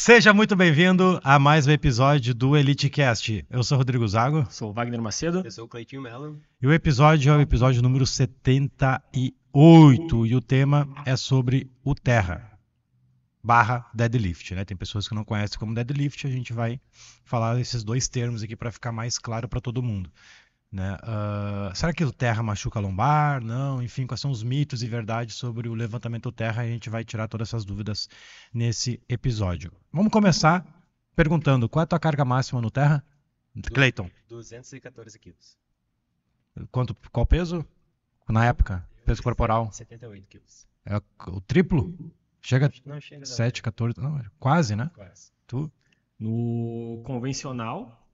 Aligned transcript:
Seja 0.00 0.32
muito 0.32 0.54
bem-vindo 0.54 1.20
a 1.24 1.40
mais 1.40 1.66
um 1.66 1.72
episódio 1.72 2.32
do 2.32 2.56
EliteCast. 2.56 3.44
Eu 3.50 3.64
sou 3.64 3.76
Rodrigo 3.76 4.06
Zago. 4.06 4.46
Sou 4.48 4.70
o 4.70 4.72
Wagner 4.72 5.02
Macedo. 5.02 5.42
Eu 5.44 5.50
sou 5.50 5.64
o 5.64 5.68
Cleitinho 5.68 6.00
Mello. 6.00 6.40
E 6.62 6.68
o 6.68 6.72
episódio 6.72 7.32
é 7.32 7.36
o 7.36 7.40
episódio 7.40 7.82
número 7.82 8.06
78. 8.06 9.02
E 10.24 10.36
o 10.36 10.40
tema 10.40 10.88
é 11.04 11.16
sobre 11.16 11.68
o 11.82 11.96
Terra 11.96 12.48
barra 13.42 13.90
deadlift, 13.92 14.54
né? 14.54 14.64
Tem 14.64 14.76
pessoas 14.76 15.08
que 15.08 15.14
não 15.16 15.24
conhecem 15.24 15.58
como 15.58 15.74
deadlift, 15.74 16.26
a 16.26 16.30
gente 16.30 16.52
vai 16.52 16.80
falar 17.24 17.58
esses 17.58 17.82
dois 17.82 18.06
termos 18.06 18.42
aqui 18.42 18.54
para 18.54 18.70
ficar 18.70 18.92
mais 18.92 19.18
claro 19.18 19.48
para 19.48 19.60
todo 19.60 19.82
mundo. 19.82 20.12
Né? 20.70 20.96
Uh, 20.96 21.74
será 21.74 21.94
que 21.94 22.04
o 22.04 22.12
terra 22.12 22.42
machuca 22.42 22.78
a 22.78 22.82
lombar? 22.82 23.42
Não, 23.42 23.82
enfim, 23.82 24.06
quais 24.06 24.20
são 24.20 24.30
os 24.30 24.42
mitos 24.42 24.82
e 24.82 24.86
verdades 24.86 25.34
sobre 25.34 25.68
o 25.68 25.74
levantamento 25.74 26.30
terra? 26.30 26.62
A 26.62 26.66
gente 26.66 26.90
vai 26.90 27.04
tirar 27.04 27.26
todas 27.26 27.48
essas 27.48 27.64
dúvidas 27.64 28.08
nesse 28.52 29.00
episódio. 29.08 29.72
Vamos 29.92 30.12
começar 30.12 30.64
perguntando 31.16 31.68
qual 31.68 31.82
é 31.82 31.84
a 31.84 31.86
tua 31.86 31.98
carga 31.98 32.24
máxima 32.24 32.60
no 32.60 32.70
terra? 32.70 33.02
Cleiton. 33.72 34.10
214 34.28 35.18
quilos. 35.18 35.58
Quanto, 36.70 36.94
qual 37.10 37.26
peso? 37.26 37.64
Na 38.28 38.44
época? 38.44 38.86
Peso 39.04 39.22
corporal? 39.22 39.72
78 39.72 40.26
quilos. 40.28 40.66
É 40.84 40.96
o 41.28 41.40
triplo? 41.40 41.94
Chega, 42.40 42.72
não, 42.84 43.00
chega 43.00 43.24
7, 43.26 43.62
14, 43.62 44.00
não, 44.00 44.22
quase, 44.38 44.76
né? 44.76 44.90
Quase. 44.94 45.32
Tu? 45.46 45.70
No 46.18 47.02
convencional, 47.04 48.07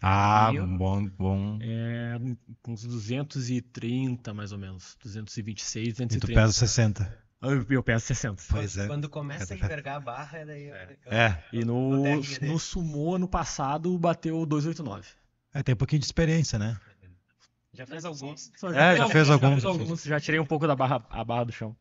ah, 0.00 0.50
bom, 0.78 1.06
bom. 1.06 1.58
É, 1.60 2.18
uns 2.66 2.84
230, 2.84 4.32
mais 4.32 4.52
ou 4.52 4.58
menos. 4.58 4.96
226, 5.02 5.94
230. 5.94 6.16
E 6.16 6.20
tu 6.20 6.34
pesa 6.34 6.52
60. 6.52 7.28
Eu, 7.40 7.66
eu 7.70 7.82
peso 7.82 8.06
60. 8.06 8.42
Pois 8.50 8.76
é. 8.78 8.86
Quando 8.86 9.08
começa 9.08 9.54
a 9.54 9.56
envergar 9.56 9.96
a 9.96 10.00
barra, 10.00 10.44
daí... 10.44 10.68
É. 10.68 10.96
é. 11.06 11.44
E 11.52 11.64
no, 11.64 12.02
no 12.42 12.58
sumô, 12.58 13.14
ano 13.14 13.28
passado, 13.28 13.96
bateu 13.98 14.44
289. 14.44 15.08
É, 15.54 15.62
tem 15.62 15.74
um 15.74 15.78
pouquinho 15.78 16.00
de 16.00 16.06
experiência, 16.06 16.58
né? 16.58 16.78
Já 17.72 17.86
fez 17.86 18.04
alguns. 18.04 18.50
É, 18.74 18.96
já 18.96 19.08
fez 19.08 19.30
alguns. 19.30 19.62
Já, 19.62 19.68
alguns. 19.68 20.02
já 20.02 20.18
tirei 20.18 20.40
um 20.40 20.46
pouco 20.46 20.66
da 20.66 20.74
barra, 20.74 21.04
a 21.10 21.22
barra 21.22 21.44
do 21.44 21.52
chão. 21.52 21.76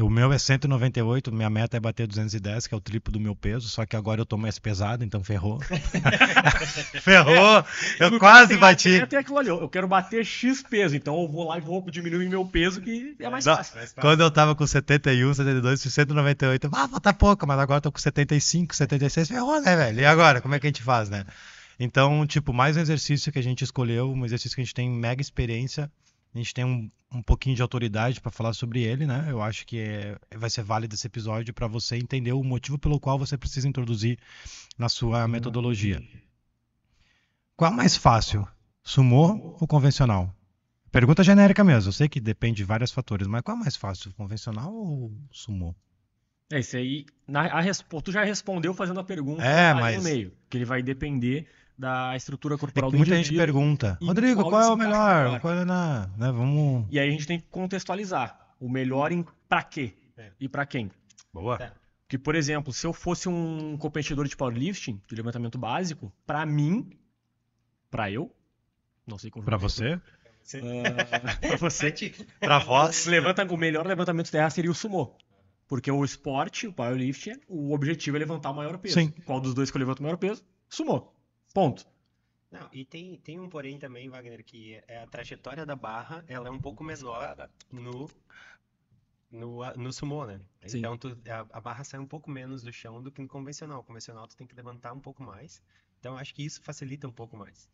O 0.00 0.10
meu 0.10 0.32
é 0.32 0.38
198, 0.38 1.32
minha 1.32 1.48
meta 1.48 1.76
é 1.76 1.80
bater 1.80 2.06
210, 2.06 2.66
que 2.66 2.74
é 2.74 2.76
o 2.76 2.80
triplo 2.80 3.12
do 3.12 3.20
meu 3.20 3.36
peso, 3.36 3.68
só 3.68 3.86
que 3.86 3.94
agora 3.94 4.20
eu 4.20 4.26
tô 4.26 4.36
mais 4.36 4.58
pesado, 4.58 5.04
então 5.04 5.22
ferrou. 5.22 5.60
ferrou! 7.00 7.64
Eu 8.00 8.18
quase 8.18 8.56
bati. 8.56 9.00
Até 9.00 9.18
aquilo 9.18 9.38
ali, 9.38 9.50
eu 9.50 9.68
quero 9.68 9.86
bater 9.86 10.24
X 10.24 10.62
peso, 10.62 10.96
então 10.96 11.20
eu 11.22 11.28
vou 11.28 11.48
lá 11.48 11.58
e 11.58 11.60
vou 11.60 11.80
diminuir 11.88 12.28
meu 12.28 12.44
peso, 12.44 12.80
que 12.80 13.14
é 13.20 13.30
mais, 13.30 13.44
Não, 13.44 13.56
fácil, 13.56 13.76
mais 13.76 13.92
fácil. 13.92 14.02
Quando 14.02 14.20
eu 14.20 14.30
tava 14.30 14.56
com 14.56 14.66
71, 14.66 15.34
72, 15.34 15.80
198, 15.80 16.70
ah, 16.72 16.88
falta 16.88 17.14
pouco, 17.14 17.46
mas 17.46 17.58
agora 17.58 17.78
eu 17.78 17.82
tô 17.82 17.92
com 17.92 17.98
75, 17.98 18.74
76, 18.74 19.28
ferrou, 19.28 19.60
né, 19.60 19.76
velho? 19.76 20.00
E 20.00 20.04
agora, 20.04 20.40
como 20.40 20.56
é 20.56 20.58
que 20.58 20.66
a 20.66 20.70
gente 20.70 20.82
faz, 20.82 21.08
né? 21.08 21.24
Então, 21.78 22.26
tipo, 22.26 22.52
mais 22.52 22.76
um 22.76 22.80
exercício 22.80 23.32
que 23.32 23.38
a 23.38 23.42
gente 23.42 23.62
escolheu, 23.62 24.10
um 24.10 24.24
exercício 24.24 24.56
que 24.56 24.60
a 24.60 24.64
gente 24.64 24.74
tem 24.74 24.90
mega 24.90 25.20
experiência 25.20 25.90
a 26.34 26.38
gente 26.38 26.52
tem 26.52 26.64
um, 26.64 26.90
um 27.12 27.22
pouquinho 27.22 27.54
de 27.54 27.62
autoridade 27.62 28.20
para 28.20 28.30
falar 28.30 28.52
sobre 28.54 28.82
ele, 28.82 29.06
né? 29.06 29.26
Eu 29.28 29.40
acho 29.40 29.64
que 29.66 29.78
é, 29.78 30.18
vai 30.36 30.50
ser 30.50 30.62
válido 30.62 30.94
esse 30.94 31.06
episódio 31.06 31.54
para 31.54 31.68
você 31.68 31.96
entender 31.96 32.32
o 32.32 32.42
motivo 32.42 32.78
pelo 32.78 32.98
qual 32.98 33.18
você 33.18 33.38
precisa 33.38 33.68
introduzir 33.68 34.18
na 34.76 34.88
sua 34.88 35.28
metodologia. 35.28 36.02
Qual 37.56 37.72
é 37.72 37.74
mais 37.74 37.96
fácil, 37.96 38.46
sumô 38.82 39.56
ou 39.60 39.68
convencional? 39.68 40.34
Pergunta 40.90 41.22
genérica 41.22 41.62
mesmo. 41.62 41.88
Eu 41.88 41.92
sei 41.92 42.08
que 42.08 42.20
depende 42.20 42.56
de 42.56 42.64
vários 42.64 42.90
fatores, 42.90 43.26
mas 43.26 43.42
qual 43.42 43.56
é 43.56 43.60
mais 43.60 43.76
fácil, 43.76 44.12
convencional 44.14 44.72
ou 44.72 45.12
sumô? 45.30 45.74
É 46.52 46.60
isso 46.60 46.76
aí. 46.76 47.06
Na, 47.26 47.46
a, 47.46 47.62
tu 48.02 48.12
já 48.12 48.24
respondeu 48.24 48.74
fazendo 48.74 49.00
a 49.00 49.04
pergunta 49.04 49.42
é, 49.42 49.72
mas... 49.72 49.96
no 49.96 50.02
meio, 50.02 50.32
que 50.50 50.56
ele 50.56 50.64
vai 50.64 50.82
depender 50.82 51.48
da 51.76 52.16
estrutura 52.16 52.56
corporal 52.56 52.88
é 52.88 52.92
do 52.92 52.98
Muita 52.98 53.16
gente 53.16 53.34
pergunta, 53.34 53.98
Rodrigo, 54.00 54.42
qual, 54.42 54.50
qual 54.50 54.62
é 54.62 54.68
o 54.68 54.76
melhor? 54.76 55.40
Qual 55.40 55.54
é 55.54 55.64
na, 55.64 56.08
né, 56.16 56.30
vamos... 56.30 56.86
E 56.90 56.98
aí 56.98 57.08
a 57.08 57.10
gente 57.10 57.26
tem 57.26 57.40
que 57.40 57.46
contextualizar 57.50 58.54
o 58.60 58.68
melhor 58.68 59.12
em 59.12 59.24
para 59.48 59.62
quê 59.62 59.94
é. 60.16 60.30
e 60.40 60.48
para 60.48 60.64
quem. 60.64 60.90
Boa. 61.32 61.58
É. 61.60 61.72
Porque, 62.02 62.18
por 62.18 62.34
exemplo, 62.34 62.72
se 62.72 62.86
eu 62.86 62.92
fosse 62.92 63.28
um 63.28 63.76
competidor 63.76 64.28
de 64.28 64.36
powerlifting, 64.36 65.00
de 65.08 65.16
levantamento 65.16 65.58
básico, 65.58 66.12
para 66.26 66.44
mim, 66.46 66.90
para 67.90 68.10
eu, 68.10 68.34
não 69.06 69.18
sei 69.18 69.30
como. 69.30 69.44
Para 69.44 69.56
você? 69.56 69.94
Uh, 69.94 71.40
para 71.40 71.56
você, 71.56 71.92
para 72.38 72.58
vós, 72.58 73.06
levanta, 73.06 73.44
o 73.44 73.56
melhor 73.56 73.86
levantamento 73.86 74.30
terra 74.30 74.50
seria 74.50 74.70
o 74.70 74.74
sumo. 74.74 75.16
Porque 75.66 75.90
o 75.90 76.04
esporte, 76.04 76.66
o 76.66 76.72
powerlifting, 76.72 77.40
o 77.48 77.72
objetivo 77.72 78.16
é 78.16 78.20
levantar 78.20 78.50
o 78.50 78.54
maior 78.54 78.76
peso. 78.76 78.94
Sim. 78.94 79.10
Qual 79.24 79.40
dos 79.40 79.54
dois 79.54 79.70
que 79.70 79.76
eu 79.76 79.80
levanto 79.80 80.00
o 80.00 80.02
maior 80.02 80.18
peso? 80.18 80.44
Sumou. 80.68 81.13
Ponto. 81.54 81.86
Não, 82.50 82.68
e 82.72 82.84
tem, 82.84 83.16
tem 83.16 83.40
um 83.40 83.48
porém 83.48 83.78
também, 83.78 84.08
Wagner, 84.08 84.44
que 84.44 84.80
é 84.86 85.02
a 85.02 85.06
trajetória 85.06 85.64
da 85.64 85.74
barra, 85.74 86.24
ela 86.28 86.48
é 86.48 86.50
um 86.50 86.60
pouco 86.60 86.84
menor 86.84 87.48
no 87.70 88.10
no, 89.30 89.58
no 89.76 89.92
sumô, 89.92 90.24
né? 90.24 90.40
Sim. 90.66 90.78
Então 90.78 90.96
tu, 90.96 91.18
a, 91.28 91.58
a, 91.58 91.60
barra 91.60 91.82
sai 91.82 91.98
um 91.98 92.06
pouco 92.06 92.30
menos 92.30 92.62
do 92.62 92.72
chão 92.72 93.02
do 93.02 93.10
que 93.10 93.20
no 93.20 93.28
convencional. 93.28 93.80
O 93.80 93.84
convencional 93.84 94.28
tu 94.28 94.36
tem 94.36 94.46
que 94.46 94.54
levantar 94.54 94.92
um 94.92 95.00
pouco 95.00 95.22
mais. 95.22 95.60
Então 95.98 96.16
acho 96.16 96.34
que 96.34 96.44
isso 96.44 96.62
facilita 96.62 97.08
um 97.08 97.12
pouco 97.12 97.36
mais. 97.36 97.68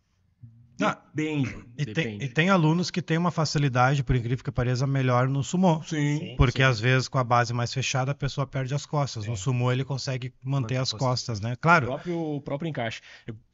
Ah, 0.80 0.98
depende. 1.12 1.56
E 1.76 1.86
tem, 1.86 2.22
e 2.22 2.28
tem, 2.28 2.50
alunos 2.50 2.90
que 2.90 3.02
têm 3.02 3.18
uma 3.18 3.30
facilidade, 3.30 4.02
por 4.02 4.16
incrível 4.16 4.44
que 4.44 4.50
pareça, 4.50 4.86
melhor 4.86 5.28
no 5.28 5.42
sumô. 5.42 5.82
Sim. 5.82 6.34
Porque 6.36 6.58
sim. 6.58 6.68
às 6.68 6.80
vezes 6.80 7.08
com 7.08 7.18
a 7.18 7.24
base 7.24 7.52
mais 7.52 7.72
fechada 7.72 8.12
a 8.12 8.14
pessoa 8.14 8.46
perde 8.46 8.74
as 8.74 8.86
costas. 8.86 9.24
É. 9.24 9.30
No 9.30 9.36
sumô 9.36 9.70
ele 9.70 9.84
consegue 9.84 10.32
manter 10.42 10.76
as 10.76 10.92
costas, 10.92 11.40
né? 11.40 11.56
Claro. 11.60 11.86
O 11.86 11.88
próprio, 11.88 12.18
o 12.18 12.40
próprio 12.40 12.68
encaixe. 12.68 13.00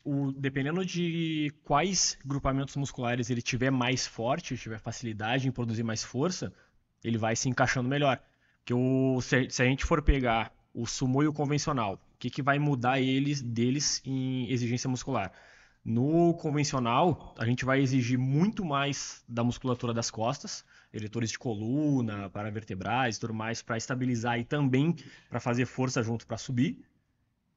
O, 0.05 0.33
dependendo 0.33 0.85
de 0.85 1.53
quais 1.65 2.19
grupamentos 2.25 2.77
musculares 2.77 3.31
ele 3.31 3.43
tiver 3.43 3.71
mais 3.71 4.07
forte, 4.07 4.57
tiver 4.57 4.79
facilidade 4.79 5.49
em 5.49 5.51
produzir 5.51 5.83
mais 5.83 6.03
força, 6.03 6.53
ele 7.03 7.19
vai 7.19 7.35
se 7.35 7.49
encaixando 7.49 7.89
melhor. 7.89 8.21
Porque 8.59 8.75
o, 8.75 9.21
se, 9.21 9.49
se 9.51 9.63
a 9.63 9.65
gente 9.65 9.85
for 9.85 10.03
pegar 10.03 10.53
o 10.75 10.87
sumô 10.87 11.23
e 11.23 11.27
o 11.27 11.33
convencional, 11.33 11.95
o 11.95 12.19
que, 12.19 12.29
que 12.29 12.43
vai 12.43 12.59
mudar 12.59 13.01
eles 13.01 13.41
deles 13.41 14.03
em 14.05 14.51
exigência 14.51 14.89
muscular? 14.89 15.33
No 15.89 16.35
convencional, 16.35 17.33
a 17.39 17.47
gente 17.47 17.65
vai 17.65 17.81
exigir 17.81 18.19
muito 18.19 18.65
mais 18.65 19.23
da 19.29 19.45
musculatura 19.45 19.95
das 19.95 20.11
costas, 20.11 20.65
eletores 20.93 21.31
de 21.31 21.39
coluna, 21.39 22.29
paravertebrais 22.29 23.17
e 23.17 23.21
tudo 23.21 23.33
mais, 23.33 23.63
para 23.63 23.77
estabilizar 23.77 24.37
e 24.37 24.45
também 24.45 24.97
para 25.31 25.39
fazer 25.39 25.65
força 25.65 26.03
junto 26.03 26.27
para 26.27 26.37
subir, 26.39 26.85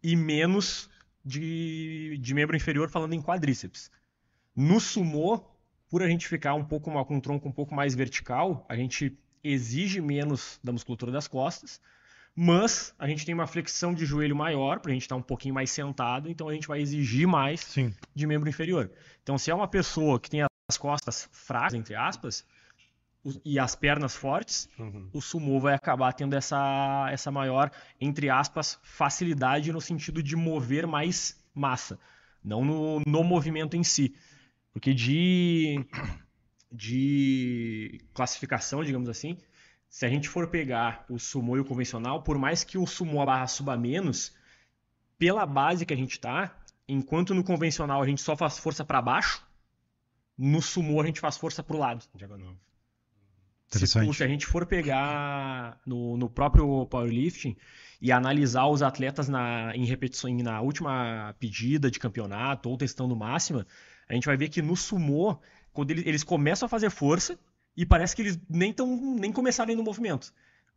e 0.04 0.16
menos 0.16 0.92
de, 1.26 2.20
de 2.22 2.36
membro 2.36 2.56
inferior 2.56 2.88
falando 2.88 3.14
em 3.14 3.22
quadríceps. 3.22 3.90
No 4.56 4.80
sumô, 4.80 5.44
por 5.90 6.04
a 6.04 6.08
gente 6.08 6.28
ficar 6.28 6.54
um 6.54 6.64
pouco 6.64 6.92
com 7.06 7.16
um 7.16 7.20
tronco 7.20 7.50
um 7.50 7.52
pouco 7.52 7.74
mais 7.74 7.96
vertical, 7.96 8.64
a 8.70 8.76
gente 8.76 9.18
exige 9.44 10.02
menos 10.02 10.60
da 10.64 10.72
musculatura 10.72 11.12
das 11.12 11.28
costas, 11.28 11.82
mas 12.42 12.96
a 12.98 13.06
gente 13.06 13.26
tem 13.26 13.36
uma 13.36 13.46
flexão 13.46 13.94
de 13.94 14.06
joelho 14.06 14.34
maior, 14.34 14.80
para 14.80 14.92
a 14.92 14.94
gente 14.94 15.02
estar 15.02 15.16
tá 15.16 15.20
um 15.20 15.22
pouquinho 15.22 15.54
mais 15.54 15.70
sentado, 15.72 16.30
então 16.30 16.48
a 16.48 16.54
gente 16.54 16.70
vai 16.70 16.80
exigir 16.80 17.28
mais 17.28 17.60
Sim. 17.60 17.94
de 18.16 18.26
membro 18.26 18.48
inferior. 18.48 18.90
Então, 19.22 19.38
se 19.38 19.52
é 19.52 19.54
uma 19.54 19.68
pessoa 19.68 20.18
que 20.18 20.30
tem 20.30 20.44
as 20.70 20.78
costas 20.78 21.28
fracas, 21.34 21.74
entre 21.74 21.96
aspas, 21.96 22.46
e 23.44 23.60
as 23.60 23.76
pernas 23.76 24.16
fortes, 24.16 24.70
uhum. 24.80 25.10
o 25.12 25.22
sumô 25.22 25.60
vai 25.60 25.74
acabar 25.74 26.14
tendo 26.14 26.34
essa, 26.34 27.10
essa 27.12 27.30
maior, 27.30 27.70
entre 28.00 28.30
aspas, 28.30 28.80
facilidade 28.84 29.74
no 29.74 29.82
sentido 29.82 30.24
de 30.24 30.38
mover 30.38 30.88
mais 30.88 31.44
massa, 31.54 32.00
não 32.42 32.64
no, 32.64 33.02
no 33.06 33.22
movimento 33.22 33.76
em 33.76 33.84
si. 33.84 34.16
Porque 34.72 34.94
de, 34.94 35.86
de 36.72 38.00
classificação, 38.14 38.82
digamos 38.82 39.10
assim, 39.10 39.38
se 39.90 40.06
a 40.06 40.10
gente 40.10 40.30
for 40.30 40.48
pegar 40.48 41.06
o 41.10 41.18
sumo 41.18 41.58
e 41.58 41.60
o 41.60 41.66
convencional, 41.66 42.22
por 42.22 42.38
mais 42.38 42.64
que 42.64 42.78
o 42.78 42.86
sumo 42.86 43.22
a 43.22 43.26
barra 43.26 43.48
suba 43.48 43.76
menos, 43.76 44.34
pela 45.18 45.46
base 45.46 45.86
que 45.86 45.94
a 45.94 45.98
gente 45.98 46.12
está, 46.12 46.56
enquanto 46.88 47.34
no 47.34 47.44
convencional 47.44 48.02
a 48.02 48.06
gente 48.06 48.22
só 48.22 48.38
faz 48.38 48.60
força 48.60 48.86
para 48.86 49.02
baixo, 49.02 49.44
no 50.38 50.62
sumo 50.62 51.02
a 51.02 51.06
gente 51.06 51.20
faz 51.20 51.38
força 51.38 51.64
para 51.64 51.76
o 51.76 51.80
lado. 51.80 52.06
Diagonal. 52.16 52.56
Se, 53.68 53.86
se, 53.86 54.24
a 54.24 54.28
gente 54.28 54.48
for 54.48 54.66
pegar 54.66 55.80
no, 55.86 56.18
no 56.18 56.28
próprio 56.28 56.88
powerlifting 56.88 57.56
e 58.02 58.12
analisar 58.12 58.66
os 58.68 58.82
atletas 58.82 59.30
na, 59.30 59.76
em 59.76 59.86
repetições 59.86 60.42
na 60.42 60.60
última 60.62 61.36
pedida 61.40 61.92
de 61.92 62.00
campeonato 62.00 62.68
ou 62.68 62.78
testando 62.78 63.16
máxima, 63.16 63.68
a 64.08 64.14
gente 64.16 64.26
vai 64.26 64.36
ver 64.36 64.50
que 64.50 64.60
no 64.60 64.76
sumo, 64.76 65.40
quando 65.72 65.92
eles, 65.92 66.06
eles 66.08 66.24
começam 66.24 66.66
a 66.66 66.70
fazer 66.70 66.90
força, 66.90 67.38
e 67.80 67.86
parece 67.86 68.14
que 68.14 68.22
eles 68.22 68.38
nem, 68.50 68.74
tão, 68.74 69.16
nem 69.16 69.32
começaram 69.32 69.74
no 69.74 69.82
movimento. 69.82 70.34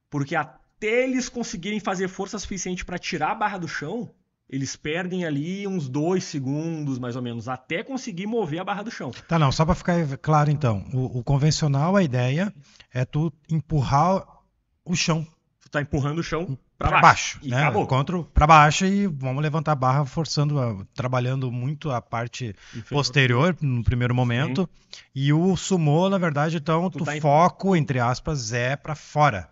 Porque 0.08 0.36
até 0.36 1.02
eles 1.02 1.28
conseguirem 1.28 1.80
fazer 1.80 2.06
força 2.06 2.38
suficiente 2.38 2.84
para 2.84 2.96
tirar 2.96 3.32
a 3.32 3.34
barra 3.34 3.58
do 3.58 3.66
chão, 3.66 4.14
eles 4.48 4.76
perdem 4.76 5.24
ali 5.24 5.66
uns 5.66 5.88
dois 5.88 6.22
segundos, 6.22 7.00
mais 7.00 7.16
ou 7.16 7.22
menos, 7.22 7.48
até 7.48 7.82
conseguir 7.82 8.28
mover 8.28 8.60
a 8.60 8.64
barra 8.64 8.84
do 8.84 8.90
chão. 8.92 9.10
Tá, 9.26 9.36
não, 9.36 9.50
só 9.50 9.64
para 9.64 9.74
ficar 9.74 10.16
claro 10.18 10.48
então. 10.48 10.84
O, 10.94 11.18
o, 11.18 11.24
convencional, 11.24 11.96
a 11.96 12.04
ideia 12.04 12.54
é 12.94 13.04
tu 13.04 13.32
empurrar 13.50 14.24
o 14.84 14.94
chão. 14.94 15.26
Tu 15.60 15.68
tá 15.70 15.82
empurrando 15.82 16.20
o 16.20 16.22
chão 16.22 16.56
para 16.90 17.00
baixo. 17.00 17.38
baixo, 17.38 17.40
né? 17.50 17.62
acabou. 17.62 17.86
Contra 17.86 18.22
para 18.22 18.46
baixo 18.46 18.84
e 18.86 19.06
vamos 19.06 19.42
levantar 19.42 19.72
a 19.72 19.76
barra 19.76 20.04
forçando, 20.04 20.60
a- 20.60 20.84
trabalhando 20.94 21.50
muito 21.50 21.90
a 21.90 22.00
parte 22.00 22.54
posterior 22.88 23.56
no 23.60 23.82
primeiro 23.82 24.14
momento. 24.14 24.68
E 25.14 25.32
o 25.32 25.56
sumô, 25.56 26.08
na 26.08 26.18
verdade, 26.18 26.56
então, 26.56 26.90
Tu 26.90 26.98
tu 26.98 27.04
tá 27.04 27.16
em- 27.16 27.20
foco 27.20 27.74
entre 27.76 27.98
aspas 27.98 28.52
é 28.52 28.76
para 28.76 28.94
fora. 28.94 29.48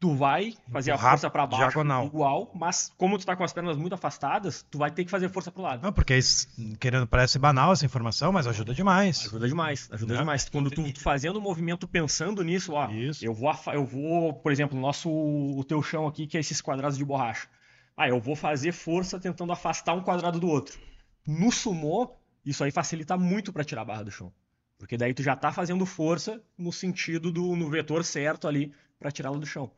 Tu 0.00 0.14
vai 0.16 0.54
fazer 0.72 0.92
a 0.92 0.94
Empurrar 0.94 1.10
força 1.12 1.28
pra 1.30 1.46
baixo 1.46 1.62
diagonal. 1.64 2.06
igual, 2.06 2.50
mas 2.54 2.90
como 2.96 3.18
tu 3.18 3.26
tá 3.26 3.36
com 3.36 3.44
as 3.44 3.52
pernas 3.52 3.76
muito 3.76 3.92
afastadas, 3.92 4.64
tu 4.70 4.78
vai 4.78 4.90
ter 4.90 5.04
que 5.04 5.10
fazer 5.10 5.28
força 5.28 5.52
pro 5.52 5.60
lado. 5.62 5.82
Não, 5.82 5.92
porque 5.92 6.16
isso, 6.16 6.48
querendo 6.80 7.06
parece 7.06 7.38
banal 7.38 7.72
essa 7.74 7.84
informação, 7.84 8.32
mas 8.32 8.46
ajuda 8.46 8.72
demais. 8.72 9.26
Ajuda 9.26 9.46
demais, 9.46 9.88
ajuda 9.92 10.14
Né? 10.14 10.20
demais. 10.20 10.48
Quando 10.48 10.70
tu, 10.70 10.90
tu 10.90 11.00
fazendo 11.00 11.36
o 11.36 11.40
movimento 11.42 11.86
pensando 11.86 12.42
nisso, 12.42 12.72
ó, 12.72 12.90
Isso. 12.90 13.22
eu 13.22 13.34
vou, 13.34 13.52
eu 13.74 13.84
vou, 13.84 14.32
por 14.32 14.50
exemplo, 14.50 14.78
o 14.78 14.80
nosso, 14.80 15.10
o 15.10 15.62
teu 15.64 15.82
chão 15.82 16.06
aqui, 16.06 16.26
que 16.26 16.38
é 16.38 16.40
esses 16.40 16.62
quadrados 16.62 16.96
de 16.96 17.04
borracha. 17.04 17.46
Ah, 17.94 18.08
eu 18.08 18.18
vou 18.18 18.34
fazer 18.34 18.72
força 18.72 19.20
tentando 19.20 19.52
afastar 19.52 19.92
um 19.92 20.00
quadrado 20.02 20.40
do 20.40 20.48
outro. 20.48 20.78
No 21.26 21.52
sumô, 21.52 22.10
isso 22.42 22.64
aí 22.64 22.70
facilita 22.70 23.18
muito 23.18 23.52
para 23.52 23.64
tirar 23.64 23.82
a 23.82 23.84
barra 23.84 24.04
do 24.04 24.10
chão. 24.10 24.32
Porque 24.78 24.96
daí 24.96 25.12
tu 25.12 25.22
já 25.22 25.36
tá 25.36 25.52
fazendo 25.52 25.84
força 25.84 26.42
no 26.56 26.72
sentido 26.72 27.30
do 27.30 27.54
no 27.54 27.68
vetor 27.68 28.02
certo 28.02 28.48
ali 28.48 28.72
para 28.98 29.10
tirá-la 29.10 29.36
do 29.36 29.44
chão. 29.44 29.70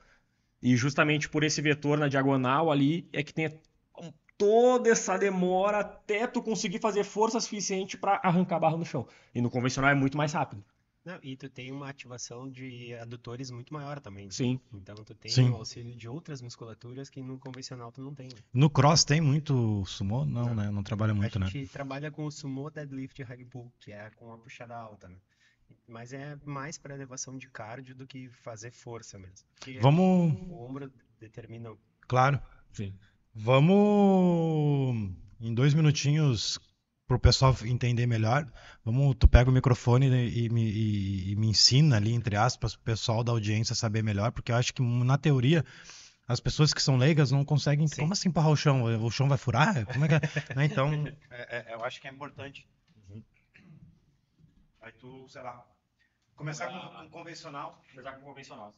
E 0.62 0.76
justamente 0.76 1.28
por 1.28 1.42
esse 1.42 1.60
vetor 1.60 1.98
na 1.98 2.08
diagonal 2.08 2.70
ali 2.70 3.08
é 3.12 3.22
que 3.22 3.34
tem 3.34 3.50
toda 4.38 4.90
essa 4.90 5.16
demora 5.16 5.78
até 5.80 6.26
tu 6.26 6.42
conseguir 6.42 6.78
fazer 6.80 7.04
força 7.04 7.38
suficiente 7.40 7.96
para 7.96 8.20
arrancar 8.24 8.56
a 8.56 8.60
barra 8.60 8.76
no 8.76 8.84
chão. 8.84 9.06
E 9.34 9.40
no 9.40 9.50
convencional 9.50 9.90
é 9.90 9.94
muito 9.94 10.16
mais 10.16 10.32
rápido. 10.32 10.64
Não, 11.04 11.18
e 11.20 11.36
tu 11.36 11.48
tem 11.48 11.72
uma 11.72 11.88
ativação 11.88 12.48
de 12.48 12.94
adutores 12.94 13.50
muito 13.50 13.74
maior 13.74 13.98
também. 13.98 14.26
né? 14.26 14.30
Sim. 14.30 14.60
Então 14.72 14.94
tu 14.94 15.14
tem 15.16 15.30
Sim. 15.32 15.50
o 15.50 15.56
auxílio 15.56 15.96
de 15.96 16.08
outras 16.08 16.40
musculaturas 16.40 17.10
que 17.10 17.20
no 17.20 17.38
convencional 17.38 17.90
tu 17.90 18.00
não 18.00 18.14
tem. 18.14 18.28
né? 18.28 18.34
No 18.52 18.70
cross 18.70 19.02
tem 19.02 19.20
muito 19.20 19.84
sumô? 19.84 20.24
Não, 20.24 20.54
né? 20.54 20.70
Não 20.70 20.82
trabalha 20.82 21.12
muito, 21.12 21.36
a 21.38 21.40
né? 21.40 21.46
gente 21.48 21.68
trabalha 21.72 22.10
com 22.12 22.24
o 22.24 22.30
sumo 22.30 22.70
deadlift 22.70 23.20
e 23.20 23.44
pull, 23.44 23.72
que 23.80 23.90
é 23.92 24.10
com 24.10 24.32
a 24.32 24.38
puxada 24.38 24.76
alta, 24.76 25.08
né? 25.08 25.16
Mas 25.88 26.12
é 26.12 26.36
mais 26.44 26.78
para 26.78 26.94
elevação 26.94 27.36
de 27.38 27.48
cardio 27.48 27.94
do 27.94 28.06
que 28.06 28.28
fazer 28.28 28.70
força 28.70 29.18
mesmo. 29.18 29.46
Porque 29.54 29.78
Vamos, 29.80 30.34
o 30.48 30.54
ombro 30.64 30.92
determina 31.20 31.70
o 31.72 31.78
claro. 32.06 32.40
Sim. 32.72 32.94
Vamos 33.34 35.10
em 35.40 35.54
dois 35.54 35.74
minutinhos 35.74 36.58
pro 37.06 37.18
pessoal 37.18 37.54
entender 37.64 38.06
melhor. 38.06 38.50
Vamos, 38.84 39.16
tu 39.18 39.28
pega 39.28 39.50
o 39.50 39.52
microfone 39.52 40.08
e, 40.08 40.44
e 40.44 40.48
me, 40.48 40.64
e- 40.70 41.32
e 41.32 41.36
me 41.36 41.48
ensina 41.48 41.96
ali, 41.96 42.12
entre 42.12 42.36
aspas, 42.36 42.74
pro 42.74 42.84
pessoal 42.84 43.22
da 43.22 43.32
audiência 43.32 43.74
saber 43.74 44.02
melhor, 44.02 44.32
porque 44.32 44.52
eu 44.52 44.56
acho 44.56 44.72
que 44.72 44.82
na 44.82 45.18
teoria 45.18 45.64
as 46.26 46.40
pessoas 46.40 46.72
que 46.72 46.82
são 46.82 46.96
leigas 46.96 47.30
não 47.30 47.44
conseguem. 47.44 47.86
Sim. 47.88 48.02
Como 48.02 48.12
assim 48.12 48.28
empurrar 48.28 48.50
o 48.50 48.56
chão? 48.56 48.82
O 49.04 49.10
chão 49.10 49.28
vai 49.28 49.36
furar? 49.36 49.84
Como 49.86 50.04
é 50.04 50.08
que 50.08 50.14
é? 50.14 50.20
Né, 50.56 50.64
Então, 50.66 50.90
É, 51.30 51.72
é, 51.72 51.74
eu 51.74 51.84
acho 51.84 52.00
que 52.00 52.08
é 52.08 52.10
importante. 52.10 52.66
Aí 54.82 54.92
tu, 54.92 55.26
sei 55.28 55.42
lá, 55.42 55.64
começar 56.36 56.66
com, 56.68 57.04
com 57.04 57.10
convencional. 57.10 57.80
Começar 57.90 58.12
com 58.12 58.22
convencional. 58.22 58.72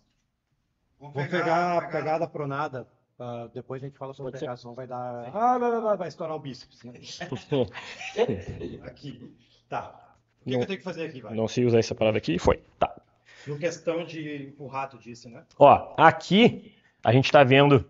Vamos 1.00 1.14
Vou 1.14 1.26
pegar 1.26 1.78
a 1.78 1.88
pegada 1.88 2.26
pronada. 2.26 2.86
ah, 3.18 3.48
depois 3.52 3.82
a 3.82 3.86
gente 3.86 3.98
fala 3.98 4.14
sobre 4.14 4.32
ser. 4.32 4.40
pegação. 4.40 4.74
Vai 4.74 4.86
dar. 4.86 5.30
Ah, 5.34 5.58
vai, 5.58 5.70
vai, 5.70 5.80
vai, 5.80 5.96
vai 5.96 6.08
estourar 6.08 6.36
o 6.36 6.38
bíceps. 6.38 6.80
Aqui. 8.84 9.34
Tá. 9.68 10.00
O 10.40 10.44
que, 10.44 10.50
Não. 10.50 10.58
que 10.58 10.62
eu 10.64 10.66
tenho 10.66 10.78
que 10.78 10.84
fazer 10.84 11.06
aqui, 11.08 11.20
vai? 11.22 11.34
Não 11.34 11.48
se 11.48 11.64
usar 11.64 11.78
essa 11.78 11.94
parada 11.94 12.18
aqui, 12.18 12.38
foi. 12.38 12.62
Tá. 12.78 12.94
No 13.46 13.58
questão 13.58 14.04
de 14.04 14.48
empurrar, 14.48 14.90
tu 14.90 14.98
disse, 14.98 15.28
né? 15.28 15.42
Ó, 15.58 15.94
aqui 15.96 16.74
a 17.02 17.12
gente 17.12 17.32
tá 17.32 17.42
vendo 17.42 17.88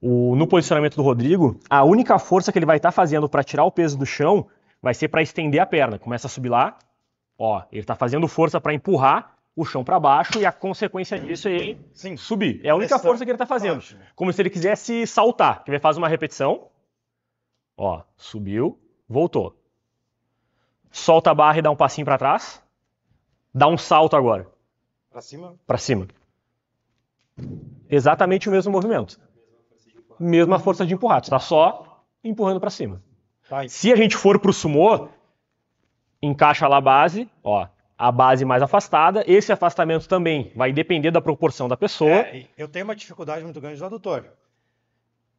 o, 0.00 0.36
no 0.36 0.46
posicionamento 0.46 0.94
do 0.94 1.02
Rodrigo, 1.02 1.58
a 1.68 1.82
única 1.84 2.18
força 2.18 2.52
que 2.52 2.58
ele 2.58 2.66
vai 2.66 2.76
estar 2.76 2.92
fazendo 2.92 3.28
para 3.28 3.42
tirar 3.42 3.64
o 3.64 3.72
peso 3.72 3.98
do 3.98 4.06
chão 4.06 4.48
vai 4.80 4.94
ser 4.94 5.08
para 5.08 5.22
estender 5.22 5.60
a 5.60 5.66
perna. 5.66 5.98
Começa 5.98 6.28
a 6.28 6.30
subir 6.30 6.50
lá. 6.50 6.78
Ó, 7.38 7.62
ele 7.70 7.84
tá 7.84 7.94
fazendo 7.94 8.26
força 8.26 8.60
para 8.60 8.74
empurrar 8.74 9.36
o 9.54 9.64
chão 9.64 9.82
para 9.84 9.98
baixo 9.98 10.38
e 10.38 10.46
a 10.46 10.52
consequência 10.52 11.18
disso 11.18 11.48
é 11.48 11.52
ele 11.52 11.80
Sim. 11.92 12.16
subir. 12.16 12.60
É 12.64 12.70
a 12.70 12.74
única 12.74 12.94
Essa- 12.96 13.02
força 13.04 13.24
que 13.24 13.30
ele 13.30 13.38
tá 13.38 13.46
fazendo. 13.46 13.78
Ótimo. 13.78 14.00
Como 14.14 14.32
se 14.32 14.42
ele 14.42 14.50
quisesse 14.50 15.06
saltar. 15.06 15.62
Quer 15.64 15.72
ver? 15.72 15.80
Faz 15.80 15.96
uma 15.96 16.08
repetição. 16.08 16.68
Ó, 17.76 18.02
subiu, 18.16 18.78
voltou. 19.08 19.56
Solta 20.90 21.30
a 21.30 21.34
barra 21.34 21.58
e 21.58 21.62
dá 21.62 21.70
um 21.70 21.76
passinho 21.76 22.04
para 22.04 22.18
trás. 22.18 22.62
Dá 23.54 23.66
um 23.68 23.78
salto 23.78 24.16
agora, 24.16 24.48
Pra 25.10 25.20
cima. 25.20 25.54
para 25.66 25.78
cima. 25.78 26.06
Exatamente 27.88 28.48
o 28.48 28.52
mesmo 28.52 28.72
movimento. 28.72 29.18
Mesma 30.18 30.58
força 30.58 30.84
de 30.84 30.94
empurrar. 30.94 31.20
Tu 31.22 31.30
tá 31.30 31.38
só 31.38 32.04
empurrando 32.22 32.60
para 32.60 32.70
cima. 32.70 33.02
Tá, 33.48 33.66
Se 33.68 33.92
a 33.92 33.96
gente 33.96 34.16
for 34.16 34.38
pro 34.40 34.52
sumô, 34.52 35.08
encaixa 36.22 36.66
lá 36.66 36.78
a 36.78 36.80
base, 36.80 37.28
ó, 37.42 37.66
a 37.96 38.12
base 38.12 38.44
mais 38.44 38.62
afastada. 38.62 39.24
Esse 39.26 39.52
afastamento 39.52 40.08
também 40.08 40.52
vai 40.54 40.72
depender 40.72 41.10
da 41.10 41.20
proporção 41.20 41.68
da 41.68 41.76
pessoa. 41.76 42.10
É, 42.10 42.46
eu 42.56 42.68
tenho 42.68 42.84
uma 42.84 42.94
dificuldade 42.96 43.44
muito 43.44 43.60
grande 43.60 43.78
do 43.78 43.84
adutor. 43.84 44.24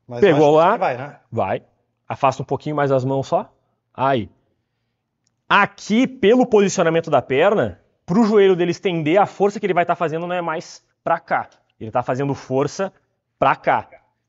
Mas 0.07 0.19
Pegou 0.21 0.55
lá. 0.55 0.75
Vai, 0.75 0.97
né? 0.97 1.19
Vai. 1.31 1.63
Afasta 2.07 2.41
um 2.41 2.45
pouquinho 2.45 2.75
mais 2.75 2.91
as 2.91 3.05
mãos 3.05 3.27
só. 3.27 3.53
Aí. 3.93 4.29
Aqui, 5.47 6.07
pelo 6.07 6.45
posicionamento 6.45 7.09
da 7.09 7.21
perna, 7.21 7.79
pro 8.05 8.23
joelho 8.23 8.55
dele 8.55 8.71
estender, 8.71 9.19
a 9.21 9.25
força 9.25 9.59
que 9.59 9.65
ele 9.65 9.73
vai 9.73 9.83
estar 9.83 9.95
fazendo 9.95 10.27
não 10.27 10.35
é 10.35 10.41
mais 10.41 10.83
pra 11.03 11.19
cá. 11.19 11.49
Ele 11.79 11.91
tá 11.91 12.03
fazendo 12.03 12.33
força 12.35 12.91
pra 13.37 13.55
cá. 13.55 13.87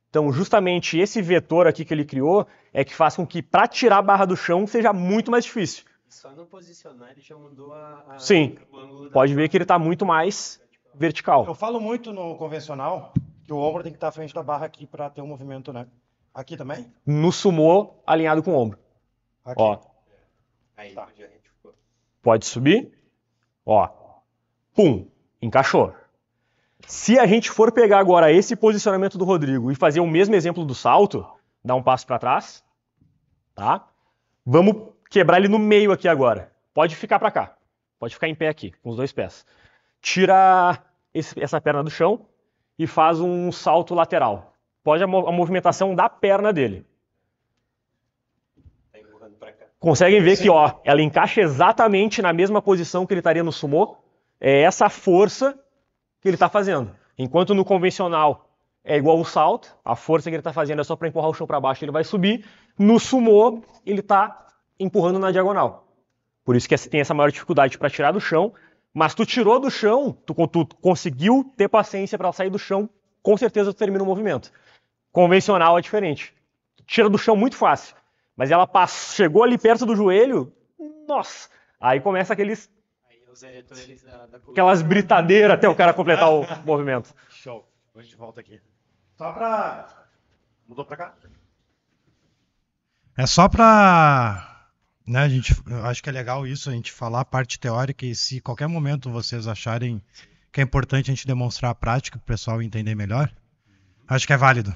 Então, 0.08 0.32
justamente 0.32 0.99
esse 0.99 1.23
vetor 1.23 1.67
aqui 1.67 1.85
que 1.85 1.94
ele 1.94 2.05
criou 2.05 2.46
é 2.73 2.85
que 2.85 2.94
faz 2.94 3.17
com 3.17 3.26
que 3.26 3.43
pra 3.43 3.67
tirar 3.67 3.99
a 3.99 4.03
barra 4.03 4.25
do 4.25 4.37
chão 4.37 4.67
seja 4.67 4.93
muito 4.93 5.31
mais 5.31 5.44
difícil. 5.44 5.85
Só 6.10 6.30
no 6.32 6.44
posicionar 6.44 7.10
ele 7.12 7.20
já 7.20 7.36
mudou 7.36 7.72
a, 7.72 8.04
a- 8.08 8.18
Sim. 8.18 8.58
o 8.70 8.76
ângulo 8.78 9.04
da- 9.06 9.10
Pode 9.12 9.34
ver 9.34 9.48
que 9.48 9.56
ele 9.56 9.64
tá 9.64 9.78
muito 9.78 10.04
mais 10.04 10.60
vertical. 10.94 11.46
Eu 11.46 11.54
falo 11.54 11.80
muito 11.80 12.12
no 12.12 12.36
convencional 12.36 13.12
que 13.44 13.52
o 13.52 13.56
ombro 13.58 13.82
tem 13.82 13.92
que 13.92 13.96
estar 13.96 14.08
à 14.08 14.12
frente 14.12 14.34
da 14.34 14.42
barra 14.42 14.66
aqui 14.66 14.86
pra 14.86 15.08
ter 15.08 15.22
um 15.22 15.26
movimento, 15.26 15.72
né? 15.72 15.86
Aqui 16.34 16.56
também? 16.56 16.92
No 17.06 17.30
sumô, 17.32 17.94
alinhado 18.06 18.42
com 18.42 18.52
o 18.52 18.56
ombro. 18.58 18.78
Aqui. 19.44 19.62
Ó, 19.62 19.78
Aí, 20.76 20.94
Tá. 20.94 21.06
onde 21.12 21.22
a 21.22 21.28
gente 21.28 21.48
ficou. 21.50 21.74
Pode 22.22 22.44
subir. 22.46 22.92
Ó. 23.64 23.88
Pum. 24.74 25.06
Encaixou. 25.42 25.94
Se 26.86 27.18
a 27.18 27.26
gente 27.26 27.50
for 27.50 27.70
pegar 27.70 27.98
agora 27.98 28.32
esse 28.32 28.56
posicionamento 28.56 29.16
do 29.18 29.24
Rodrigo 29.24 29.70
e 29.70 29.74
fazer 29.74 30.00
o 30.00 30.06
mesmo 30.06 30.34
exemplo 30.34 30.64
do 30.64 30.74
salto, 30.74 31.24
dá 31.64 31.74
um 31.74 31.82
passo 31.82 32.06
para 32.06 32.18
trás, 32.18 32.64
tá? 33.54 33.86
Vamos 34.44 34.93
quebrar 35.10 35.38
ele 35.38 35.48
no 35.48 35.58
meio 35.58 35.93
aqui 35.93 36.08
agora. 36.08 36.50
Pode 36.72 36.96
ficar 36.96 37.19
para 37.19 37.31
cá. 37.31 37.56
Pode 37.98 38.14
ficar 38.14 38.29
em 38.29 38.34
pé 38.34 38.48
aqui, 38.48 38.70
com 38.82 38.88
os 38.90 38.96
dois 38.96 39.12
pés. 39.12 39.44
Tira 40.00 40.79
esse- 41.12 41.38
essa 41.43 41.60
perna 41.60 41.82
do 41.84 41.90
chão 41.90 42.26
e 42.79 42.86
faz 42.86 43.20
um 43.20 43.52
salto 43.52 43.94
lateral. 43.94 44.55
Pode 44.82 45.02
a, 45.02 45.06
mo- 45.06 45.26
a 45.29 45.32
movimentação 45.32 45.94
da 45.94 46.08
perna 46.08 46.52
dele. 46.52 46.86
Tá. 49.38 49.48
Conseguem 49.79 50.22
ver 50.22 50.38
que, 50.38 50.48
ó, 50.48 50.81
ela 50.84 51.02
encaixa 51.02 51.40
exatamente 51.40 52.22
na 52.22 52.32
mesma 52.32 52.62
posição 52.62 53.05
que 53.05 53.12
ele 53.12 53.20
estaria 53.20 53.43
no 53.44 53.52
sumô. 53.52 53.96
É 54.40 54.62
essa 54.62 54.88
força 54.88 55.58
que 56.20 56.29
ele 56.29 56.36
está 56.36 56.48
fazendo. 56.48 56.94
Enquanto 57.19 57.55
no 57.55 57.64
convencional 57.64 58.48
é 58.82 58.96
igual 58.96 59.19
o 59.19 59.24
salto, 59.24 59.76
a 59.84 59.94
força 59.94 60.31
que 60.31 60.34
ele 60.34 60.40
está 60.40 60.52
fazendo 60.52 60.81
é 60.81 60.84
só 60.84 60.96
para 60.96 61.08
empurrar 61.08 61.29
o 61.29 61.34
chão 61.34 61.46
para 61.46 61.60
baixo, 61.60 61.84
ele 61.84 61.93
vai 61.93 62.05
subir. 62.05 62.46
No 62.79 62.98
sumô, 62.98 63.62
ele 63.84 64.00
está 64.00 64.46
empurrando 64.81 65.19
na 65.19 65.31
diagonal. 65.31 65.87
Por 66.44 66.56
isso 66.56 66.69
que 66.69 66.77
tem 66.89 67.01
essa 67.01 67.15
maior 67.15 67.31
dificuldade 67.31 67.79
para 67.79 67.91
tirar 67.91 68.10
do 68.13 68.20
chão. 68.20 68.53
Mas 68.93 69.15
tu 69.15 69.25
tirou 69.25 69.60
do 69.60 69.70
chão, 69.70 70.13
tu, 70.27 70.34
tu 70.49 70.67
conseguiu 70.81 71.44
ter 71.56 71.69
paciência 71.69 72.19
para 72.19 72.32
sair 72.32 72.51
do 72.51 72.58
chão, 72.58 72.91
com 73.22 73.37
certeza 73.37 73.72
tu 73.72 73.77
termina 73.77 74.03
o 74.03 74.06
movimento. 74.06 74.51
Convencional 75.13 75.79
é 75.79 75.81
diferente. 75.81 76.34
Tu 76.77 76.82
tira 76.84 77.08
do 77.08 77.17
chão 77.19 77.37
muito 77.37 77.55
fácil. 77.56 77.94
Mas 78.37 78.51
ela 78.51 78.67
pass- 78.67 79.13
chegou 79.15 79.44
ali 79.44 79.56
perto 79.58 79.87
do 79.87 79.94
joelho, 79.94 80.53
nossa! 81.06 81.49
Aí 81.81 82.01
começa 82.01 82.32
aqueles, 82.32 82.69
Aí 83.08 83.22
os 83.32 83.43
eletores 83.43 84.03
da, 84.03 84.10
da 84.27 84.39
coluna. 84.39 84.51
aquelas 84.53 84.82
britadeiras 84.82 85.53
até 85.55 85.69
o 85.69 85.75
cara 85.77 85.93
completar 85.94 86.29
o 86.32 86.44
movimento. 86.67 87.15
Show. 87.29 87.65
A 87.94 88.03
gente 88.03 88.17
volta 88.17 88.41
aqui. 88.41 88.60
Só 89.17 89.31
pra. 89.32 89.89
Mudou 90.67 90.84
pra 90.84 90.96
cá? 90.96 91.15
É 93.17 93.27
só 93.27 93.49
para, 93.49 94.59
né, 95.10 95.20
a 95.20 95.29
gente, 95.29 95.55
acho 95.84 96.02
que 96.02 96.08
é 96.08 96.12
legal 96.12 96.46
isso, 96.46 96.70
a 96.70 96.72
gente 96.72 96.93
falar 96.93 97.20
a 97.20 97.24
parte 97.24 97.58
teórica 97.58 98.06
e 98.06 98.14
se 98.14 98.40
qualquer 98.40 98.69
momento 98.69 99.10
vocês 99.10 99.48
acharem 99.48 100.00
que 100.52 100.60
é 100.60 100.64
importante 100.64 101.10
a 101.10 101.14
gente 101.14 101.26
demonstrar 101.26 101.70
a 101.70 101.74
prática 101.74 102.19
para 102.19 102.24
o 102.24 102.26
pessoal 102.26 102.62
entender 102.62 102.94
melhor, 102.94 103.32
acho 104.08 104.26
que 104.26 104.32
é 104.32 104.36
válido. 104.36 104.74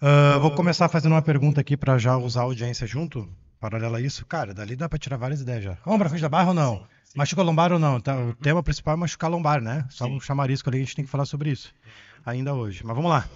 Ah, 0.00 0.36
vou 0.38 0.50
começar 0.50 0.88
fazendo 0.88 1.12
uma 1.12 1.22
pergunta 1.22 1.62
aqui 1.62 1.78
para 1.78 1.96
já 1.96 2.16
usar 2.16 2.40
a 2.40 2.44
audiência 2.44 2.86
junto, 2.86 3.26
paralela 3.58 3.98
a 3.98 4.00
isso. 4.02 4.26
Cara, 4.26 4.52
dali 4.52 4.76
dá 4.76 4.86
para 4.86 4.98
tirar 4.98 5.16
várias 5.16 5.40
ideias 5.40 5.64
já. 5.64 5.78
Ombro 5.86 6.08
frente 6.10 6.20
da 6.20 6.28
barra 6.28 6.48
ou 6.48 6.54
não? 6.54 6.86
Machuca 7.16 7.40
a 7.40 7.44
lombar 7.44 7.72
ou 7.72 7.78
não? 7.78 7.98
Tá, 8.00 8.14
o 8.16 8.34
tema 8.34 8.62
principal 8.62 8.94
é 8.94 8.96
machucar 8.98 9.30
lombar, 9.30 9.62
né? 9.62 9.86
Só 9.88 10.06
um 10.06 10.20
chamarisco 10.20 10.68
ali, 10.68 10.78
a 10.78 10.80
gente 10.80 10.96
tem 10.96 11.04
que 11.06 11.10
falar 11.10 11.24
sobre 11.24 11.50
isso 11.50 11.72
ainda 12.26 12.52
hoje. 12.52 12.84
Mas 12.84 12.94
vamos 12.94 13.10
lá. 13.10 13.26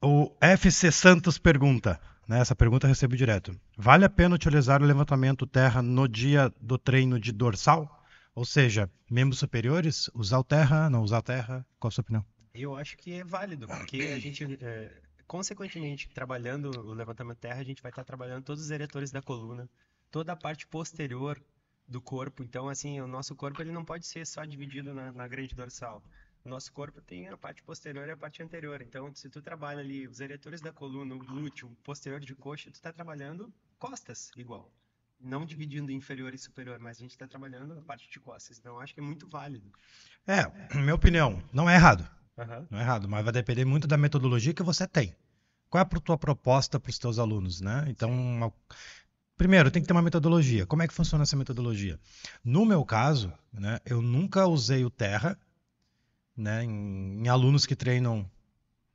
O 0.00 0.32
FC 0.40 0.92
Santos 0.92 1.36
pergunta, 1.36 2.00
né, 2.28 2.40
essa 2.40 2.54
pergunta 2.54 2.86
eu 2.86 2.88
recebo 2.88 3.16
direto. 3.16 3.58
Vale 3.76 4.04
a 4.04 4.10
pena 4.10 4.34
utilizar 4.34 4.82
o 4.82 4.84
levantamento 4.84 5.46
terra 5.46 5.80
no 5.80 6.06
dia 6.06 6.52
do 6.60 6.76
treino 6.76 7.18
de 7.18 7.32
dorsal? 7.32 8.04
Ou 8.34 8.44
seja, 8.44 8.88
membros 9.10 9.40
superiores, 9.40 10.10
usar 10.14 10.38
o 10.38 10.44
terra, 10.44 10.90
não 10.90 11.02
usar 11.02 11.22
terra? 11.22 11.66
Qual 11.80 11.88
a 11.88 11.90
sua 11.90 12.02
opinião? 12.02 12.24
Eu 12.54 12.76
acho 12.76 12.96
que 12.98 13.14
é 13.14 13.24
válido, 13.24 13.66
porque 13.66 14.02
a 14.14 14.18
gente, 14.18 14.58
é, 14.60 15.00
consequentemente, 15.26 16.08
trabalhando 16.10 16.70
o 16.70 16.92
levantamento 16.92 17.38
terra, 17.38 17.60
a 17.60 17.64
gente 17.64 17.82
vai 17.82 17.90
estar 17.90 18.04
trabalhando 18.04 18.44
todos 18.44 18.62
os 18.62 18.70
eretores 18.70 19.10
da 19.10 19.22
coluna, 19.22 19.68
toda 20.10 20.32
a 20.32 20.36
parte 20.36 20.66
posterior 20.66 21.42
do 21.86 22.00
corpo. 22.00 22.42
Então, 22.42 22.68
assim, 22.68 23.00
o 23.00 23.08
nosso 23.08 23.34
corpo 23.34 23.62
ele 23.62 23.72
não 23.72 23.84
pode 23.84 24.06
ser 24.06 24.26
só 24.26 24.44
dividido 24.44 24.92
na, 24.92 25.10
na 25.12 25.26
grande 25.26 25.54
dorsal. 25.54 26.02
Nosso 26.44 26.72
corpo 26.72 27.00
tem 27.00 27.28
a 27.28 27.36
parte 27.36 27.62
posterior 27.62 28.08
e 28.08 28.12
a 28.12 28.16
parte 28.16 28.42
anterior. 28.42 28.80
Então, 28.80 29.14
se 29.14 29.28
tu 29.28 29.42
trabalha 29.42 29.80
ali 29.80 30.06
os 30.06 30.20
eretores 30.20 30.60
da 30.60 30.72
coluna, 30.72 31.14
o 31.14 31.18
glúteo, 31.18 31.68
o 31.68 31.76
posterior 31.84 32.20
de 32.20 32.34
coxa, 32.34 32.70
tu 32.70 32.74
está 32.74 32.92
trabalhando 32.92 33.52
costas 33.78 34.30
igual. 34.36 34.72
Não 35.20 35.44
dividindo 35.44 35.90
inferior 35.90 36.32
e 36.32 36.38
superior, 36.38 36.78
mas 36.78 36.96
a 36.96 37.00
gente 37.00 37.10
está 37.10 37.26
trabalhando 37.26 37.78
a 37.78 37.82
parte 37.82 38.08
de 38.08 38.20
costas. 38.20 38.58
Então, 38.58 38.78
acho 38.78 38.94
que 38.94 39.00
é 39.00 39.02
muito 39.02 39.28
válido. 39.28 39.70
É, 40.26 40.46
minha 40.76 40.94
opinião, 40.94 41.42
não 41.52 41.68
é 41.68 41.74
errado. 41.74 42.08
Uhum. 42.36 42.66
Não 42.70 42.78
é 42.78 42.82
errado, 42.82 43.08
mas 43.08 43.24
vai 43.24 43.32
depender 43.32 43.64
muito 43.64 43.88
da 43.88 43.96
metodologia 43.96 44.54
que 44.54 44.62
você 44.62 44.86
tem. 44.86 45.14
Qual 45.68 45.82
é 45.82 45.84
a 45.84 46.00
tua 46.00 46.16
proposta 46.16 46.78
para 46.80 46.90
os 46.90 46.98
teus 46.98 47.18
alunos, 47.18 47.60
né? 47.60 47.84
Então, 47.88 48.10
uma... 48.10 48.52
primeiro, 49.36 49.70
tem 49.70 49.82
que 49.82 49.88
ter 49.88 49.92
uma 49.92 50.00
metodologia. 50.00 50.64
Como 50.64 50.82
é 50.82 50.88
que 50.88 50.94
funciona 50.94 51.24
essa 51.24 51.36
metodologia? 51.36 51.98
No 52.44 52.64
meu 52.64 52.84
caso, 52.84 53.32
né, 53.52 53.80
eu 53.84 54.00
nunca 54.00 54.46
usei 54.46 54.84
o 54.84 54.90
Terra 54.90 55.36
né, 56.38 56.64
em, 56.64 57.24
em 57.24 57.28
alunos 57.28 57.66
que 57.66 57.74
treinam 57.76 58.24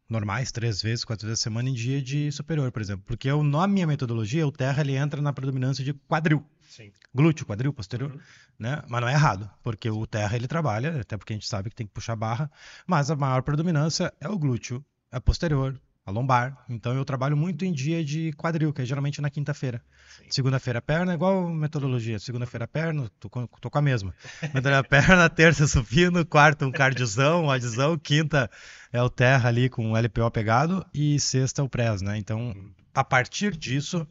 normais, 0.10 0.52
três 0.52 0.82
vezes, 0.82 1.04
quatro 1.04 1.28
vezes 1.28 1.42
a 1.42 1.44
semana 1.44 1.70
em 1.70 1.74
dia 1.74 2.02
de 2.02 2.32
superior, 2.32 2.72
por 2.72 2.82
exemplo. 2.82 3.04
Porque 3.06 3.30
eu, 3.30 3.44
na 3.44 3.68
minha 3.68 3.88
metodologia, 3.88 4.46
o 4.48 4.52
terra 4.52 4.82
ele 4.82 4.96
entra 4.96 5.22
na 5.22 5.34
predominância 5.34 5.84
de 5.84 5.94
quadril. 5.94 6.46
Sim. 6.70 6.92
Glúteo, 7.14 7.46
quadril, 7.46 7.72
posterior, 7.74 8.12
Uhum. 8.12 8.20
né? 8.58 8.82
Mas 8.88 9.02
não 9.02 9.08
é 9.08 9.14
errado, 9.14 9.50
porque 9.62 9.90
o 9.90 10.06
terra 10.08 10.36
ele 10.36 10.48
trabalha, 10.48 11.02
até 11.02 11.18
porque 11.18 11.34
a 11.34 11.36
gente 11.36 11.48
sabe 11.48 11.70
que 11.70 11.76
tem 11.76 11.86
que 11.86 11.94
puxar 11.94 12.16
barra, 12.16 12.50
mas 12.88 13.12
a 13.12 13.16
maior 13.16 13.42
predominância 13.44 14.12
é 14.20 14.28
o 14.28 14.38
glúteo, 14.38 14.84
é 15.12 15.20
posterior, 15.20 15.80
a 16.05 16.12
lombar. 16.12 16.65
Então 16.69 16.93
eu 16.93 17.05
trabalho 17.05 17.38
muito 17.38 17.63
em 17.63 17.72
dia 17.72 18.03
de 18.03 18.33
quadril, 18.33 18.74
que 18.74 18.81
é 18.81 18.86
geralmente 18.86 19.22
na 19.22 19.29
quinta-feira. 19.29 19.81
Segunda-feira 20.29 20.81
perna, 20.81 21.13
igual 21.13 21.50
metodologia. 21.50 22.19
Segunda-feira 22.19 22.67
perna, 22.67 23.10
tô 23.19 23.29
com, 23.29 23.48
tô 23.48 23.69
com 23.69 23.77
a 23.77 23.81
mesma. 23.81 24.13
Segunda 24.39 24.83
perna, 24.83 25.29
terça 25.29 25.67
supino, 25.67 26.25
quarta 26.25 26.65
um 26.65 26.72
cardiozão, 26.72 27.45
um 27.45 27.51
adizão, 27.51 27.98
quinta 27.98 28.50
é 28.91 29.01
o 29.01 29.10
terra 29.10 29.50
ali 29.50 29.69
com 29.69 29.91
o 29.91 29.98
LPO 29.98 30.29
pegado 30.31 30.86
e 30.93 31.19
sexta 31.19 31.62
é 31.62 31.65
o 31.65 31.69
press, 31.69 32.01
né? 32.01 32.17
Então, 32.17 32.53
a 32.93 33.03
partir 33.03 33.55
disso, 33.55 34.05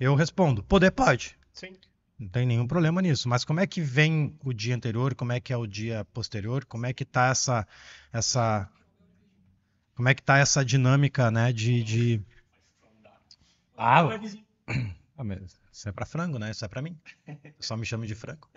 eu 0.00 0.14
respondo, 0.14 0.62
poder 0.62 0.90
pode. 0.90 1.36
Sim. 1.52 1.76
Não 2.18 2.28
tem 2.28 2.46
nenhum 2.46 2.66
problema 2.66 3.02
nisso. 3.02 3.28
Mas 3.28 3.44
como 3.44 3.60
é 3.60 3.66
que 3.66 3.82
vem 3.82 4.34
o 4.42 4.54
dia 4.54 4.74
anterior? 4.74 5.14
Como 5.14 5.32
é 5.32 5.40
que 5.40 5.52
é 5.52 5.56
o 5.56 5.66
dia 5.66 6.04
posterior? 6.14 6.64
Como 6.64 6.86
é 6.86 6.92
que 6.94 7.04
tá 7.04 7.26
essa 7.26 7.66
essa 8.10 8.68
como 9.96 10.08
é 10.08 10.14
que 10.14 10.22
tá 10.22 10.38
essa 10.38 10.64
dinâmica, 10.64 11.30
né, 11.30 11.52
de, 11.52 11.82
de... 11.82 12.22
Ah, 13.76 14.02
ah, 15.18 15.24
mas 15.24 15.58
isso 15.72 15.88
é 15.88 15.92
pra 15.92 16.06
frango, 16.06 16.38
né? 16.38 16.50
Isso 16.50 16.64
é 16.64 16.68
pra 16.68 16.82
mim. 16.82 16.98
Só 17.58 17.76
me 17.76 17.84
chame 17.84 18.06
de 18.06 18.14
frango. 18.14 18.48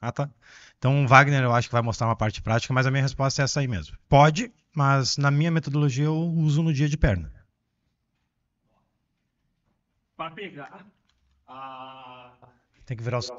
Ah, 0.00 0.12
tá. 0.12 0.30
Então, 0.78 1.04
o 1.04 1.08
Wagner 1.08 1.42
eu 1.42 1.54
acho 1.54 1.68
que 1.68 1.72
vai 1.72 1.82
mostrar 1.82 2.06
uma 2.06 2.16
parte 2.16 2.42
prática, 2.42 2.72
mas 2.72 2.86
a 2.86 2.90
minha 2.90 3.02
resposta 3.02 3.42
é 3.42 3.44
essa 3.44 3.60
aí 3.60 3.68
mesmo. 3.68 3.96
Pode, 4.08 4.52
mas 4.74 5.16
na 5.16 5.30
minha 5.30 5.50
metodologia 5.50 6.04
eu 6.04 6.16
uso 6.16 6.62
no 6.62 6.72
dia 6.72 6.88
de 6.88 6.96
perna. 6.96 7.32
Para 10.16 10.30
pegar 10.30 10.86
a... 11.46 12.32
Tem 12.84 12.96
que 12.96 13.02
virar 13.02 13.18
os... 13.18 13.30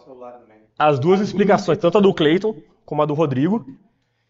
as 0.78 1.00
duas 1.00 1.22
explicações, 1.22 1.78
tanto 1.78 1.98
a 1.98 2.02
do 2.02 2.14
Clayton 2.14 2.62
como 2.86 3.02
a 3.02 3.06
do 3.06 3.14
Rodrigo, 3.14 3.66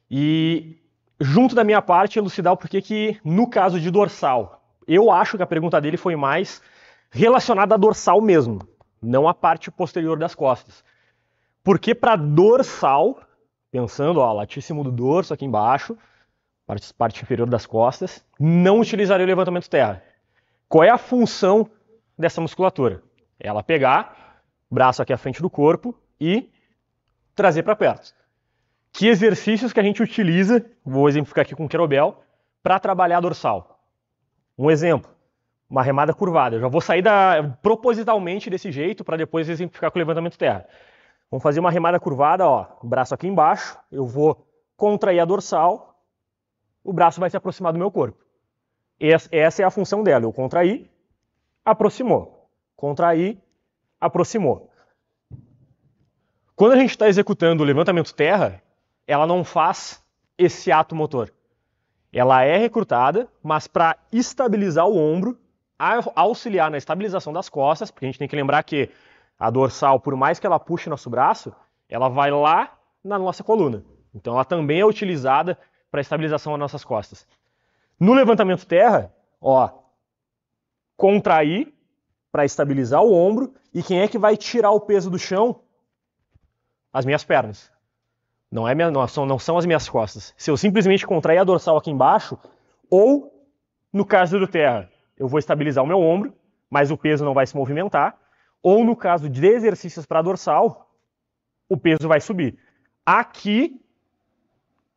e 0.09 0.77
junto 1.19 1.55
da 1.55 1.63
minha 1.63 1.81
parte 1.81 2.19
elucidar 2.19 2.53
o 2.53 2.57
porquê 2.57 2.81
que, 2.81 3.19
no 3.23 3.49
caso 3.49 3.79
de 3.79 3.89
dorsal, 3.89 4.61
eu 4.87 5.11
acho 5.11 5.37
que 5.37 5.43
a 5.43 5.47
pergunta 5.47 5.79
dele 5.81 5.97
foi 5.97 6.15
mais 6.15 6.61
relacionada 7.09 7.75
à 7.75 7.77
dorsal 7.77 8.21
mesmo, 8.21 8.67
não 9.01 9.27
à 9.27 9.33
parte 9.33 9.71
posterior 9.71 10.17
das 10.17 10.35
costas. 10.35 10.83
Porque 11.63 11.93
para 11.93 12.15
dorsal, 12.15 13.19
pensando, 13.71 14.19
ó, 14.19 14.31
latíssimo 14.31 14.83
do 14.83 14.91
dorso 14.91 15.33
aqui 15.33 15.45
embaixo, 15.45 15.97
parte, 16.65 16.93
parte 16.93 17.23
inferior 17.23 17.49
das 17.49 17.65
costas, 17.65 18.23
não 18.39 18.79
utilizaria 18.79 19.25
o 19.25 19.27
levantamento 19.27 19.69
terra. 19.69 20.03
Qual 20.69 20.83
é 20.83 20.89
a 20.89 20.97
função 20.97 21.69
dessa 22.17 22.41
musculatura? 22.41 23.01
Ela 23.39 23.63
pegar 23.63 24.41
braço 24.69 25.01
aqui 25.01 25.13
à 25.13 25.17
frente 25.17 25.41
do 25.41 25.49
corpo 25.49 25.95
e 26.19 26.49
trazer 27.35 27.63
para 27.63 27.75
perto. 27.75 28.13
Que 28.97 29.07
exercícios 29.09 29.71
que 29.71 29.79
a 29.79 29.83
gente 29.83 30.01
utiliza, 30.01 30.65
vou 30.83 31.07
exemplificar 31.07 31.43
aqui 31.43 31.55
com 31.55 31.65
o 31.65 31.69
kettlebell, 31.69 32.19
para 32.63 32.79
trabalhar 32.79 33.19
dorsal. 33.19 33.79
Um 34.57 34.71
exemplo, 34.71 35.11
uma 35.69 35.83
remada 35.83 36.15
curvada. 36.15 36.55
Eu 36.55 36.61
já 36.61 36.67
vou 36.67 36.81
sair 36.81 37.03
da, 37.03 37.55
propositalmente 37.61 38.49
desse 38.49 38.71
jeito 38.71 39.03
para 39.03 39.15
depois 39.15 39.47
exemplificar 39.47 39.91
com 39.91 39.99
o 39.99 40.01
levantamento 40.01 40.35
terra. 40.35 40.67
Vamos 41.29 41.43
fazer 41.43 41.59
uma 41.59 41.69
remada 41.69 41.99
curvada, 41.99 42.47
ó, 42.47 42.65
braço 42.81 43.13
aqui 43.13 43.27
embaixo, 43.27 43.77
eu 43.91 44.07
vou 44.07 44.47
contrair 44.75 45.19
a 45.19 45.25
dorsal, 45.25 46.01
o 46.83 46.91
braço 46.91 47.19
vai 47.19 47.29
se 47.29 47.37
aproximar 47.37 47.71
do 47.71 47.77
meu 47.77 47.91
corpo. 47.91 48.17
Essa 48.99 49.61
é 49.61 49.63
a 49.63 49.69
função 49.69 50.01
dela, 50.01 50.25
eu 50.25 50.33
contrair, 50.33 50.89
aproximou, 51.63 52.49
contrair, 52.75 53.37
aproximou. 54.01 54.71
Quando 56.55 56.71
a 56.71 56.77
gente 56.77 56.89
está 56.89 57.07
executando 57.07 57.61
o 57.61 57.65
levantamento 57.65 58.11
terra, 58.11 58.59
ela 59.07 59.25
não 59.25 59.43
faz 59.43 60.03
esse 60.37 60.71
ato 60.71 60.93
motor. 60.93 61.33
Ela 62.11 62.43
é 62.43 62.57
recrutada, 62.57 63.27
mas 63.41 63.67
para 63.67 63.97
estabilizar 64.11 64.85
o 64.85 64.97
ombro, 64.97 65.39
auxiliar 66.15 66.69
na 66.69 66.77
estabilização 66.77 67.31
das 67.31 67.49
costas, 67.49 67.89
porque 67.89 68.05
a 68.05 68.09
gente 68.09 68.19
tem 68.19 68.27
que 68.27 68.35
lembrar 68.35 68.61
que 68.63 68.89
a 69.39 69.49
dorsal, 69.49 69.99
por 69.99 70.15
mais 70.15 70.39
que 70.39 70.45
ela 70.45 70.59
puxe 70.59 70.89
nosso 70.89 71.09
braço, 71.09 71.55
ela 71.87 72.09
vai 72.09 72.31
lá 72.31 72.77
na 73.03 73.17
nossa 73.17 73.43
coluna. 73.43 73.83
Então 74.13 74.33
ela 74.33 74.43
também 74.43 74.79
é 74.79 74.85
utilizada 74.85 75.57
para 75.89 76.01
estabilização 76.01 76.53
das 76.53 76.59
nossas 76.59 76.83
costas. 76.83 77.25
No 77.99 78.13
levantamento 78.13 78.65
terra, 78.65 79.13
ó, 79.39 79.69
contrair 80.95 81.73
para 82.31 82.45
estabilizar 82.45 83.01
o 83.03 83.13
ombro 83.13 83.53
e 83.73 83.81
quem 83.81 84.01
é 84.01 84.07
que 84.07 84.17
vai 84.17 84.35
tirar 84.35 84.71
o 84.71 84.81
peso 84.81 85.09
do 85.09 85.19
chão? 85.19 85.61
As 86.91 87.05
minhas 87.05 87.23
pernas. 87.23 87.71
Não, 88.51 88.67
é 88.67 88.73
minha, 88.73 88.89
não, 88.89 89.05
são, 89.07 89.25
não 89.25 89.37
são 89.37 89.57
as 89.57 89.65
minhas 89.65 89.89
costas. 89.89 90.33
Se 90.37 90.49
eu 90.49 90.57
simplesmente 90.57 91.05
contrair 91.05 91.39
a 91.39 91.43
dorsal 91.43 91.77
aqui 91.77 91.91
embaixo, 91.91 92.37
ou 92.89 93.33
no 93.91 94.05
caso 94.05 94.39
do 94.39 94.47
terra, 94.47 94.89
eu 95.17 95.27
vou 95.27 95.39
estabilizar 95.39 95.83
o 95.83 95.87
meu 95.87 95.99
ombro, 95.99 96.33
mas 96.69 96.91
o 96.91 96.97
peso 96.97 97.25
não 97.25 97.33
vai 97.33 97.45
se 97.45 97.55
movimentar, 97.55 98.17
ou 98.61 98.83
no 98.83 98.95
caso 98.95 99.29
de 99.29 99.45
exercícios 99.45 100.05
para 100.05 100.21
dorsal, 100.21 100.93
o 101.69 101.77
peso 101.77 102.07
vai 102.07 102.21
subir. 102.21 102.57
Aqui, 103.05 103.81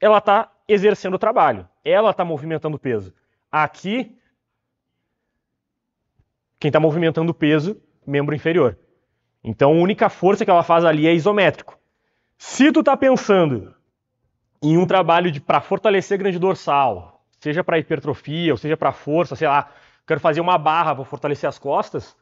ela 0.01 0.19
está 0.19 0.53
exercendo 0.69 1.15
o 1.15 1.19
trabalho, 1.19 1.69
ela 1.85 2.11
está 2.11 2.25
movimentando 2.25 2.77
o 2.77 2.81
peso. 2.81 3.13
Aqui, 3.51 4.17
quem 6.59 6.69
está 6.69 6.79
movimentando 6.79 7.33
o 7.33 7.35
peso, 7.35 7.81
membro 8.07 8.35
inferior. 8.35 8.79
Então, 9.43 9.71
a 9.71 9.75
única 9.75 10.09
força 10.09 10.45
que 10.45 10.51
ela 10.51 10.63
faz 10.63 10.85
ali 10.85 11.07
é 11.07 11.15
isométrico. 11.15 11.80
Se 12.43 12.73
tu 12.73 12.81
está 12.81 12.97
pensando 12.97 13.75
em 14.63 14.79
um 14.79 14.87
trabalho 14.87 15.31
para 15.43 15.61
fortalecer 15.61 16.17
grande 16.17 16.39
dorsal, 16.39 17.23
seja 17.39 17.63
para 17.63 17.79
hipertrofia, 17.79 18.51
ou 18.51 18.57
seja 18.57 18.79
para 18.79 18.93
força, 18.93 19.37
sei 19.37 19.47
lá, 19.47 19.71
quero 20.07 20.21
fazer 20.21 20.41
uma 20.41 20.57
barra 20.57 20.95
para 20.95 21.05
fortalecer 21.05 21.47
as 21.47 21.59
costas, 21.59 22.17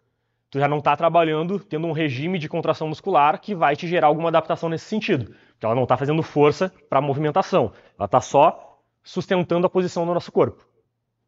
tu 0.51 0.59
já 0.59 0.67
não 0.67 0.79
está 0.79 0.97
trabalhando 0.97 1.61
tendo 1.61 1.87
um 1.87 1.93
regime 1.93 2.37
de 2.37 2.49
contração 2.49 2.89
muscular 2.89 3.41
que 3.41 3.55
vai 3.55 3.77
te 3.77 3.87
gerar 3.87 4.09
alguma 4.09 4.29
adaptação 4.29 4.69
nesse 4.69 4.87
sentido. 4.87 5.27
Porque 5.53 5.65
ela 5.65 5.77
não 5.77 5.85
está 5.85 5.97
fazendo 5.97 6.21
força 6.21 6.75
para 6.91 7.01
movimentação, 7.01 7.73
ela 7.97 8.07
está 8.07 8.21
só 8.21 8.81
sustentando 9.05 9.69
a 9.69 9.71
posição 9.71 10.05
do 10.05 10.13
nosso 10.13 10.33
corpo. 10.33 10.67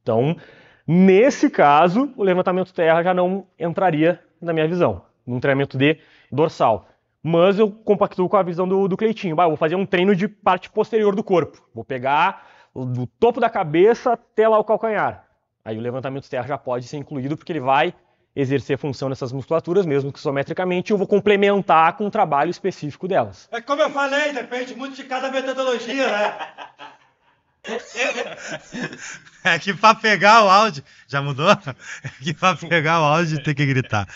Então, 0.03 0.37
nesse 0.85 1.49
caso, 1.49 2.13
o 2.17 2.25
levantamento 2.25 2.75
terra 2.75 3.05
já 3.05 3.15
não 3.15 3.47
entraria 3.57 4.21
na 4.43 4.53
minha 4.53 4.67
visão, 4.67 5.03
num 5.25 5.39
treinamento 5.39 5.79
de 5.79 5.97
dorsal. 6.33 6.90
Mas 7.23 7.59
eu 7.59 7.71
compactuo 7.71 8.29
com 8.29 8.37
a 8.37 8.43
visão 8.43 8.67
do, 8.67 8.89
do 8.89 8.97
Cleitinho. 8.97 9.37
Bah, 9.37 9.45
eu 9.45 9.51
vou 9.51 9.57
fazer 9.57 9.75
um 9.75 9.85
treino 9.85 10.17
de 10.17 10.27
parte 10.27 10.71
posterior 10.71 11.15
do 11.15 11.23
corpo. 11.23 11.63
Vou 11.75 11.85
pegar 11.85 12.47
do 12.75 13.07
topo 13.07 13.41
da 13.41 13.51
cabeça 13.51 14.13
até 14.13 14.49
lá 14.49 14.59
o 14.59 14.65
calcanhar. 14.65 15.25
Aí 15.65 15.77
o 15.77 15.81
levantamento 15.81 16.29
terra 16.29 16.47
já 16.47 16.59
pode 16.59 16.87
ser 16.87 16.97
incluído 16.97 17.37
porque 17.37 17.53
ele 17.53 17.61
vai 17.61 17.95
exercer 18.35 18.79
função 18.79 19.09
nessas 19.09 19.33
musculaturas, 19.33 19.85
mesmo 19.85 20.13
que 20.13 20.19
isometricamente, 20.19 20.93
eu 20.93 20.97
vou 20.97 21.07
complementar 21.07 21.97
com 21.97 22.07
um 22.07 22.11
trabalho 22.11 22.51
específico 22.51 23.09
delas. 23.09 23.49
É 23.51 23.61
como 23.61 23.83
eu 23.83 23.91
falei, 23.91 24.33
depende 24.33 24.75
muito 24.75 24.97
de 24.97 25.05
cada 25.05 25.31
metodologia, 25.31 26.07
né? 26.07 26.35
É 29.45 29.59
que 29.59 29.75
pra 29.75 29.95
pegar 29.95 30.45
o 30.45 30.49
áudio. 30.49 30.83
Já 31.07 31.21
mudou? 31.21 31.51
É 31.51 32.09
que 32.23 32.33
pra 32.33 32.57
pegar 32.57 33.01
o 33.01 33.05
áudio 33.05 33.43
tem 33.43 33.55
que 33.55 33.67
gritar. 33.67 34.09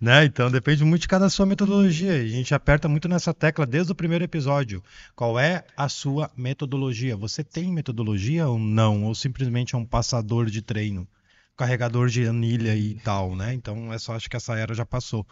Né? 0.00 0.24
Então 0.24 0.50
depende 0.50 0.82
muito 0.82 1.02
de 1.02 1.08
cada 1.08 1.28
sua 1.28 1.44
metodologia. 1.44 2.14
A 2.14 2.26
gente 2.26 2.54
aperta 2.54 2.88
muito 2.88 3.06
nessa 3.06 3.34
tecla 3.34 3.66
desde 3.66 3.92
o 3.92 3.94
primeiro 3.94 4.24
episódio. 4.24 4.82
Qual 5.14 5.38
é 5.38 5.64
a 5.76 5.90
sua 5.90 6.30
metodologia? 6.34 7.16
Você 7.16 7.44
tem 7.44 7.70
metodologia 7.70 8.48
ou 8.48 8.58
não? 8.58 9.04
Ou 9.04 9.14
simplesmente 9.14 9.74
é 9.74 9.78
um 9.78 9.84
passador 9.84 10.46
de 10.46 10.62
treino? 10.62 11.06
Carregador 11.54 12.08
de 12.08 12.26
anilha 12.26 12.74
e 12.74 12.94
tal, 13.00 13.36
né? 13.36 13.52
Então 13.52 13.92
é 13.92 13.98
só 13.98 14.14
acho 14.14 14.30
que 14.30 14.36
essa 14.36 14.56
era 14.56 14.72
já 14.72 14.86
passou. 14.86 15.26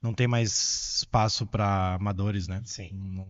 Não 0.00 0.14
tem 0.14 0.28
mais 0.28 0.98
espaço 0.98 1.44
para 1.44 1.94
amadores, 1.94 2.46
né? 2.46 2.62
Sim. 2.64 3.26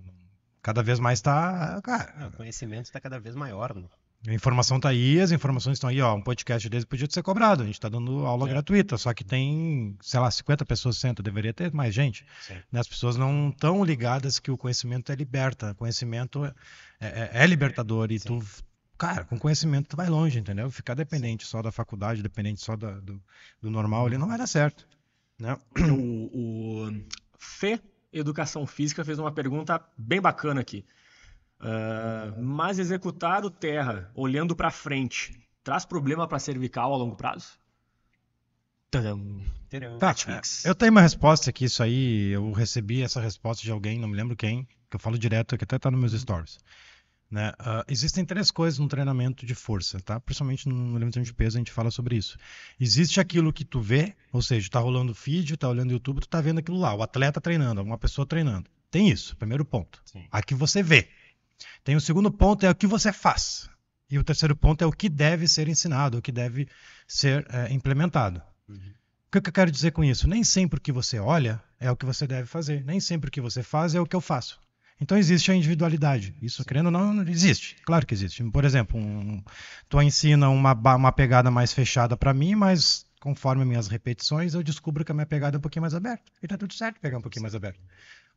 Cada 0.60 0.82
vez 0.82 1.00
mais 1.00 1.22
tá. 1.22 1.80
Cara, 1.82 2.28
o 2.28 2.36
conhecimento 2.36 2.84
está 2.84 3.00
cada 3.00 3.18
vez 3.18 3.34
maior, 3.34 3.74
né? 3.74 3.84
A 4.26 4.32
informação 4.32 4.78
tá 4.78 4.88
aí, 4.88 5.20
as 5.20 5.32
informações 5.32 5.74
estão 5.74 5.90
aí, 5.90 6.00
ó. 6.00 6.14
Um 6.14 6.22
podcast 6.22 6.68
desse 6.68 6.86
podia 6.86 7.08
ser 7.10 7.22
cobrado. 7.22 7.62
A 7.62 7.66
gente 7.66 7.80
tá 7.80 7.88
dando 7.88 8.24
aula 8.24 8.46
É. 8.48 8.50
gratuita, 8.52 8.96
só 8.96 9.12
que 9.12 9.24
tem, 9.24 9.96
sei 10.00 10.20
lá, 10.20 10.30
50 10.30 10.64
pessoas, 10.64 10.96
60, 10.96 11.22
deveria 11.22 11.52
ter 11.52 11.72
mais 11.72 11.92
gente. 11.94 12.24
Sim. 12.40 12.54
Né? 12.70 12.78
As 12.80 12.86
pessoas 12.86 13.16
não 13.16 13.48
estão 13.50 13.84
ligadas 13.84 14.38
que 14.38 14.50
o 14.50 14.56
conhecimento 14.56 15.10
é 15.10 15.14
liberta. 15.16 15.74
Conhecimento 15.74 16.44
é, 16.44 16.52
é- 17.00 17.30
é 17.42 17.46
libertador. 17.46 18.12
E 18.12 18.20
tu, 18.20 18.40
cara, 18.96 19.24
com 19.24 19.36
conhecimento 19.38 19.88
tu 19.88 19.96
vai 19.96 20.08
longe, 20.08 20.38
entendeu? 20.38 20.70
Ficar 20.70 20.94
dependente 20.94 21.44
só 21.46 21.60
da 21.60 21.72
faculdade, 21.72 22.22
dependente 22.22 22.60
só 22.60 22.76
da- 22.76 23.00
do, 23.00 23.20
do 23.60 23.70
normal 23.70 24.06
ali, 24.06 24.16
não 24.18 24.28
vai 24.28 24.38
dar 24.38 24.46
certo. 24.46 24.86
Né? 25.38 25.56
O, 25.90 26.86
o 26.86 27.02
Fê 27.38 27.80
Educação 28.12 28.66
Física 28.66 29.04
fez 29.04 29.18
uma 29.18 29.32
pergunta 29.32 29.82
bem 29.98 30.20
bacana 30.20 30.60
aqui. 30.60 30.84
Ah, 31.62 32.34
mas 32.38 32.78
executar 32.78 33.44
o 33.44 33.50
terra 33.50 34.10
olhando 34.14 34.56
para 34.56 34.70
frente 34.70 35.40
traz 35.62 35.84
problema 35.84 36.26
para 36.26 36.40
cervical 36.40 36.92
a 36.92 36.96
longo 36.96 37.14
prazo? 37.14 37.52
Tadam. 38.90 39.40
Tá, 39.98 40.14
eu 40.66 40.74
tenho 40.74 40.90
uma 40.90 41.00
resposta 41.00 41.48
aqui, 41.48 41.64
isso 41.64 41.82
aí, 41.82 42.28
eu 42.28 42.52
recebi 42.52 43.00
essa 43.00 43.22
resposta 43.22 43.62
de 43.62 43.70
alguém, 43.70 43.98
não 43.98 44.06
me 44.06 44.14
lembro 44.14 44.36
quem, 44.36 44.68
que 44.90 44.96
eu 44.96 45.00
falo 45.00 45.18
direto, 45.18 45.56
que 45.56 45.64
até 45.64 45.78
tá 45.78 45.90
nos 45.90 45.98
meus 45.98 46.12
stories. 46.12 46.58
Né? 47.30 47.54
Ah, 47.58 47.82
existem 47.88 48.22
três 48.22 48.50
coisas 48.50 48.78
no 48.78 48.86
treinamento 48.86 49.46
de 49.46 49.54
força, 49.54 49.98
tá? 50.00 50.20
Principalmente 50.20 50.68
no 50.68 50.92
levantamento 50.98 51.24
de 51.24 51.32
peso 51.32 51.56
a 51.56 51.60
gente 51.60 51.72
fala 51.72 51.90
sobre 51.90 52.16
isso. 52.16 52.36
Existe 52.78 53.18
aquilo 53.18 53.50
que 53.50 53.64
tu 53.64 53.80
vê, 53.80 54.14
ou 54.30 54.42
seja, 54.42 54.68
tá 54.68 54.78
rolando 54.78 55.14
vídeo, 55.14 55.56
tá 55.56 55.70
olhando 55.70 55.92
YouTube, 55.92 56.20
tu 56.20 56.28
tá 56.28 56.42
vendo 56.42 56.58
aquilo 56.58 56.78
lá, 56.78 56.92
o 56.92 57.02
atleta 57.02 57.40
treinando, 57.40 57.80
uma 57.80 57.96
pessoa 57.96 58.26
treinando. 58.26 58.68
Tem 58.90 59.08
isso, 59.08 59.34
primeiro 59.38 59.64
ponto. 59.64 60.02
Sim. 60.04 60.26
A 60.30 60.42
que 60.42 60.54
você 60.54 60.82
vê. 60.82 61.08
Tem 61.84 61.96
o 61.96 62.00
segundo 62.00 62.30
ponto, 62.30 62.64
é 62.64 62.70
o 62.70 62.74
que 62.74 62.86
você 62.86 63.12
faz. 63.12 63.68
E 64.10 64.18
o 64.18 64.24
terceiro 64.24 64.54
ponto 64.54 64.82
é 64.82 64.86
o 64.86 64.92
que 64.92 65.08
deve 65.08 65.48
ser 65.48 65.68
ensinado, 65.68 66.18
o 66.18 66.22
que 66.22 66.30
deve 66.30 66.68
ser 67.06 67.46
eh, 67.48 67.72
implementado. 67.72 68.42
Uhum. 68.68 68.76
O 68.76 69.32
que 69.32 69.40
que 69.40 69.48
eu 69.48 69.52
quero 69.54 69.70
dizer 69.70 69.92
com 69.92 70.04
isso? 70.04 70.28
Nem 70.28 70.44
sempre 70.44 70.78
o 70.78 70.82
que 70.82 70.92
você 70.92 71.18
olha 71.18 71.62
é 71.80 71.90
o 71.90 71.96
que 71.96 72.04
você 72.04 72.26
deve 72.26 72.46
fazer. 72.46 72.84
Nem 72.84 73.00
sempre 73.00 73.28
o 73.28 73.32
que 73.32 73.40
você 73.40 73.62
faz 73.62 73.94
é 73.94 74.00
o 74.00 74.06
que 74.06 74.14
eu 74.14 74.20
faço. 74.20 74.60
Então 75.00 75.16
existe 75.16 75.50
a 75.50 75.54
individualidade. 75.54 76.36
Isso, 76.40 76.64
querendo 76.64 76.86
ou 76.86 76.92
não, 76.92 77.22
existe. 77.22 77.76
Claro 77.84 78.06
que 78.06 78.14
existe. 78.14 78.44
Por 78.50 78.64
exemplo, 78.64 79.00
um, 79.00 79.42
tu 79.88 80.00
ensina 80.00 80.48
uma, 80.48 80.74
uma 80.74 81.10
pegada 81.10 81.50
mais 81.50 81.72
fechada 81.72 82.16
para 82.16 82.32
mim, 82.32 82.54
mas 82.54 83.04
conforme 83.18 83.64
minhas 83.64 83.88
repetições, 83.88 84.54
eu 84.54 84.62
descubro 84.62 85.04
que 85.04 85.10
a 85.10 85.14
minha 85.14 85.26
pegada 85.26 85.56
é 85.56 85.58
um 85.58 85.60
pouquinho 85.60 85.82
mais 85.82 85.94
aberta. 85.94 86.24
E 86.42 86.46
tá 86.46 86.58
tudo 86.58 86.74
certo 86.74 87.00
pegar 87.00 87.18
um 87.18 87.22
pouquinho 87.22 87.42
mais 87.42 87.54
aberto. 87.54 87.80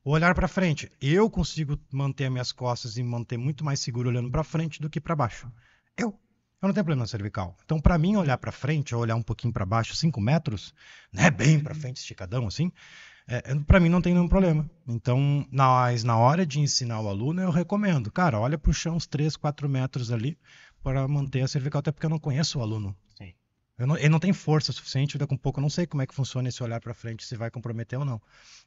O 0.05 0.11
olhar 0.11 0.35
para 0.35 0.47
frente. 0.47 0.91
Eu 1.01 1.27
consigo 1.31 1.79
manter 1.91 2.25
as 2.25 2.31
minhas 2.31 2.51
costas 2.51 2.95
e 2.95 3.01
manter 3.01 3.37
muito 3.37 3.65
mais 3.65 3.79
seguro 3.79 4.07
olhando 4.07 4.29
para 4.29 4.43
frente 4.43 4.79
do 4.79 4.87
que 4.87 5.01
para 5.01 5.15
baixo. 5.15 5.51
Eu. 5.97 6.09
Eu 6.61 6.67
não 6.67 6.73
tenho 6.73 6.85
problema 6.85 7.01
na 7.01 7.07
cervical. 7.07 7.57
Então, 7.65 7.81
para 7.81 7.97
mim, 7.97 8.15
olhar 8.15 8.37
para 8.37 8.51
frente 8.51 8.93
ou 8.93 9.01
olhar 9.01 9.15
um 9.15 9.23
pouquinho 9.23 9.51
para 9.51 9.65
baixo, 9.65 9.95
5 9.95 10.21
metros, 10.21 10.75
né, 11.11 11.31
bem 11.31 11.59
para 11.59 11.73
frente, 11.73 11.97
esticadão 11.97 12.45
assim, 12.45 12.71
é, 13.27 13.55
para 13.55 13.79
mim 13.79 13.89
não 13.89 14.01
tem 14.01 14.13
nenhum 14.13 14.27
problema. 14.27 14.69
Então, 14.87 15.45
mas 15.51 16.03
na 16.03 16.17
hora 16.17 16.45
de 16.45 16.59
ensinar 16.59 17.01
o 17.01 17.09
aluno, 17.09 17.41
eu 17.41 17.49
recomendo, 17.49 18.11
cara, 18.11 18.39
olha 18.39 18.59
para 18.59 18.69
o 18.69 18.73
chão 18.73 18.95
uns 18.95 19.07
3, 19.07 19.35
4 19.35 19.67
metros 19.67 20.11
ali 20.11 20.37
para 20.83 21.07
manter 21.07 21.41
a 21.41 21.47
cervical, 21.47 21.79
até 21.79 21.91
porque 21.91 22.05
eu 22.05 22.11
não 22.11 22.19
conheço 22.19 22.59
o 22.59 22.61
aluno. 22.61 22.95
Sim. 23.17 23.33
Eu 23.77 23.85
não- 23.87 23.97
ele 23.97 24.09
não 24.09 24.19
tem 24.19 24.31
força 24.31 24.71
suficiente, 24.71 25.17
daqui 25.17 25.33
a 25.33 25.35
um 25.35 25.37
pouco 25.37 25.59
eu 25.59 25.61
não 25.61 25.69
sei 25.69 25.85
como 25.85 26.01
é 26.01 26.07
que 26.07 26.15
funciona 26.15 26.47
esse 26.47 26.63
olhar 26.63 26.79
para 26.79 26.93
frente, 26.93 27.25
se 27.25 27.35
vai 27.35 27.51
comprometer 27.51 27.99
ou 27.99 28.05
não. 28.05 28.21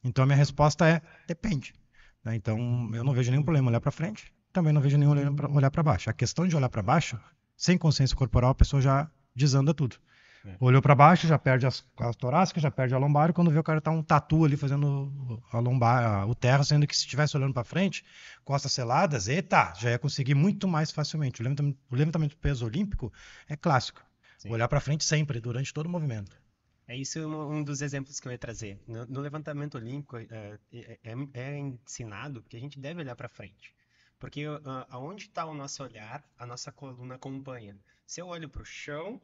Então, 0.04 0.22
a 0.22 0.26
minha 0.26 0.36
resposta 0.36 0.86
é: 0.88 1.00
depende. 1.26 1.74
né? 2.24 2.34
Então, 2.34 2.90
eu 2.92 3.02
não 3.04 3.12
vejo 3.14 3.30
nenhum 3.30 3.42
problema 3.42 3.68
olhar 3.70 3.80
para 3.80 3.90
frente, 3.90 4.32
também 4.52 4.72
não 4.72 4.80
vejo 4.80 4.98
nenhum 4.98 5.12
olhar 5.54 5.70
para 5.70 5.82
baixo. 5.82 6.10
A 6.10 6.12
questão 6.12 6.46
de 6.46 6.54
olhar 6.56 6.68
para 6.68 6.82
baixo, 6.82 7.18
sem 7.56 7.78
consciência 7.78 8.16
corporal, 8.16 8.50
a 8.50 8.54
pessoa 8.54 8.82
já 8.82 9.10
desanda 9.34 9.72
tudo. 9.72 9.96
É. 10.44 10.56
Olhou 10.60 10.80
para 10.80 10.94
baixo, 10.94 11.26
já 11.26 11.36
perde 11.38 11.66
as, 11.66 11.84
as 11.98 12.14
torácicas, 12.16 12.62
já 12.62 12.70
perde 12.70 12.94
a 12.94 12.98
lombar, 12.98 13.30
e 13.30 13.32
quando 13.32 13.50
vê 13.50 13.58
o 13.58 13.62
cara 13.62 13.80
tá 13.80 13.90
um 13.90 14.02
tatu 14.02 14.44
ali 14.44 14.56
fazendo 14.56 15.42
a 15.52 15.58
lombar, 15.58 16.04
a- 16.04 16.26
o 16.26 16.34
terra, 16.34 16.62
sendo 16.64 16.86
que 16.86 16.96
se 16.96 17.02
estivesse 17.04 17.36
olhando 17.36 17.52
para 17.54 17.64
frente, 17.64 18.04
costas 18.44 18.72
seladas, 18.72 19.26
eita, 19.26 19.72
já 19.78 19.90
ia 19.90 19.98
conseguir 19.98 20.34
muito 20.34 20.68
mais 20.68 20.90
facilmente. 20.92 21.40
O 21.40 21.44
levantamento, 21.44 21.78
o 21.90 21.94
levantamento 21.96 22.30
de 22.30 22.36
peso 22.36 22.64
olímpico 22.66 23.12
é 23.48 23.56
clássico. 23.56 24.00
Sim. 24.38 24.50
Olhar 24.50 24.68
para 24.68 24.80
frente 24.80 25.04
sempre, 25.04 25.40
durante 25.40 25.72
todo 25.74 25.86
o 25.86 25.90
movimento. 25.90 26.40
É 26.86 26.96
isso 26.96 27.20
um, 27.28 27.62
dos 27.62 27.82
exemplos 27.82 28.18
que 28.18 28.26
eu 28.28 28.32
ia 28.32 28.38
trazer. 28.38 28.80
No, 28.86 29.04
no 29.06 29.20
levantamento 29.20 29.74
olímpico, 29.76 30.16
é, 30.16 30.58
é- 30.72 30.98
é- 31.04 31.28
é 31.34 31.58
ensinado 31.58 32.42
que 32.44 32.56
a 32.56 32.60
gente 32.60 32.80
deve 32.80 33.00
olhar 33.00 33.14
para 33.14 33.28
frente. 33.28 33.74
Porque 34.18 34.44
ah, 34.64 34.86
aonde 34.90 35.24
está 35.24 35.44
o 35.44 35.54
nosso 35.54 35.82
olhar, 35.82 36.24
a 36.38 36.46
nossa 36.46 36.72
coluna 36.72 37.16
acompanha. 37.16 37.76
Se 38.06 38.20
eu 38.20 38.26
olho 38.28 38.48
para 38.48 38.62
o 38.62 38.64
chão, 38.64 39.20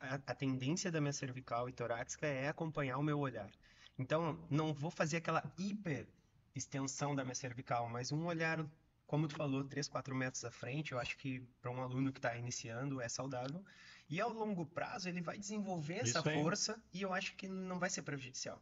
a, 0.00 0.14
a 0.14 0.34
tendência 0.34 0.90
da 0.90 1.00
minha 1.00 1.12
cervical 1.12 1.68
e 1.68 1.72
torácica 1.72 2.26
é 2.26 2.48
acompanhar 2.48 2.98
o 2.98 3.02
meu 3.02 3.18
olhar. 3.18 3.50
Então, 3.98 4.38
não 4.50 4.72
vou 4.72 4.90
fazer 4.90 5.18
aquela 5.18 5.42
hiper 5.58 6.06
extensão 6.54 7.14
da 7.14 7.24
minha 7.24 7.34
cervical, 7.34 7.88
mas 7.88 8.10
um 8.12 8.26
olhar, 8.26 8.64
como 9.06 9.28
tu 9.28 9.34
falou, 9.36 9.64
3, 9.64 9.88
4 9.88 10.14
metros 10.14 10.44
à 10.44 10.50
frente, 10.50 10.92
eu 10.92 10.98
acho 10.98 11.16
que 11.18 11.40
para 11.60 11.70
um 11.70 11.82
aluno 11.82 12.12
que 12.12 12.18
está 12.18 12.36
iniciando 12.36 13.00
é 13.00 13.08
saudável. 13.08 13.64
E 14.08 14.20
ao 14.20 14.32
longo 14.32 14.66
prazo 14.66 15.08
ele 15.08 15.20
vai 15.22 15.38
desenvolver 15.38 15.94
essa 15.98 16.18
Isso 16.20 16.28
aí. 16.28 16.42
força 16.42 16.82
e 16.92 17.02
eu 17.02 17.12
acho 17.12 17.34
que 17.36 17.48
não 17.48 17.78
vai 17.78 17.88
ser 17.90 18.02
prejudicial. 18.02 18.60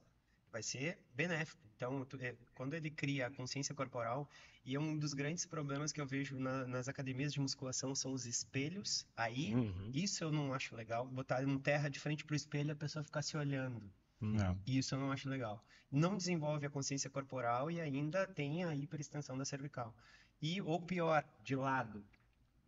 Vai 0.52 0.62
ser 0.62 0.98
benéfico. 1.14 1.60
Então, 1.76 2.04
tu- 2.04 2.18
é, 2.20 2.34
quando 2.54 2.74
ele 2.74 2.90
cria 2.90 3.26
a 3.28 3.30
consciência 3.30 3.74
corporal, 3.74 4.28
e 4.64 4.74
é 4.74 4.80
um 4.80 4.96
dos 4.98 5.14
grandes 5.14 5.46
problemas 5.46 5.92
que 5.92 6.00
eu 6.00 6.06
vejo 6.06 6.38
na- 6.38 6.66
nas 6.66 6.88
academias 6.88 7.32
de 7.32 7.40
musculação 7.40 7.94
são 7.94 8.12
os 8.12 8.26
espelhos. 8.26 9.06
Aí, 9.16 9.54
Uhum. 9.54 9.90
isso 9.94 10.22
eu 10.22 10.30
não 10.30 10.52
acho 10.52 10.76
legal. 10.76 11.06
Botar 11.06 11.42
em 11.42 11.58
terra 11.58 11.88
de 11.88 11.98
frente 11.98 12.24
pro 12.24 12.36
espelho 12.36 12.68
e 12.68 12.72
a 12.72 12.76
pessoa 12.76 13.02
ficar 13.02 13.22
se 13.22 13.36
olhando. 13.36 13.90
É. 14.22 14.56
Isso 14.66 14.94
eu 14.94 14.98
não 15.00 15.10
acho 15.10 15.28
legal. 15.30 15.64
Não 15.90 16.14
desenvolve 16.16 16.66
a 16.66 16.70
consciência 16.70 17.08
corporal 17.08 17.70
e 17.70 17.80
ainda 17.80 18.26
tem 18.26 18.62
a 18.64 18.74
hiperextensão 18.74 19.38
da 19.38 19.44
cervical. 19.46 19.96
E, 20.42 20.60
ou 20.60 20.80
pior, 20.82 21.24
de 21.42 21.56
lado. 21.56 22.04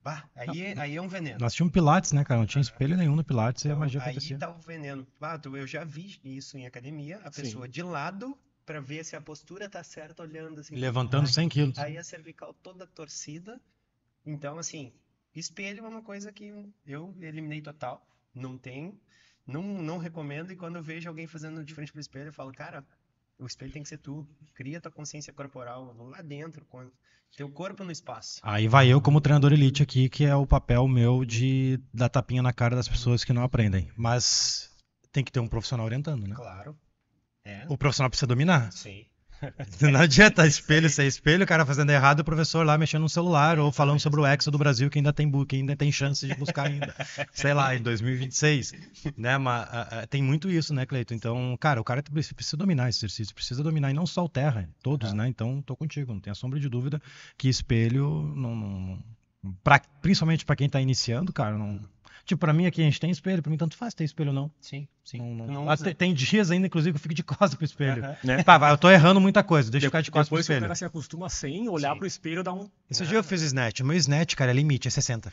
Bah, 0.05 0.29
aí, 0.35 0.63
é- 0.63 0.79
aí 0.81 0.97
é 0.97 1.01
um 1.03 1.07
veneno. 1.09 1.39
Nós 1.39 1.55
tínhamos 1.55 1.73
Pilates, 1.73 2.13
né, 2.13 2.25
cara? 2.25 2.41
Não 2.41 2.47
tinha 2.47 2.61
espelho 2.61 2.97
nenhum 2.97 3.15
no 3.15 3.23
Pilates 3.25 3.65
e 3.65 3.69
a 3.69 3.71
Então, 3.71 3.81
magia 3.81 4.01
aí 4.03 4.11
acontecia. 4.11 4.39
tá 4.39 4.51
o 4.51 4.59
veneno. 4.59 5.07
Ah, 5.21 5.41
eu 5.45 5.67
já 5.67 5.85
vi 5.85 6.19
isso 6.25 6.57
em 6.59 6.67
academia, 6.67 7.21
a 7.25 7.31
Sim. 7.31 7.43
pessoa 7.43 7.69
de 7.69 7.83
lado 7.83 8.37
pra 8.67 8.81
ver 8.81 9.05
se 9.05 9.15
a 9.15 9.21
postura 9.21 9.69
tá 9.69 9.83
certa, 9.85 10.23
olhando 10.23 10.61
assim. 10.61 10.75
Levantando 10.75 11.27
Ai, 11.27 11.33
100 11.33 11.49
quilos. 11.49 11.79
Aí 11.79 11.97
a 11.97 12.03
cervical 12.03 12.53
toda 12.55 12.87
torcida. 12.87 13.61
Então, 14.27 14.59
assim, 14.59 14.93
espelho 15.35 15.85
é 15.85 15.89
uma 15.89 16.03
coisa 16.03 16.33
que 16.33 16.53
eu 16.87 17.15
eliminei 17.21 17.61
total. 17.61 18.05
Não 18.35 18.57
tem, 18.59 18.99
não, 19.47 19.63
não 19.63 19.99
recomendo. 19.99 20.53
E 20.53 20.57
quando 20.57 20.77
eu 20.77 20.83
vejo 20.83 21.09
alguém 21.09 21.27
fazendo 21.27 21.65
de 21.65 21.75
frente 21.75 21.93
pro 21.93 22.01
espelho, 22.01 22.29
eu 22.29 22.33
falo, 22.33 22.53
cara, 22.53 22.85
o 23.39 23.47
espelho 23.47 23.73
tem 23.73 23.83
que 23.83 23.89
ser 23.89 23.99
tu. 23.99 24.27
Cria 24.55 24.81
tua 24.81 24.91
consciência 24.91 25.33
corporal 25.33 25.95
lá 25.99 26.23
dentro, 26.23 26.65
com 26.67 26.91
teu 27.37 27.51
corpo 27.51 27.85
no 27.85 27.91
espaço. 27.91 28.41
Aí 28.43 28.69
vai 28.69 28.89
eu 28.89 29.01
como 29.01 29.21
treinador 29.21 29.53
elite 29.53 29.83
aqui, 29.83 30.09
que 30.09 30.25
é 30.25 30.35
o 30.35 30.47
papel 30.47 30.87
meu 30.87 31.25
de 31.25 31.81
dar 31.93 32.09
tapinha 32.09 32.43
na 32.43 32.53
cara 32.53 32.77
das 32.77 32.89
pessoas 32.89 33.25
que 33.25 33.33
não 33.33 33.43
aprendem. 33.43 33.91
Mas 33.97 34.71
tem 35.11 35.25
que 35.25 35.33
ter 35.33 35.41
um 35.41 35.49
profissional 35.49 35.87
orientando, 35.87 36.27
né? 36.27 36.35
Claro. 36.35 36.77
É. 37.45 37.67
O 37.69 37.77
profissional 37.77 38.11
precisa 38.11 38.27
dominar. 38.27 38.73
Sim. 38.73 39.07
Não 39.81 40.01
adianta 40.01 40.47
espelho 40.47 40.89
ser 40.89 41.07
espelho, 41.07 41.45
o 41.45 41.47
cara 41.47 41.67
fazendo 41.67 41.91
errado, 41.91 42.21
o 42.21 42.25
professor 42.25 42.65
lá 42.65 42.77
mexendo 42.79 43.03
no 43.03 43.09
celular 43.09 43.59
ou 43.59 43.73
falando 43.73 43.99
sobre 44.01 44.21
o 44.21 44.27
Hexa 44.27 44.51
do 44.51 44.59
Brasil 44.59 44.89
que 44.91 44.99
ainda 44.99 45.13
tem 45.13 45.31
que 45.47 45.57
ainda 45.57 45.75
tem 45.77 45.91
chance 45.91 46.27
de 46.27 46.35
buscar 46.35 46.67
ainda. 46.67 46.95
Sei 47.33 47.53
lá, 47.53 47.75
em 47.75 47.83
2026, 47.83 48.73
né? 49.17 49.39
Mas 49.39 49.69
tem 50.11 50.23
muito 50.23 50.51
isso, 50.51 50.73
né, 50.73 50.87
Cleito? 50.87 51.15
Então, 51.15 51.57
cara, 51.61 51.81
o 51.81 51.85
cara 51.85 52.03
precisa 52.03 52.35
precisa 52.35 52.57
dominar 52.57 52.89
esse 52.89 52.99
exercício, 53.01 53.35
precisa 53.35 53.63
dominar 53.63 53.91
e 53.91 53.95
não 53.95 54.07
só 54.07 54.25
o 54.25 54.29
terra, 54.29 54.69
todos, 54.83 55.13
né? 55.13 55.29
Então, 55.29 55.63
tô 55.63 55.77
contigo, 55.77 56.13
não 56.13 56.21
tenha 56.21 56.35
sombra 56.35 56.59
de 56.61 56.69
dúvida 56.69 57.01
que 57.37 57.49
espelho 57.49 58.33
não, 58.37 58.55
não- 58.57 59.03
não- 59.43 59.53
pra- 59.65 59.81
principalmente 60.01 60.45
para 60.45 60.57
quem 60.57 60.69
tá 60.69 60.81
iniciando, 60.81 61.33
cara, 61.33 61.57
não 61.59 61.81
Tipo, 62.25 62.41
pra 62.41 62.53
mim 62.53 62.67
aqui 62.67 62.81
a 62.81 62.85
gente 62.85 63.01
tem 63.01 63.11
espelho, 63.11 63.43
pra 63.43 63.51
mim 63.51 63.57
tanto 63.57 63.77
faz 63.77 63.95
ter 63.95 64.05
espelho 64.05 64.29
ou 64.31 64.35
não. 64.35 64.51
Sim, 64.61 64.87
sim. 65.05 65.19
Não- 65.35 65.47
não- 65.47 65.71
Ah, 65.71 65.77
tem, 65.77 65.93
tem 65.95 66.15
dias 66.15 66.51
ainda, 66.53 66.69
inclusive, 66.69 66.93
que 66.93 66.97
eu 66.99 67.03
fico 67.03 67.15
de 67.15 67.23
costas 67.25 67.55
pro 67.55 67.65
espelho. 67.65 68.03
Né? 68.23 68.43
Pá, 68.45 68.71
eu 68.71 68.79
tô 68.79 68.89
errando 68.91 69.21
muita 69.21 69.43
coisa, 69.43 69.71
deixa 69.71 69.87
eu 69.87 69.91
ficar 69.91 70.03
de 70.03 70.11
costas 70.11 70.29
pro 70.29 70.37
Depois 70.37 70.45
espelho. 70.45 70.61
cara 70.63 70.75
se 70.75 70.85
acostuma 70.85 71.29
sem 71.29 71.69
olhar 71.69 71.93
Sim. 71.93 71.99
pro 71.99 72.07
espelho, 72.07 72.43
dá 72.45 72.53
um. 72.53 72.69
Esse 72.91 73.05
dia 73.07 73.19
eu 73.19 73.25
fiz 73.25 73.43
snatch. 73.43 73.81
O 73.81 73.85
meu 73.85 73.97
snatch, 73.97 74.35
cara, 74.37 74.53
é 74.53 74.55
limite, 74.55 74.87
é 74.87 74.91
60. 74.91 75.33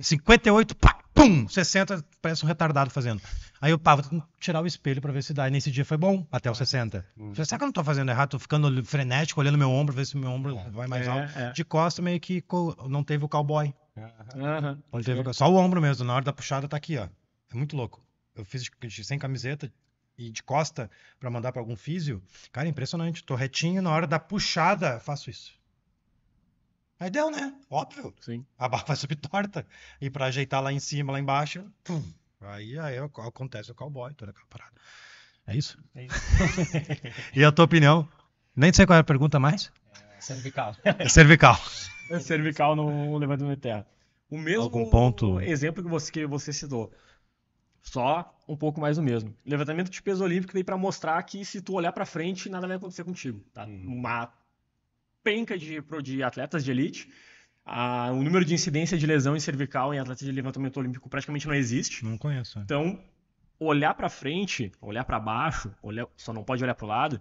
58, 0.00 0.74
pá, 0.76 0.98
pum, 1.14 1.48
60, 1.48 2.04
parece 2.20 2.44
um 2.44 2.48
retardado 2.48 2.90
fazendo. 2.90 3.20
Aí 3.60 3.70
eu, 3.70 3.78
pá, 3.78 3.94
vou 3.94 4.22
tirar 4.40 4.60
o 4.62 4.66
espelho 4.66 5.00
pra 5.00 5.12
ver 5.12 5.22
se 5.22 5.32
dá. 5.32 5.48
E 5.48 5.50
nesse 5.50 5.70
dia 5.70 5.84
foi 5.84 5.96
bom, 5.96 6.26
até 6.32 6.50
o 6.50 6.54
60. 6.54 7.04
Hum. 7.16 7.32
Falei, 7.34 7.44
será 7.44 7.58
que 7.58 7.64
eu 7.64 7.66
não 7.66 7.72
tô 7.72 7.84
fazendo 7.84 8.10
errado? 8.10 8.30
Tô 8.30 8.38
ficando 8.38 8.84
frenético, 8.84 9.40
olhando 9.40 9.58
meu 9.58 9.70
ombro, 9.70 9.94
ver 9.94 10.06
se 10.06 10.16
meu 10.16 10.30
ombro 10.30 10.56
vai 10.72 10.86
mais 10.86 11.06
É, 11.06 11.10
alto. 11.10 11.38
é. 11.38 11.52
De 11.52 11.64
costa, 11.64 12.00
meio 12.02 12.18
que 12.20 12.42
não 12.88 13.02
teve 13.04 13.24
o 13.24 13.28
cowboy. 13.28 13.72
O- 14.92 15.32
Só 15.34 15.50
o 15.50 15.56
ombro 15.56 15.80
mesmo, 15.80 16.04
na 16.04 16.14
hora 16.14 16.24
da 16.24 16.32
puxada 16.32 16.68
tá 16.68 16.76
aqui, 16.76 16.96
ó. 16.96 17.04
É 17.50 17.54
muito 17.54 17.76
louco. 17.76 18.02
Eu 18.34 18.44
fiz 18.44 18.70
sem 19.04 19.18
camiseta 19.18 19.70
e 20.16 20.30
de 20.30 20.42
costa 20.42 20.90
pra 21.20 21.30
mandar 21.30 21.52
pra 21.52 21.60
algum 21.60 21.76
físio. 21.76 22.22
Cara, 22.50 22.68
impressionante. 22.68 23.22
Tô 23.24 23.34
retinho, 23.34 23.82
na 23.82 23.90
hora 23.90 24.06
da 24.06 24.18
puxada, 24.18 24.98
faço 25.00 25.28
isso. 25.30 25.52
Aí 26.98 27.10
deu, 27.10 27.30
né? 27.30 27.52
Óbvio. 27.68 28.14
Sim. 28.20 28.46
A 28.58 28.68
barra 28.68 28.84
vai 28.88 28.96
subir 28.96 29.16
torta. 29.16 29.66
E 30.00 30.08
pra 30.08 30.26
ajeitar 30.26 30.62
lá 30.62 30.72
em 30.72 30.78
cima, 30.80 31.12
lá 31.12 31.18
embaixo, 31.20 31.64
pum. 31.84 32.02
Aí, 32.40 32.78
aí 32.78 32.98
ac- 32.98 33.20
acontece 33.20 33.70
o 33.70 33.74
cowboy, 33.74 34.14
toda 34.14 34.30
aquela 34.30 34.46
parada. 34.46 34.72
É 35.46 35.56
isso? 35.56 35.78
É 35.94 36.06
isso. 36.06 36.14
E 37.34 37.44
a 37.44 37.52
tua 37.52 37.64
opinião? 37.64 38.08
Nem 38.54 38.72
sei 38.72 38.86
qual 38.86 38.96
é 38.96 39.00
a 39.00 39.04
pergunta 39.04 39.38
mais. 39.38 39.70
Cervical. 40.20 40.76
É 40.84 41.08
cervical. 41.08 41.58
cervical 42.20 42.74
no 42.76 43.16
levantamento 43.18 43.56
de 43.56 43.62
terra. 43.62 43.86
O 44.30 44.38
mesmo 44.38 44.62
Algum 44.62 44.88
ponto? 44.88 45.40
exemplo 45.40 45.82
que 45.82 45.88
você, 45.90 46.10
que 46.10 46.26
você 46.26 46.52
citou. 46.52 46.90
Só 47.82 48.34
um 48.48 48.56
pouco 48.56 48.80
mais 48.80 48.96
do 48.96 49.02
mesmo. 49.02 49.34
Levantamento 49.44 49.90
de 49.90 50.00
peso 50.02 50.22
olímpico 50.22 50.52
daí 50.54 50.62
para 50.64 50.76
mostrar 50.76 51.20
que 51.24 51.44
se 51.44 51.60
tu 51.60 51.74
olhar 51.74 51.92
para 51.92 52.06
frente, 52.06 52.48
nada 52.48 52.66
vai 52.66 52.76
acontecer 52.76 53.04
contigo. 53.04 53.40
Tá? 53.52 53.66
Hum. 53.66 53.84
Uma 53.98 54.32
penca 55.22 55.58
de, 55.58 55.80
de 56.02 56.22
atletas 56.22 56.64
de 56.64 56.70
elite. 56.70 57.10
A- 57.64 58.10
o 58.12 58.22
número 58.22 58.44
de 58.44 58.54
incidência 58.54 58.96
de 58.96 59.06
lesão 59.06 59.36
em 59.36 59.40
cervical 59.40 59.92
em 59.92 59.98
atletas 59.98 60.24
de 60.26 60.32
levantamento 60.32 60.76
olímpico 60.78 61.08
praticamente 61.08 61.46
não 61.46 61.54
existe. 61.54 62.04
Não 62.04 62.16
conheço. 62.16 62.58
é. 62.58 62.62
Então, 62.62 62.98
olhar 63.58 63.94
para 63.94 64.08
frente, 64.08 64.72
olhar 64.80 65.04
para 65.04 65.18
baixo, 65.20 65.72
olhar, 65.82 66.06
só 66.16 66.32
não 66.32 66.42
pode 66.44 66.62
olhar 66.62 66.74
para 66.74 66.84
o 66.84 66.88
lado. 66.88 67.20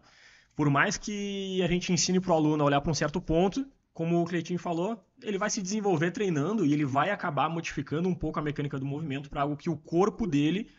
Por 0.55 0.69
mais 0.69 0.97
que 0.97 1.61
a 1.63 1.67
gente 1.67 1.91
ensine 1.91 2.19
para 2.19 2.31
o 2.31 2.35
aluno 2.35 2.63
a 2.63 2.67
olhar 2.67 2.81
para 2.81 2.91
um 2.91 2.95
certo 2.95 3.19
ponto, 3.21 3.65
como 4.01 4.19
o 4.19 4.25
Cleitinho 4.25 4.57
falou, 4.57 4.99
ele 5.21 5.37
vai 5.37 5.47
se 5.47 5.61
desenvolver 5.61 6.09
treinando 6.09 6.65
e 6.65 6.73
ele 6.73 6.83
vai 6.83 7.11
acabar 7.11 7.47
modificando 7.47 8.09
um 8.09 8.15
pouco 8.15 8.39
a 8.39 8.41
mecânica 8.41 8.79
do 8.79 8.85
movimento 8.85 9.29
para 9.29 9.43
algo 9.43 9.55
que 9.55 9.69
o 9.69 9.77
corpo 9.77 10.25
dele 10.25 10.71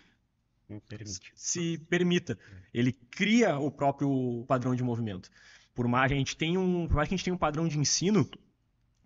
permite. 0.89 1.33
se 1.33 1.79
permita. 1.89 2.37
Ele 2.75 2.93
cria 2.93 3.57
o 3.61 3.71
próprio 3.71 4.45
padrão 4.49 4.75
de 4.75 4.83
movimento. 4.83 5.31
Por 5.73 5.87
mais 5.87 6.09
que 6.09 6.15
a 6.15 6.17
gente 6.17 6.37
tenha 6.37 6.59
um, 6.59 6.89
por 6.89 6.97
mais 6.97 7.09
que 7.09 7.15
a 7.15 7.17
gente 7.17 7.25
tenha 7.25 7.35
um 7.35 7.39
padrão 7.39 7.69
de 7.69 7.79
ensino, 7.79 8.29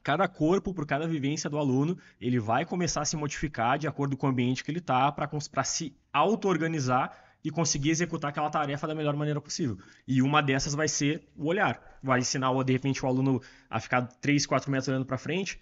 cada 0.03 0.27
corpo, 0.27 0.73
por 0.73 0.87
cada 0.87 1.07
vivência 1.07 1.51
do 1.51 1.59
aluno, 1.59 1.99
ele 2.19 2.41
vai 2.41 2.65
começar 2.65 3.03
a 3.03 3.05
se 3.05 3.19
modificar 3.19 3.79
de 3.79 3.87
acordo 3.87 4.17
com 4.17 4.27
o 4.27 4.31
ambiente 4.31 4.65
que 4.65 4.71
ele 4.71 4.79
está 4.79 5.13
para 5.13 5.29
se 5.63 5.95
auto-organizar 6.11 7.13
e 7.45 7.51
conseguir 7.51 7.91
executar 7.91 8.31
aquela 8.31 8.51
tarefa 8.51 8.87
da 8.87 8.95
melhor 8.95 9.15
maneira 9.15 9.41
possível. 9.41 9.79
E 10.07 10.21
uma 10.21 10.43
dessas 10.43 10.75
vai 10.75 10.89
ser 10.89 11.29
o 11.37 11.47
olhar. 11.47 11.99
Vai 12.03 12.21
ensinar, 12.21 12.53
de 12.65 12.73
repente, 12.73 13.05
o 13.05 13.09
aluno 13.09 13.41
a 13.71 13.81
ficar 13.81 14.03
3, 14.03 14.47
4 14.47 14.71
metros 14.71 14.89
olhando 14.89 15.07
para 15.07 15.19
frente, 15.19 15.61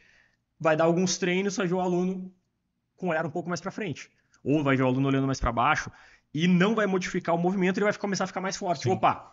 vai 0.59 0.77
dar 0.77 0.85
alguns 0.85 1.19
treinos, 1.19 1.57
vai 1.57 1.67
ver 1.67 1.75
o 1.75 1.81
aluno 1.81 2.33
com 2.97 3.09
o 3.09 3.11
olhar 3.11 3.27
um 3.27 3.31
pouco 3.31 3.49
mais 3.49 3.61
para 3.61 3.71
frente. 3.71 4.11
Ou 4.43 4.63
vai 4.63 4.77
ver 4.77 4.83
o 4.83 4.87
aluno 4.87 5.09
olhando 5.09 5.27
mais 5.27 5.41
para 5.41 5.53
baixo 5.53 5.91
e 6.33 6.49
não 6.49 6.75
vai 6.75 6.87
modificar 6.87 7.35
o 7.35 7.39
movimento, 7.39 7.79
ele 7.79 7.85
vai 7.85 7.95
começar 7.95 8.25
a 8.25 8.27
ficar 8.27 8.41
mais 8.41 8.57
forte. 8.57 8.85
Sim. 8.85 8.91
Opa! 8.91 9.33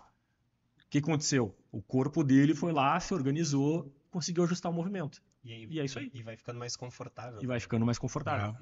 O 0.86 0.90
que 0.90 1.00
aconteceu? 1.00 1.56
O 1.72 1.82
corpo 1.82 2.24
dele 2.24 2.54
foi 2.54 2.72
lá, 2.72 3.00
se 3.00 3.14
organizou, 3.14 3.94
conseguiu 4.10 4.44
ajustar 4.44 4.72
o 4.72 4.76
movimento. 4.76 5.22
E, 5.44 5.54
aí, 5.54 5.68
E 5.70 5.80
é 5.80 5.86
isso 5.86 5.98
aí. 5.98 6.12
E 6.14 6.22
vai 6.22 6.36
ficando 6.36 6.60
mais 6.60 6.76
confortável. 6.76 7.40
E 7.42 7.48
vai 7.48 7.60
ficando 7.60 7.86
mais 7.86 7.98
confortável. 7.98 8.56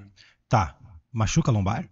Tá. 0.48 0.78
Machuca 1.12 1.52
a 1.52 1.54
lombar? 1.54 1.90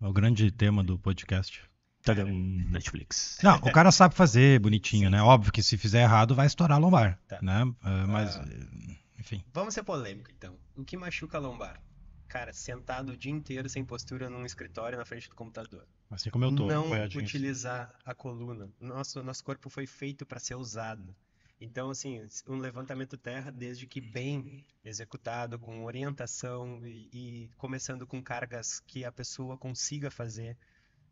É 0.00 0.06
o 0.06 0.12
grande 0.12 0.50
tema 0.50 0.82
do 0.84 0.98
podcast. 0.98 1.62
Tadam, 2.02 2.28
Netflix. 2.28 3.38
Não, 3.42 3.56
o 3.56 3.72
cara 3.72 3.90
sabe 3.90 4.14
fazer 4.14 4.60
bonitinho, 4.60 5.10
né? 5.10 5.20
Óbvio 5.20 5.52
que 5.52 5.62
se 5.62 5.76
fizer 5.76 6.02
errado 6.02 6.34
vai 6.34 6.46
estourar 6.46 6.76
a 6.78 6.80
lombar, 6.80 7.18
Tá. 7.26 7.38
né? 7.42 7.62
É, 7.84 8.06
mas, 8.06 8.36
Ah. 8.36 8.44
enfim. 9.18 9.42
Vamos 9.52 9.74
ser 9.74 9.82
polêmico, 9.82 10.30
então. 10.30 10.56
O 10.76 10.84
que 10.84 10.96
machuca 10.96 11.36
a 11.38 11.40
lombar? 11.40 11.82
Cara, 12.28 12.52
sentado 12.52 13.12
o 13.12 13.16
dia 13.16 13.32
inteiro 13.32 13.68
sem 13.68 13.84
postura 13.84 14.30
num 14.30 14.44
escritório 14.44 14.96
na 14.96 15.04
frente 15.04 15.28
do 15.28 15.34
computador. 15.34 15.84
Assim 16.10 16.30
como 16.30 16.44
eu 16.44 16.54
tô. 16.54 16.66
não 16.66 16.90
utilizar 17.16 17.92
a 18.04 18.14
coluna. 18.14 18.68
Nosso, 18.80 19.22
nosso 19.22 19.42
corpo 19.42 19.68
foi 19.68 19.86
feito 19.86 20.24
para 20.24 20.38
ser 20.38 20.54
usado. 20.54 21.14
Então, 21.60 21.90
assim, 21.90 22.20
um 22.46 22.58
levantamento 22.58 23.16
terra, 23.16 23.50
desde 23.50 23.86
que 23.86 24.00
bem 24.00 24.64
executado, 24.84 25.58
com 25.58 25.84
orientação 25.84 26.86
e, 26.86 27.08
e 27.12 27.50
começando 27.56 28.06
com 28.06 28.22
cargas 28.22 28.80
que 28.80 29.04
a 29.04 29.10
pessoa 29.10 29.56
consiga 29.58 30.10
fazer, 30.10 30.56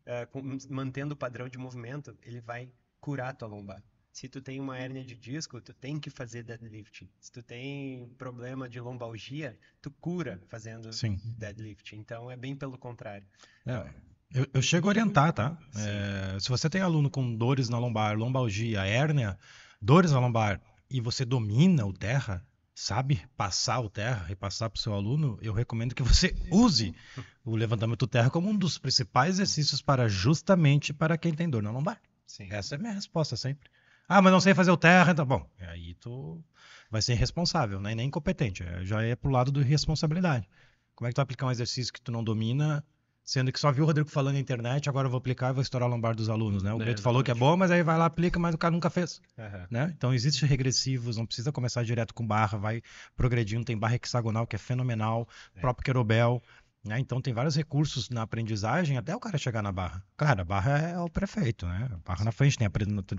eh, 0.05 0.25
com- 0.27 0.41
mantendo 0.69 1.13
o 1.13 1.17
padrão 1.17 1.49
de 1.49 1.57
movimento, 1.57 2.17
ele 2.21 2.39
vai 2.39 2.71
curar 2.99 3.29
a 3.29 3.33
tua 3.33 3.47
lombar. 3.47 3.83
Se 4.11 4.27
tu 4.27 4.41
tem 4.41 4.59
uma 4.59 4.77
hérnia 4.77 5.03
de 5.03 5.15
disco, 5.15 5.61
tu 5.61 5.73
tem 5.73 5.99
que 5.99 6.09
fazer 6.09 6.41
deadlift. 6.43 7.07
Se 7.19 7.31
tu 7.31 7.43
tem 7.43 8.07
problema 8.17 8.67
de 8.67 8.79
lombalgia, 8.79 9.55
tu 9.81 9.91
cura 9.91 10.41
fazendo 10.47 10.91
Sim. 10.91 11.19
deadlift. 11.37 11.95
Então, 11.95 12.31
é 12.31 12.35
bem 12.35 12.55
pelo 12.55 12.79
contrário. 12.79 13.27
É, 13.65 13.93
eu, 14.33 14.47
eu 14.55 14.61
chego 14.61 14.87
a 14.87 14.89
orientar, 14.89 15.33
tá? 15.33 15.55
É, 15.75 16.39
se 16.39 16.49
você 16.49 16.67
tem 16.67 16.81
aluno 16.81 17.11
com 17.11 17.35
dores 17.35 17.69
na 17.69 17.77
lombar, 17.77 18.17
lombalgia, 18.17 18.85
hérnia, 18.85 19.37
dores 19.81 20.11
na 20.11 20.19
lombar, 20.19 20.61
e 20.89 21.01
você 21.01 21.25
domina 21.25 21.85
o 21.85 21.93
terra, 21.93 22.45
sabe 22.73 23.21
passar 23.35 23.79
o 23.79 23.89
terra 23.89 24.27
e 24.29 24.35
passar 24.35 24.69
para 24.69 24.77
o 24.77 24.81
seu 24.81 24.93
aluno, 24.93 25.37
eu 25.41 25.53
recomendo 25.53 25.95
que 25.95 26.03
você 26.03 26.35
use 26.51 26.95
o 27.43 27.55
levantamento 27.55 28.07
terra 28.07 28.29
como 28.29 28.49
um 28.49 28.57
dos 28.57 28.77
principais 28.77 29.35
exercícios 29.35 29.81
para 29.81 30.07
justamente 30.07 30.93
para 30.93 31.17
quem 31.17 31.33
tem 31.33 31.49
dor 31.49 31.63
na 31.63 31.71
lombar. 31.71 31.99
Sim. 32.25 32.47
Essa 32.51 32.75
é 32.75 32.77
a 32.77 32.79
minha 32.79 32.93
resposta 32.93 33.35
sempre. 33.35 33.69
Ah, 34.07 34.21
mas 34.21 34.31
não 34.31 34.39
sei 34.39 34.53
fazer 34.53 34.71
o 34.71 34.77
terra, 34.77 35.11
então 35.11 35.25
bom, 35.25 35.45
aí 35.59 35.93
tu 35.95 36.41
vai 36.89 37.01
ser 37.01 37.13
irresponsável, 37.13 37.79
né? 37.81 37.93
Nem 37.93 38.07
incompetente, 38.07 38.63
é- 38.63 38.85
já 38.85 39.01
é 39.01 39.15
pro 39.15 39.31
lado 39.31 39.51
do 39.51 39.61
irresponsabilidade. 39.61 40.47
Como 40.95 41.07
é 41.07 41.09
que 41.09 41.15
tu 41.15 41.17
vai 41.17 41.23
aplicar 41.23 41.47
um 41.47 41.51
exercício 41.51 41.91
que 41.91 42.01
tu 42.01 42.11
não 42.11 42.23
domina, 42.23 42.83
sendo 43.27 43.51
que 43.51 43.59
só 43.59 43.73
viu 43.73 43.83
o 43.83 43.87
Rodrigo 43.87 44.09
falando 44.09 44.35
na 44.35 44.39
internet, 44.39 44.87
agora 44.87 45.05
eu 45.05 45.11
vou 45.11 45.17
aplicar 45.17 45.49
e 45.49 45.53
vou 45.53 45.61
estourar 45.61 45.85
a 45.89 45.91
lombar 45.91 46.15
dos 46.15 46.29
alunos, 46.29 46.63
né? 46.63 46.73
O 46.73 46.81
É, 46.81 46.85
Preto 46.85 47.01
falou 47.01 47.21
que 47.21 47.29
é 47.29 47.33
bom, 47.35 47.57
mas 47.57 47.69
aí 47.69 47.83
vai 47.83 47.97
lá, 47.97 48.05
aplica, 48.05 48.39
mas 48.39 48.55
o 48.55 48.57
cara 48.57 48.71
nunca 48.71 48.89
fez, 48.89 49.21
Aham. 49.37 49.67
né? 49.69 49.93
Então 49.97 50.13
existem 50.13 50.47
regressivos, 50.47 51.17
não 51.17 51.25
precisa 51.25 51.51
começar 51.51 51.83
direto 51.83 52.13
com 52.13 52.25
barra, 52.25 52.57
vai 52.57 52.81
progredindo, 53.17 53.65
tem 53.65 53.77
barra 53.77 53.95
hexagonal 53.95 54.47
que 54.47 54.55
é 54.55 54.59
fenomenal, 54.59 55.27
É. 55.53 55.59
próprio 55.59 55.83
querobel, 55.83 56.41
né? 56.85 56.97
Então 57.01 57.19
tem 57.21 57.33
vários 57.33 57.53
recursos 57.57 58.09
na 58.09 58.21
aprendizagem 58.21 58.97
até 58.97 59.13
o 59.13 59.19
cara 59.19 59.37
chegar 59.37 59.61
na 59.61 59.73
barra. 59.73 60.01
Cara, 60.15 60.43
a 60.43 60.45
barra 60.45 60.77
é 60.77 60.97
o 60.97 61.09
prefeito, 61.09 61.65
né? 61.67 61.89
A 61.91 61.97
barra 62.09 62.23
na 62.23 62.31
frente 62.31 62.57
tem 62.57 62.65
a, 62.65 62.71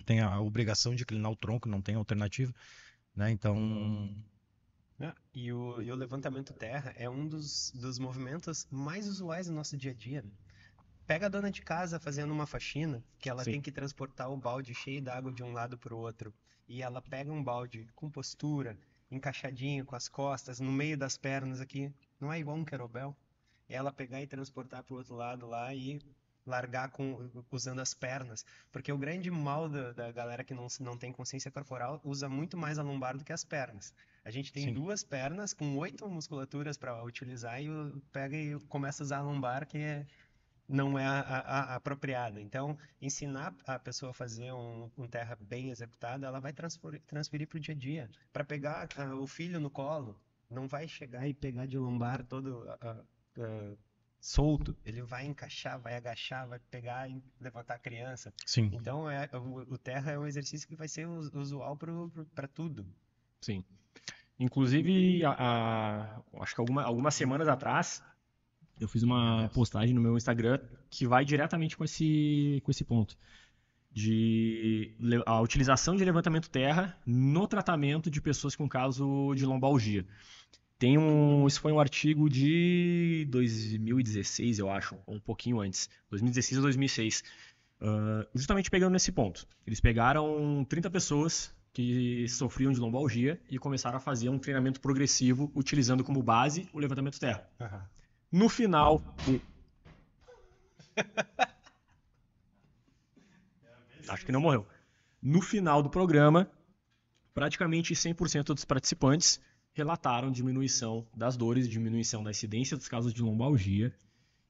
tem 0.06 0.20
a 0.20 0.40
obrigação 0.40 0.94
de 0.94 1.02
inclinar 1.02 1.30
o 1.30 1.36
tronco, 1.36 1.68
não 1.68 1.82
tem 1.82 1.96
alternativa, 1.96 2.50
né? 3.14 3.30
Então, 3.30 4.10
Ah, 5.00 5.14
E 5.32 5.52
o, 5.52 5.80
e 5.80 5.92
o 5.92 5.94
levantamento 5.94 6.52
terra 6.52 6.92
é 6.96 7.08
um 7.08 7.26
dos, 7.28 7.70
dos 7.72 7.98
movimentos 7.98 8.66
mais 8.70 9.06
usuais 9.06 9.48
no 9.48 9.54
nosso 9.54 9.76
dia 9.76 9.92
a 9.92 9.94
dia. 9.94 10.22
né? 10.22 10.30
Pega 11.06 11.26
a 11.26 11.28
dona 11.28 11.50
de 11.50 11.62
casa 11.62 11.98
fazendo 11.98 12.32
uma 12.32 12.46
faxina, 12.46 13.02
que 13.18 13.30
ela 13.30 13.44
Sim. 13.44 13.52
tem 13.52 13.60
que 13.62 13.72
transportar 13.72 14.30
o 14.30 14.36
balde 14.36 14.74
cheio 14.74 15.00
d'água 15.00 15.32
de 15.32 15.42
um 15.42 15.52
lado 15.52 15.78
para 15.78 15.94
o 15.94 15.98
outro. 15.98 16.34
E 16.68 16.82
ela 16.82 17.00
pega 17.00 17.32
um 17.32 17.42
balde 17.42 17.88
com 17.94 18.10
postura, 18.10 18.76
encaixadinho, 19.10 19.86
com 19.86 19.96
as 19.96 20.08
costas, 20.08 20.60
no 20.60 20.70
meio 20.70 20.98
das 20.98 21.16
pernas 21.16 21.60
aqui. 21.60 21.90
Não 22.20 22.32
é 22.32 22.38
igual 22.38 22.56
um 22.56 22.64
querobel? 22.64 23.16
É 23.68 23.76
ela 23.76 23.92
pegar 23.92 24.20
e 24.20 24.26
transportar 24.26 24.82
para 24.82 24.94
o 24.94 24.98
outro 24.98 25.14
lado 25.14 25.46
lá 25.46 25.74
e 25.74 25.98
largar 26.44 26.90
com, 26.90 27.30
usando 27.50 27.80
as 27.80 27.94
pernas. 27.94 28.44
Porque 28.72 28.92
o 28.92 28.98
grande 28.98 29.30
mal 29.30 29.68
da, 29.68 29.92
da 29.92 30.12
galera 30.12 30.42
que 30.44 30.54
não, 30.54 30.66
não 30.80 30.96
tem 30.96 31.12
consciência 31.12 31.50
corporal 31.50 32.00
usa 32.04 32.28
muito 32.28 32.56
mais 32.56 32.78
a 32.78 32.82
lombar 32.82 33.16
do 33.16 33.24
que 33.24 33.32
as 33.32 33.44
pernas. 33.44 33.94
A 34.28 34.30
gente 34.30 34.52
tem 34.52 34.64
Sim. 34.64 34.74
duas 34.74 35.02
pernas 35.02 35.54
com 35.54 35.78
oito 35.78 36.06
musculaturas 36.06 36.76
para 36.76 37.02
utilizar 37.02 37.62
e 37.62 37.68
pega 38.12 38.36
e 38.36 38.60
começa 38.66 39.02
a 39.02 39.04
usar 39.04 39.16
a 39.20 39.22
lombar 39.22 39.66
que 39.66 39.78
é- 39.78 40.06
não 40.68 40.98
é 40.98 41.06
a, 41.06 41.20
a- 41.20 41.60
a 41.72 41.74
apropriada. 41.76 42.38
Então, 42.38 42.76
ensinar 43.00 43.54
a 43.66 43.78
pessoa 43.78 44.10
a 44.10 44.12
fazer 44.12 44.52
um, 44.52 44.90
um 44.98 45.08
terra 45.08 45.34
bem 45.40 45.70
executado, 45.70 46.26
ela 46.26 46.40
vai 46.40 46.52
transfer- 46.52 47.00
transferir 47.06 47.48
para 47.48 47.56
o 47.56 47.60
dia 47.60 47.74
a 47.74 47.78
dia. 47.78 48.10
Para 48.30 48.44
pegar 48.44 48.86
ah, 48.98 49.14
o 49.16 49.26
filho 49.26 49.58
no 49.58 49.70
colo, 49.70 50.20
não 50.50 50.68
vai 50.68 50.86
chegar 50.86 51.26
e 51.26 51.32
pegar 51.32 51.64
de 51.64 51.78
lombar 51.78 52.22
todo 52.22 52.68
ah, 52.82 53.02
ah, 53.38 53.76
solto. 54.20 54.76
Ele 54.84 55.00
vai 55.00 55.24
encaixar, 55.24 55.80
vai 55.80 55.94
agachar, 55.96 56.46
vai 56.46 56.58
pegar 56.70 57.08
e 57.10 57.22
levantar 57.40 57.76
a 57.76 57.78
criança. 57.78 58.30
sim. 58.44 58.68
Então, 58.74 59.10
é, 59.10 59.26
o, 59.32 59.72
o 59.72 59.78
terra 59.78 60.12
é 60.12 60.18
um 60.18 60.26
exercício 60.26 60.68
que 60.68 60.76
vai 60.76 60.86
ser 60.86 61.08
us- 61.08 61.30
usual 61.32 61.78
para 62.34 62.46
tudo. 62.46 62.86
Sim. 63.40 63.64
Inclusive, 64.38 65.24
a- 65.24 65.30
a- 65.38 66.42
acho 66.42 66.54
que 66.54 66.60
alguma- 66.60 66.82
algumas 66.82 67.14
semanas 67.14 67.48
atrás, 67.48 68.02
Eu 68.80 68.86
fiz 68.86 69.02
uma 69.02 69.48
postagem 69.52 69.92
no 69.92 70.00
meu 70.00 70.16
Instagram 70.16 70.60
que 70.88 71.04
vai 71.04 71.24
diretamente 71.24 71.76
com 71.76 71.82
esse, 71.82 72.60
com 72.64 72.70
esse 72.70 72.84
ponto. 72.84 73.18
De 73.92 74.94
a 75.26 75.40
utilização 75.40 75.96
de 75.96 76.04
levantamento 76.04 76.48
terra 76.48 76.96
no 77.04 77.48
tratamento 77.48 78.08
de 78.08 78.20
pessoas 78.20 78.54
com 78.54 78.68
caso 78.68 79.34
de 79.34 79.44
lombalgia. 79.44 80.06
Tem 80.78 80.96
um, 80.96 81.44
isso 81.48 81.60
foi 81.60 81.72
um 81.72 81.80
artigo 81.80 82.28
de 82.30 83.26
2016, 83.30 84.60
eu 84.60 84.70
acho, 84.70 84.96
ou 85.06 85.16
um 85.16 85.20
pouquinho 85.20 85.60
antes, 85.60 85.90
2016 86.08 86.58
ou 86.58 86.62
2006, 86.62 87.24
ah, 87.80 88.24
justamente 88.32 88.70
pegando 88.70 88.92
nesse 88.92 89.10
ponto. 89.10 89.44
Eles 89.66 89.80
pegaram 89.80 90.64
30 90.68 90.88
pessoas 90.88 91.52
que 91.78 92.26
sofriam 92.26 92.72
de 92.72 92.80
lombalgia 92.80 93.40
e 93.48 93.56
começaram 93.56 93.98
a 93.98 94.00
fazer 94.00 94.28
um 94.28 94.36
treinamento 94.36 94.80
progressivo 94.80 95.48
utilizando 95.54 96.02
como 96.02 96.20
base 96.20 96.68
o 96.72 96.78
levantamento 96.80 97.20
terra. 97.20 97.48
No 98.32 98.48
final. 98.48 99.00
Acho 104.08 104.26
que 104.26 104.32
não 104.32 104.40
morreu. 104.40 104.66
No 105.22 105.40
final 105.40 105.80
do 105.80 105.88
programa, 105.88 106.50
praticamente 107.32 107.94
100% 107.94 108.46
dos 108.46 108.64
participantes 108.64 109.40
relataram 109.72 110.32
diminuição 110.32 111.06
das 111.16 111.36
dores, 111.36 111.68
diminuição 111.68 112.24
da 112.24 112.32
incidência 112.32 112.76
dos 112.76 112.88
casos 112.88 113.14
de 113.14 113.22
lombalgia. 113.22 113.94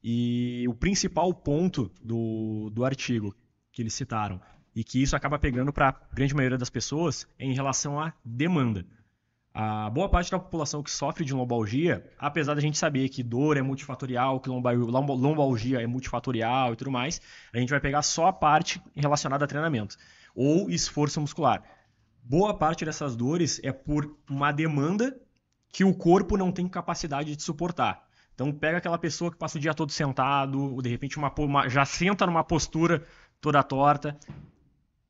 E 0.02 0.64
o 0.66 0.72
principal 0.72 1.34
ponto 1.34 1.92
do, 2.02 2.70
do 2.70 2.86
artigo 2.86 3.36
que 3.70 3.82
eles 3.82 3.92
citaram, 3.92 4.40
e 4.78 4.84
que 4.84 5.02
isso 5.02 5.16
acaba 5.16 5.40
pegando 5.40 5.72
para 5.72 5.88
a 5.88 6.14
grande 6.14 6.32
maioria 6.36 6.56
das 6.56 6.70
pessoas, 6.70 7.26
em 7.36 7.52
relação 7.52 7.98
à 7.98 8.12
demanda. 8.24 8.86
A 9.52 9.90
boa 9.90 10.08
parte 10.08 10.30
da 10.30 10.38
população 10.38 10.84
que 10.84 10.90
sofre 10.92 11.24
de 11.24 11.34
lombalgia, 11.34 12.08
apesar 12.16 12.54
da 12.54 12.60
gente 12.60 12.78
saber 12.78 13.08
que 13.08 13.20
dor 13.24 13.56
é 13.56 13.62
multifatorial, 13.62 14.38
que 14.38 14.48
lomba- 14.48 14.70
lomba- 14.70 15.14
lombalgia 15.14 15.82
é 15.82 15.86
multifatorial 15.88 16.72
e 16.72 16.76
tudo 16.76 16.92
mais, 16.92 17.20
a 17.52 17.58
gente 17.58 17.70
vai 17.70 17.80
pegar 17.80 18.02
só 18.02 18.28
a 18.28 18.32
parte 18.32 18.80
relacionada 18.94 19.44
a 19.44 19.48
treinamento 19.48 19.96
ou 20.32 20.70
esforço 20.70 21.20
muscular. 21.20 21.60
Boa 22.22 22.54
parte 22.56 22.84
dessas 22.84 23.16
dores 23.16 23.60
é 23.64 23.72
por 23.72 24.16
uma 24.30 24.52
demanda 24.52 25.18
que 25.72 25.82
o 25.82 25.92
corpo 25.92 26.36
não 26.36 26.52
tem 26.52 26.68
capacidade 26.68 27.34
de 27.34 27.42
suportar. 27.42 28.06
Então 28.32 28.52
pega 28.52 28.78
aquela 28.78 28.96
pessoa 28.96 29.32
que 29.32 29.36
passa 29.36 29.58
o 29.58 29.60
dia 29.60 29.74
todo 29.74 29.90
sentado, 29.90 30.72
ou 30.74 30.80
de 30.80 30.88
repente 30.88 31.18
uma, 31.18 31.34
uma- 31.36 31.68
já 31.68 31.84
senta 31.84 32.24
numa 32.26 32.44
postura 32.44 33.04
toda 33.40 33.60
torta 33.64 34.16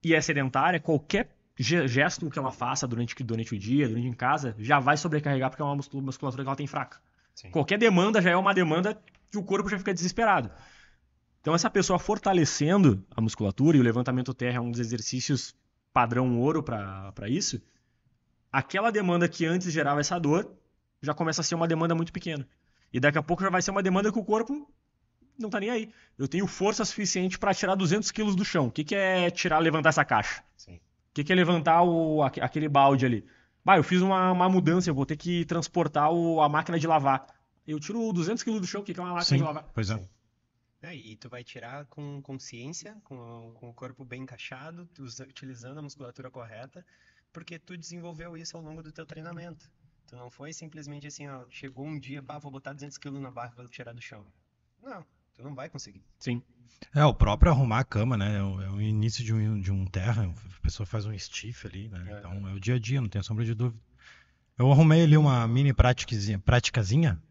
e 0.03 0.15
é 0.15 0.21
sedentária, 0.21 0.81
qualquer 0.81 1.31
ge- 1.59 1.89
gesto 1.89 2.31
que 2.31 2.39
ela 2.39 2.53
faça 2.53 2.87
durante, 2.87 3.15
durante 3.23 3.55
o 3.55 3.59
dia, 3.59 3.89
durante 3.89 4.07
em 4.07 4.13
casa, 4.13 4.55
já 4.59 4.79
vai 4.79 4.97
sobrecarregar 4.97 5.51
porque 5.51 5.63
é 5.63 5.65
uma 5.65 5.77
muscul- 5.77 6.01
musculatura 6.01 6.43
que 6.43 6.49
ela 6.49 6.57
tem 6.57 6.67
fraca. 6.67 7.01
Sim. 7.35 7.51
Qualquer 7.51 7.79
demanda 7.79 8.21
já 8.23 8.31
é 8.31 8.37
uma 8.37 8.55
demanda 8.55 9.01
que 9.31 9.39
o 9.39 9.43
corpo 9.43 9.69
já 9.69 9.79
fica 9.79 9.93
desesperado. 9.93 10.51
Então 11.41 11.55
essa 11.55 11.71
pessoa 11.71 11.99
fortalecendo 11.99 13.05
a 13.11 13.21
musculatura 13.21 13.77
e 13.77 13.81
o 13.81 13.83
levantamento 13.83 14.35
terra 14.35 14.57
é 14.57 14.61
um 14.61 14.71
dos 14.71 14.81
exercícios 14.81 15.55
padrão 15.93 16.39
ouro 16.39 16.63
para 16.63 17.29
isso, 17.29 17.61
aquela 18.53 18.91
demanda 18.91 19.29
que 19.29 19.47
antes 19.47 19.73
gerava 19.73 20.01
essa 20.01 20.19
dor 20.19 20.53
já 21.03 21.15
começa 21.15 21.41
a 21.41 21.45
ser 21.45 21.55
uma 21.55 21.69
demanda 21.69 21.95
muito 21.95 22.13
pequena. 22.13 22.47
E 22.93 22.99
daqui 22.99 23.19
a 23.19 23.23
pouco 23.23 23.43
já 23.43 23.51
vai 23.51 23.63
ser 23.63 23.71
uma 23.71 23.83
demanda 23.83 24.11
que 24.13 24.19
o 24.19 24.25
corpo 24.25 24.69
não 25.38 25.51
tá 25.51 25.61
nem 25.61 25.70
aí. 25.70 25.92
Eu 26.18 26.27
tenho 26.29 26.46
força 26.46 26.85
suficiente 26.85 27.38
para 27.38 27.55
tirar 27.55 27.74
200 27.74 28.11
quilos 28.11 28.35
do 28.37 28.44
chão. 28.44 28.66
O 28.66 28.70
que, 28.72 28.85
que 28.85 28.94
é 28.94 29.31
tirar, 29.31 29.59
levantar 29.59 29.90
essa 29.90 30.05
caixa? 30.05 30.42
Sim. 30.57 30.77
O 30.77 30.81
que, 31.14 31.24
que 31.24 31.33
é 31.33 31.37
levantar 31.37 31.83
o, 31.83 32.22
aque- 32.22 32.40
aquele 32.40 32.68
balde 32.68 33.07
ali? 33.07 33.24
Bah, 33.64 33.77
eu 33.77 33.85
fiz 33.85 34.01
uma, 34.03 34.33
uma 34.33 34.48
mudança, 34.48 34.88
eu 34.90 34.94
vou 34.94 35.07
ter 35.07 35.16
que 35.16 35.44
transportar 35.44 36.11
o- 36.12 36.40
a 36.40 36.48
máquina 36.48 36.79
de 36.79 36.87
lavar. 36.87 37.27
Eu 37.66 37.79
tiro 37.79 38.12
200 38.12 38.42
quilos 38.42 38.61
do 38.61 38.66
chão, 38.66 38.81
o 38.81 38.85
que, 38.85 38.94
que 38.94 39.01
é 39.01 39.03
uma 39.03 39.12
máquina 39.14 39.24
Sim, 39.27 39.37
de 39.38 39.42
lavar? 39.42 39.68
pois 39.74 39.90
é. 39.90 40.03
É, 40.81 40.94
e 40.94 41.16
tu 41.16 41.29
vai 41.29 41.42
tirar 41.42 41.87
com 41.87 42.22
consciência, 42.22 42.96
com, 43.05 43.53
com 43.55 43.68
o 43.68 43.74
corpo 43.74 44.05
bem 44.05 44.22
encaixado, 44.22 44.88
utilizando 45.29 45.79
a 45.79 45.83
musculatura 45.83 46.31
correta, 46.31 46.87
porque 47.33 47.59
tu 47.59 47.77
desenvolveu 47.77 48.37
isso 48.37 48.57
ao 48.57 48.62
longo 48.62 48.83
do 48.83 48.92
teu 48.92 49.05
treinamento. 49.05 49.68
Tu 50.07 50.16
não 50.16 50.31
foi 50.31 50.53
simplesmente 50.53 51.07
assim, 51.07 51.29
ó, 51.29 51.44
chegou 51.51 51.85
um 51.85 51.98
dia, 51.98 52.22
pá, 52.22 52.38
vou 52.38 52.51
botar 52.51 52.72
200 52.72 52.96
quilos 52.96 53.20
na 53.20 53.31
barra 53.31 53.53
e 53.53 53.57
vou 53.57 53.68
tirar 53.68 53.92
do 53.92 54.01
chão. 54.01 54.24
Não, 54.83 55.05
tu 55.38 55.44
não 55.44 55.55
vai 55.55 55.68
conseguir. 55.68 56.03
Sim. 56.18 56.42
É, 56.94 57.05
o 57.05 57.14
próprio 57.14 57.53
arrumar 57.53 57.81
a 57.81 57.85
cama, 57.85 58.16
né? 58.16 58.38
É 58.38 58.42
o, 58.42 58.61
é 58.61 58.70
o 58.70 58.81
início 58.81 59.24
de 59.24 59.33
um, 59.33 59.61
de 59.61 59.70
um 59.70 59.87
terra, 59.87 60.27
a 60.27 60.61
pessoa 60.61 60.85
faz 60.85 61.07
um 61.07 61.16
stiff 61.16 61.66
ali, 61.66 61.88
né? 61.88 62.05
É. 62.09 62.18
Então 62.18 62.48
é 62.48 62.53
o 62.53 62.61
dia 62.61 62.74
a 62.74 62.79
dia, 62.79 63.01
não 63.01 63.09
tem 63.09 63.22
sombra 63.22 63.44
de 63.44 63.55
dúvida. 63.55 63.81
Eu 64.59 64.70
arrumei 64.72 65.05
ali 65.05 65.16
uma 65.16 65.46
mini 65.46 65.72
praticazinha, 65.72 66.38
praticazinha 66.40 67.22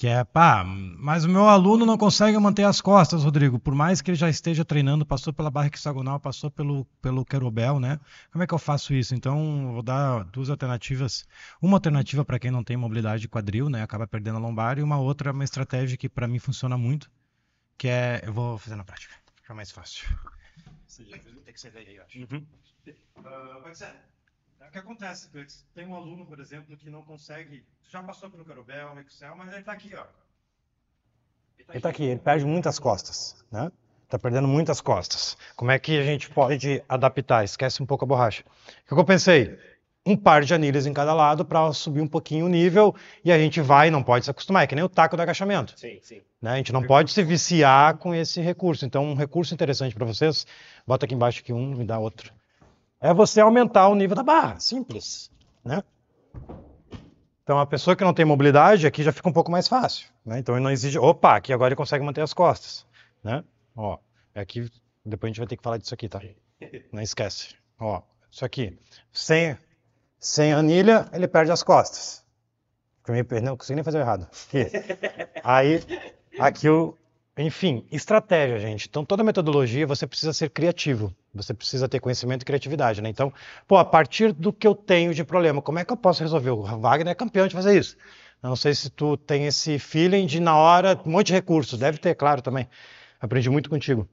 que 0.00 0.06
é, 0.06 0.24
pá, 0.24 0.64
mas 0.64 1.26
o 1.26 1.28
meu 1.28 1.46
aluno 1.46 1.84
não 1.84 1.98
consegue 1.98 2.38
manter 2.38 2.62
as 2.62 2.80
costas, 2.80 3.22
Rodrigo, 3.22 3.58
por 3.58 3.74
mais 3.74 4.00
que 4.00 4.10
ele 4.10 4.16
já 4.16 4.30
esteja 4.30 4.64
treinando, 4.64 5.04
passou 5.04 5.30
pela 5.30 5.50
barra 5.50 5.66
hexagonal, 5.66 6.18
passou 6.18 6.50
pelo, 6.50 6.86
pelo 7.02 7.22
querobel, 7.22 7.78
né? 7.78 8.00
Como 8.32 8.42
é 8.42 8.46
que 8.46 8.54
eu 8.54 8.58
faço 8.58 8.94
isso? 8.94 9.14
Então, 9.14 9.66
eu 9.66 9.72
vou 9.74 9.82
dar 9.82 10.24
duas 10.24 10.48
alternativas. 10.48 11.26
Uma 11.60 11.76
alternativa 11.76 12.24
para 12.24 12.38
quem 12.38 12.50
não 12.50 12.64
tem 12.64 12.78
mobilidade 12.78 13.20
de 13.20 13.28
quadril, 13.28 13.68
né? 13.68 13.82
Acaba 13.82 14.06
perdendo 14.06 14.38
a 14.38 14.40
lombar, 14.40 14.78
e 14.78 14.82
uma 14.82 14.98
outra, 14.98 15.32
uma 15.32 15.44
estratégia 15.44 15.98
que 15.98 16.08
para 16.08 16.26
mim 16.26 16.38
funciona 16.38 16.78
muito, 16.78 17.10
que 17.80 17.88
é, 17.88 18.20
eu 18.26 18.32
vou 18.34 18.58
fazer 18.58 18.76
na 18.76 18.84
prática, 18.84 19.14
fica 19.36 19.54
mais 19.54 19.70
fácil. 19.70 20.06
Tem 20.98 21.54
que 21.54 21.58
ser 21.58 21.70
daí, 21.70 21.96
eu 21.96 22.04
acho. 22.04 22.18
Ah, 23.24 23.60
pode 23.62 23.78
ser. 23.78 23.94
O 24.60 24.70
que 24.70 24.78
acontece? 24.78 25.30
Tem 25.74 25.86
um 25.86 25.96
aluno, 25.96 26.26
por 26.26 26.38
exemplo, 26.40 26.76
que 26.76 26.90
não 26.90 27.02
consegue. 27.02 27.64
Já 27.88 28.02
passou 28.02 28.28
pelo 28.28 28.44
Carobel, 28.44 29.00
Excel, 29.00 29.34
mas 29.34 29.50
ele 29.54 29.62
tá 29.62 29.72
aqui, 29.72 29.94
ó. 29.94 30.04
Ele 31.70 31.80
tá 31.80 31.88
aqui, 31.88 32.04
ele 32.04 32.20
perde 32.20 32.44
muitas 32.44 32.78
costas, 32.78 33.42
né? 33.50 33.72
Tá 34.10 34.18
perdendo 34.18 34.46
muitas 34.46 34.82
costas. 34.82 35.38
Como 35.56 35.70
é 35.70 35.78
que 35.78 35.98
a 35.98 36.04
gente 36.04 36.28
pode 36.28 36.84
adaptar? 36.86 37.44
Esquece 37.44 37.82
um 37.82 37.86
pouco 37.86 38.04
a 38.04 38.08
borracha. 38.08 38.44
O 38.84 38.94
que 38.94 39.00
eu 39.00 39.04
pensei? 39.06 39.58
Um 40.06 40.16
par 40.16 40.42
de 40.42 40.54
anilhas 40.54 40.86
em 40.86 40.94
cada 40.94 41.12
lado 41.12 41.44
para 41.44 41.72
subir 41.72 42.00
um 42.00 42.06
pouquinho 42.06 42.46
o 42.46 42.48
nível 42.48 42.94
e 43.22 43.30
a 43.30 43.38
gente 43.38 43.60
vai, 43.60 43.90
não 43.90 44.02
pode 44.02 44.24
se 44.24 44.30
acostumar, 44.30 44.64
é 44.64 44.66
que 44.66 44.74
nem 44.74 44.82
o 44.82 44.88
taco 44.88 45.16
do 45.16 45.22
agachamento. 45.22 45.78
Sim, 45.78 45.98
sim. 46.02 46.22
né? 46.40 46.52
A 46.52 46.56
gente 46.56 46.72
não 46.72 46.82
pode 46.82 47.12
se 47.12 47.22
viciar 47.22 47.98
com 47.98 48.14
esse 48.14 48.40
recurso. 48.40 48.86
Então, 48.86 49.04
um 49.04 49.14
recurso 49.14 49.52
interessante 49.52 49.94
para 49.94 50.06
vocês, 50.06 50.46
bota 50.86 51.04
aqui 51.04 51.14
embaixo 51.14 51.40
aqui 51.40 51.52
um, 51.52 51.74
me 51.76 51.84
dá 51.84 51.98
outro. 51.98 52.32
É 53.00 53.12
você 53.12 53.40
aumentar 53.40 53.88
o 53.88 53.94
nível 53.94 54.16
da 54.16 54.22
barra, 54.22 54.58
simples, 54.58 55.30
né? 55.64 55.82
Então, 57.42 57.58
a 57.58 57.66
pessoa 57.66 57.96
que 57.96 58.04
não 58.04 58.14
tem 58.14 58.24
mobilidade, 58.24 58.86
aqui 58.86 59.02
já 59.02 59.12
fica 59.12 59.28
um 59.28 59.32
pouco 59.32 59.50
mais 59.50 59.66
fácil, 59.66 60.08
né? 60.24 60.38
Então, 60.38 60.54
ele 60.54 60.62
não 60.62 60.70
exige, 60.70 60.98
opa, 60.98 61.36
aqui 61.36 61.52
agora 61.52 61.70
ele 61.70 61.76
consegue 61.76 62.04
manter 62.04 62.20
as 62.20 62.32
costas, 62.32 62.86
né? 63.24 63.42
Ó, 63.74 63.98
aqui, 64.34 64.70
depois 65.04 65.28
a 65.28 65.30
gente 65.30 65.38
vai 65.38 65.46
ter 65.46 65.56
que 65.56 65.62
falar 65.62 65.76
disso 65.76 65.92
aqui, 65.92 66.08
tá? 66.08 66.20
Não 66.92 67.02
esquece. 67.02 67.54
Ó, 67.78 68.02
isso 68.30 68.44
aqui, 68.44 68.78
sem, 69.12 69.56
sem 70.20 70.52
anilha, 70.52 71.08
ele 71.12 71.26
perde 71.26 71.50
as 71.50 71.62
costas. 71.62 72.22
Eu 73.08 73.14
me 73.14 73.24
perdi, 73.24 73.46
Não 73.46 73.56
consegui 73.56 73.76
nem 73.76 73.84
fazer 73.84 73.98
errado. 73.98 74.28
Aí, 75.42 75.82
aqui 76.38 76.68
o. 76.68 76.96
Enfim, 77.36 77.86
estratégia, 77.90 78.58
gente. 78.58 78.86
Então, 78.86 79.04
toda 79.04 79.24
metodologia 79.24 79.86
você 79.86 80.06
precisa 80.06 80.32
ser 80.32 80.50
criativo. 80.50 81.14
Você 81.34 81.54
precisa 81.54 81.88
ter 81.88 81.98
conhecimento 81.98 82.42
e 82.42 82.44
criatividade, 82.44 83.00
né? 83.00 83.08
Então, 83.08 83.32
pô, 83.66 83.78
a 83.78 83.84
partir 83.84 84.32
do 84.32 84.52
que 84.52 84.66
eu 84.66 84.74
tenho 84.74 85.14
de 85.14 85.24
problema, 85.24 85.62
como 85.62 85.78
é 85.78 85.84
que 85.84 85.92
eu 85.92 85.96
posso 85.96 86.22
resolver? 86.22 86.50
O 86.50 86.62
Wagner 86.62 87.12
é 87.12 87.14
campeão 87.14 87.48
de 87.48 87.54
fazer 87.54 87.78
isso. 87.78 87.96
Eu 88.42 88.50
não 88.50 88.56
sei 88.56 88.74
se 88.74 88.90
tu 88.90 89.16
tem 89.16 89.46
esse 89.46 89.78
feeling 89.78 90.26
de, 90.26 90.38
na 90.38 90.56
hora, 90.56 91.00
um 91.06 91.10
monte 91.10 91.28
de 91.28 91.32
recursos. 91.32 91.78
Deve 91.78 91.98
ter, 91.98 92.14
claro, 92.14 92.42
também. 92.42 92.68
Aprendi 93.18 93.48
muito 93.48 93.70
contigo. 93.70 94.08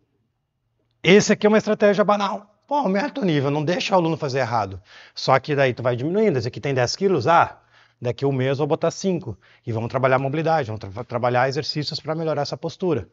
Esse 1.03 1.33
aqui 1.33 1.45
é 1.45 1.49
uma 1.49 1.57
estratégia 1.57 2.03
banal. 2.03 2.56
Pô, 2.67 2.75
aumenta 2.75 3.21
o 3.21 3.25
nível, 3.25 3.49
não 3.49 3.63
deixa 3.63 3.93
o 3.95 3.97
aluno 3.97 4.17
fazer 4.17 4.39
errado. 4.39 4.81
Só 5.15 5.39
que 5.39 5.55
daí 5.55 5.73
tu 5.73 5.81
vai 5.81 5.95
diminuindo. 5.95 6.37
Esse 6.37 6.49
aqui 6.49 6.59
tem 6.59 6.73
10 6.73 6.95
quilos, 6.97 7.25
ah, 7.27 7.57
daqui 8.01 8.25
a 8.25 8.27
um 8.27 8.31
mês 8.31 8.51
eu 8.51 8.57
vou 8.57 8.67
botar 8.67 8.91
5. 8.91 9.37
E 9.65 9.71
vamos 9.71 9.89
trabalhar 9.89 10.19
mobilidade, 10.19 10.67
vamos 10.67 10.81
tra- 10.81 11.03
trabalhar 11.05 11.47
exercícios 11.47 11.99
para 11.99 12.13
melhorar 12.13 12.41
essa 12.41 12.57
postura. 12.57 13.07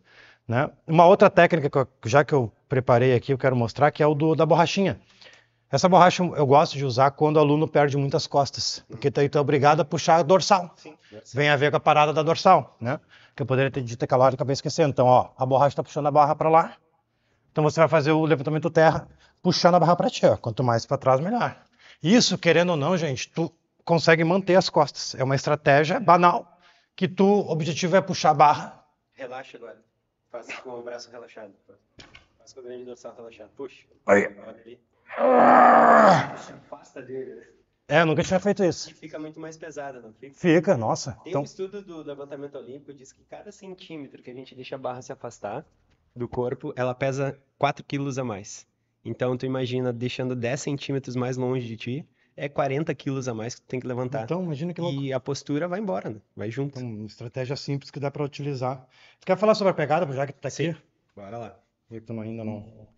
Né? 0.46 0.68
Uma 0.86 1.06
outra 1.06 1.30
técnica, 1.30 1.70
que 1.70 1.78
eu- 1.78 1.88
já 2.04 2.24
que 2.24 2.32
eu 2.34 2.52
preparei 2.68 3.14
aqui, 3.14 3.32
eu 3.32 3.38
quero 3.38 3.54
mostrar, 3.54 3.90
que 3.92 4.02
é 4.02 4.06
o 4.06 4.14
do, 4.14 4.34
da 4.34 4.44
borrachinha. 4.44 5.00
Essa 5.70 5.88
borracha 5.88 6.22
eu 6.22 6.46
gosto 6.46 6.76
de 6.76 6.84
usar 6.84 7.10
quando 7.12 7.36
o 7.36 7.40
aluno 7.40 7.66
perde 7.66 7.96
muitas 7.96 8.26
costas, 8.26 8.84
porque 8.88 9.08
daí 9.10 9.28
tu 9.28 9.38
é 9.38 9.40
obrigado 9.40 9.80
a 9.80 9.84
puxar 9.84 10.16
a 10.16 10.22
dorsal. 10.22 10.72
Sim. 10.76 10.94
Vem 11.32 11.48
a 11.48 11.56
ver 11.56 11.70
com 11.70 11.76
a 11.76 11.80
parada 11.80 12.12
da 12.12 12.22
dorsal, 12.22 12.76
né? 12.80 13.00
Que 13.34 13.42
eu 13.42 13.46
poderia 13.46 13.70
ter 13.70 13.82
dito 13.82 14.02
aquela 14.04 14.24
hora 14.24 14.34
e 14.34 14.36
acabei 14.36 14.52
esquecendo. 14.52 14.90
Então, 14.90 15.06
ó, 15.06 15.30
a 15.36 15.46
borracha 15.46 15.68
está 15.68 15.82
puxando 15.82 16.06
a 16.06 16.10
barra 16.10 16.34
para 16.36 16.48
lá. 16.48 16.74
Então 17.50 17.64
você 17.64 17.80
vai 17.80 17.88
fazer 17.88 18.12
o 18.12 18.24
levantamento 18.24 18.68
terra 18.70 19.08
puxando 19.44 19.74
a 19.74 19.78
barra 19.80 19.94
para 19.94 20.08
ti. 20.08 20.24
Ó. 20.24 20.36
Quanto 20.38 20.64
mais 20.64 20.86
para 20.86 20.96
trás, 20.96 21.20
melhor. 21.20 21.54
Isso, 22.02 22.38
querendo 22.38 22.70
ou 22.70 22.76
não, 22.76 22.96
gente, 22.96 23.28
tu 23.30 23.52
consegue 23.84 24.24
manter 24.24 24.56
as 24.56 24.70
costas. 24.70 25.14
É 25.14 25.22
uma 25.22 25.34
estratégia 25.34 26.00
banal 26.00 26.58
que 26.96 27.06
tu, 27.06 27.24
o 27.26 27.50
objetivo 27.50 27.94
é 27.94 28.00
puxar 28.00 28.30
a 28.30 28.34
barra. 28.34 28.84
Relaxa 29.12 29.58
agora. 29.58 29.80
Faça 30.32 30.52
com 30.62 30.70
o 30.70 30.82
braço 30.82 31.10
relaxado. 31.10 31.52
Faça 32.38 32.54
com 32.54 32.60
o 32.60 32.64
grande 32.64 32.84
dorsal 32.86 33.14
relaxado. 33.14 33.50
Puxa. 33.54 33.84
Aí. 34.06 34.24
Olha 34.46 34.60
ali. 34.64 34.80
Ah! 35.16 36.32
Afasta 36.66 37.02
dele. 37.02 37.42
É, 37.86 38.00
eu 38.00 38.06
nunca 38.06 38.22
tinha 38.22 38.40
feito 38.40 38.64
isso. 38.64 38.90
E 38.90 38.94
fica 38.94 39.18
muito 39.18 39.38
mais 39.38 39.58
pesada, 39.58 40.00
não 40.00 40.12
fica? 40.14 40.34
Fica, 40.34 40.76
nossa. 40.76 41.12
Tem 41.22 41.30
Então, 41.30 41.42
um 41.42 41.44
estudo 41.44 41.82
do 41.82 42.02
levantamento 42.02 42.56
olímpico 42.56 42.94
diz 42.94 43.12
que 43.12 43.22
cada 43.24 43.52
centímetro 43.52 44.22
que 44.22 44.30
a 44.30 44.34
gente 44.34 44.54
deixa 44.54 44.74
a 44.74 44.78
barra 44.78 45.02
se 45.02 45.12
afastar 45.12 45.66
do 46.16 46.26
corpo, 46.26 46.72
ela 46.76 46.94
pesa 46.94 47.38
4 47.58 47.84
quilos 47.84 48.18
a 48.18 48.24
mais. 48.24 48.66
Então, 49.04 49.36
tu 49.36 49.44
imagina 49.46 49.92
deixando 49.92 50.34
10 50.34 50.60
centímetros 50.60 51.14
mais 51.14 51.36
longe 51.36 51.66
de 51.66 51.76
ti, 51.76 52.08
é 52.36 52.48
40 52.48 52.94
quilos 52.94 53.28
a 53.28 53.34
mais 53.34 53.54
que 53.54 53.60
tu 53.60 53.66
tem 53.68 53.78
que 53.78 53.86
levantar. 53.86 54.24
então 54.24 54.42
imagina 54.42 54.72
que 54.72 54.80
louco. 54.80 55.00
E 55.00 55.12
a 55.12 55.20
postura 55.20 55.68
vai 55.68 55.78
embora, 55.80 56.10
né? 56.10 56.20
Vai 56.34 56.50
junto. 56.50 56.78
Então, 56.78 56.88
uma 56.90 57.06
estratégia 57.06 57.54
simples 57.56 57.90
que 57.90 58.00
dá 58.00 58.10
pra 58.10 58.24
utilizar. 58.24 58.86
Tu 59.20 59.26
quer 59.26 59.36
falar 59.36 59.54
sobre 59.54 59.70
a 59.72 59.74
pegada, 59.74 60.10
já 60.12 60.26
que 60.26 60.32
tu 60.32 60.40
tá 60.40 60.48
aqui? 60.48 60.72
Sim. 60.72 60.76
Bora 61.14 61.36
lá. 61.38 61.60
Já 61.90 62.00
que 62.00 62.06
tu 62.06 62.12
não- 62.12 62.22
ainda 62.22 62.44
não. 62.44 62.88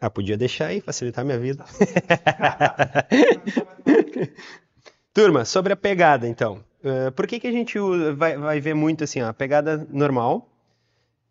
Ah, 0.00 0.10
podia 0.10 0.36
deixar 0.36 0.66
aí, 0.66 0.80
facilitar 0.80 1.24
minha 1.24 1.38
vida. 1.38 1.64
Turma, 5.14 5.44
sobre 5.44 5.72
a 5.72 5.76
pegada, 5.76 6.26
então. 6.26 6.64
Eh, 6.84 7.10
por 7.12 7.26
que, 7.26 7.38
que 7.38 7.46
a 7.46 7.52
gente 7.52 7.78
vai, 8.16 8.36
vai 8.36 8.60
ver 8.60 8.74
muito 8.74 9.04
assim, 9.04 9.22
ó, 9.22 9.28
a 9.28 9.34
pegada 9.34 9.86
normal 9.90 10.48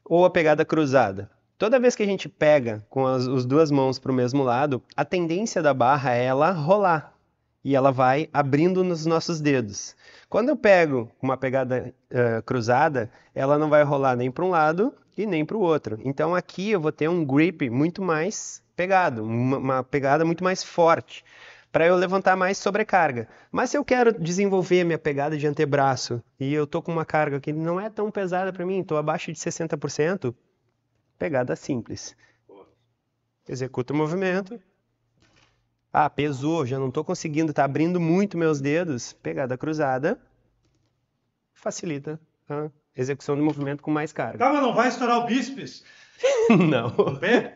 ou 0.05 0.25
a 0.25 0.29
pegada 0.29 0.63
cruzada? 0.63 1.29
Toda 1.57 1.79
vez 1.79 1.95
que 1.95 2.03
a 2.03 2.07
gente 2.07 2.27
pega 2.27 2.83
com 2.89 3.05
as, 3.05 3.27
as 3.27 3.45
duas 3.45 3.69
mãos 3.69 3.99
para 3.99 4.11
o 4.11 4.15
mesmo 4.15 4.43
lado, 4.43 4.81
a 4.95 5.05
tendência 5.05 5.61
da 5.61 5.73
barra 5.73 6.15
é 6.15 6.25
ela 6.25 6.51
rolar. 6.51 7.13
E 7.63 7.75
ela 7.75 7.91
vai 7.91 8.27
abrindo 8.33 8.83
nos 8.83 9.05
nossos 9.05 9.39
dedos. 9.39 9.95
Quando 10.27 10.49
eu 10.49 10.57
pego 10.57 11.11
uma 11.21 11.37
pegada 11.37 11.93
eh, 12.09 12.41
cruzada, 12.43 13.11
ela 13.35 13.59
não 13.59 13.69
vai 13.69 13.83
rolar 13.83 14.15
nem 14.15 14.31
para 14.31 14.43
um 14.43 14.49
lado 14.49 14.91
e 15.15 15.27
nem 15.27 15.45
para 15.45 15.57
o 15.57 15.61
outro. 15.61 15.99
Então 16.03 16.33
aqui 16.33 16.71
eu 16.71 16.81
vou 16.81 16.91
ter 16.91 17.07
um 17.07 17.23
grip 17.23 17.69
muito 17.69 18.01
mais 18.01 18.63
pegado, 18.75 19.23
uma, 19.23 19.57
uma 19.57 19.83
pegada 19.83 20.25
muito 20.25 20.43
mais 20.43 20.63
forte, 20.63 21.23
para 21.71 21.86
eu 21.86 21.95
levantar 21.95 22.36
mais 22.36 22.57
sobrecarga. 22.57 23.27
Mas 23.51 23.69
se 23.69 23.77
eu 23.77 23.86
quero 23.86 24.12
desenvolver 24.12 24.84
minha 24.84 24.99
pegada 24.99 25.38
de 25.38 25.47
antebraço 25.47 26.21
e 26.39 26.53
eu 26.53 26.67
tô 26.67 26.81
com 26.81 26.91
uma 26.91 27.05
carga 27.05 27.39
que 27.39 27.53
não 27.53 27.79
é 27.79 27.89
tão 27.89 28.12
pesada 28.12 28.51
para 28.51 28.65
mim, 28.65 28.81
estou 28.81 28.97
abaixo 28.97 29.31
de 29.31 29.39
60%, 29.39 30.36
pegada 31.17 31.55
simples. 31.55 32.15
Executa 33.47 33.93
o 33.93 33.95
movimento. 33.95 34.60
Ah, 35.93 36.10
pesou, 36.10 36.65
já 36.65 36.79
não 36.79 36.88
estou 36.88 37.03
conseguindo, 37.03 37.51
está 37.51 37.65
abrindo 37.65 37.99
muito 37.99 38.38
meus 38.38 38.62
dedos. 38.62 39.13
Pegada 39.13 39.57
cruzada 39.57 40.19
facilita 41.53 42.19
a 42.49 42.69
execução 42.95 43.36
do 43.36 43.43
movimento 43.43 43.84
com 43.84 43.91
mais 43.91 44.12
carga. 44.12 44.39
Calma, 44.39 44.62
não 44.62 44.73
vai 44.73 44.88
estourar 44.88 45.19
o 45.19 45.25
bíceps. 45.25 45.84
Não, 46.49 46.89
No 46.89 47.17
pé? 47.19 47.55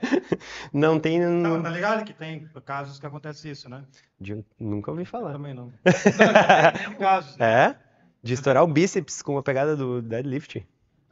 não 0.73 0.99
tem. 0.99 1.19
Não, 1.19 1.62
tá 1.62 1.69
ligado 1.69 2.04
que 2.06 2.13
tem 2.13 2.47
casos 2.65 2.99
que 2.99 3.06
acontece 3.06 3.49
isso, 3.49 3.69
né? 3.69 3.84
de- 4.19 4.43
Nunca 4.60 4.91
ouvi 4.91 5.06
falar. 5.06 5.34
Também 5.34 5.54
não. 5.54 5.71
Tem 5.84 6.95
casos. 6.97 7.39
É? 7.39 7.75
De 8.23 8.34
estourar 8.34 8.63
o 8.63 8.67
bíceps 8.67 9.21
com 9.21 9.38
a 9.38 9.43
pegada 9.43 9.75
do 9.75 10.01
deadlift. 10.01 10.65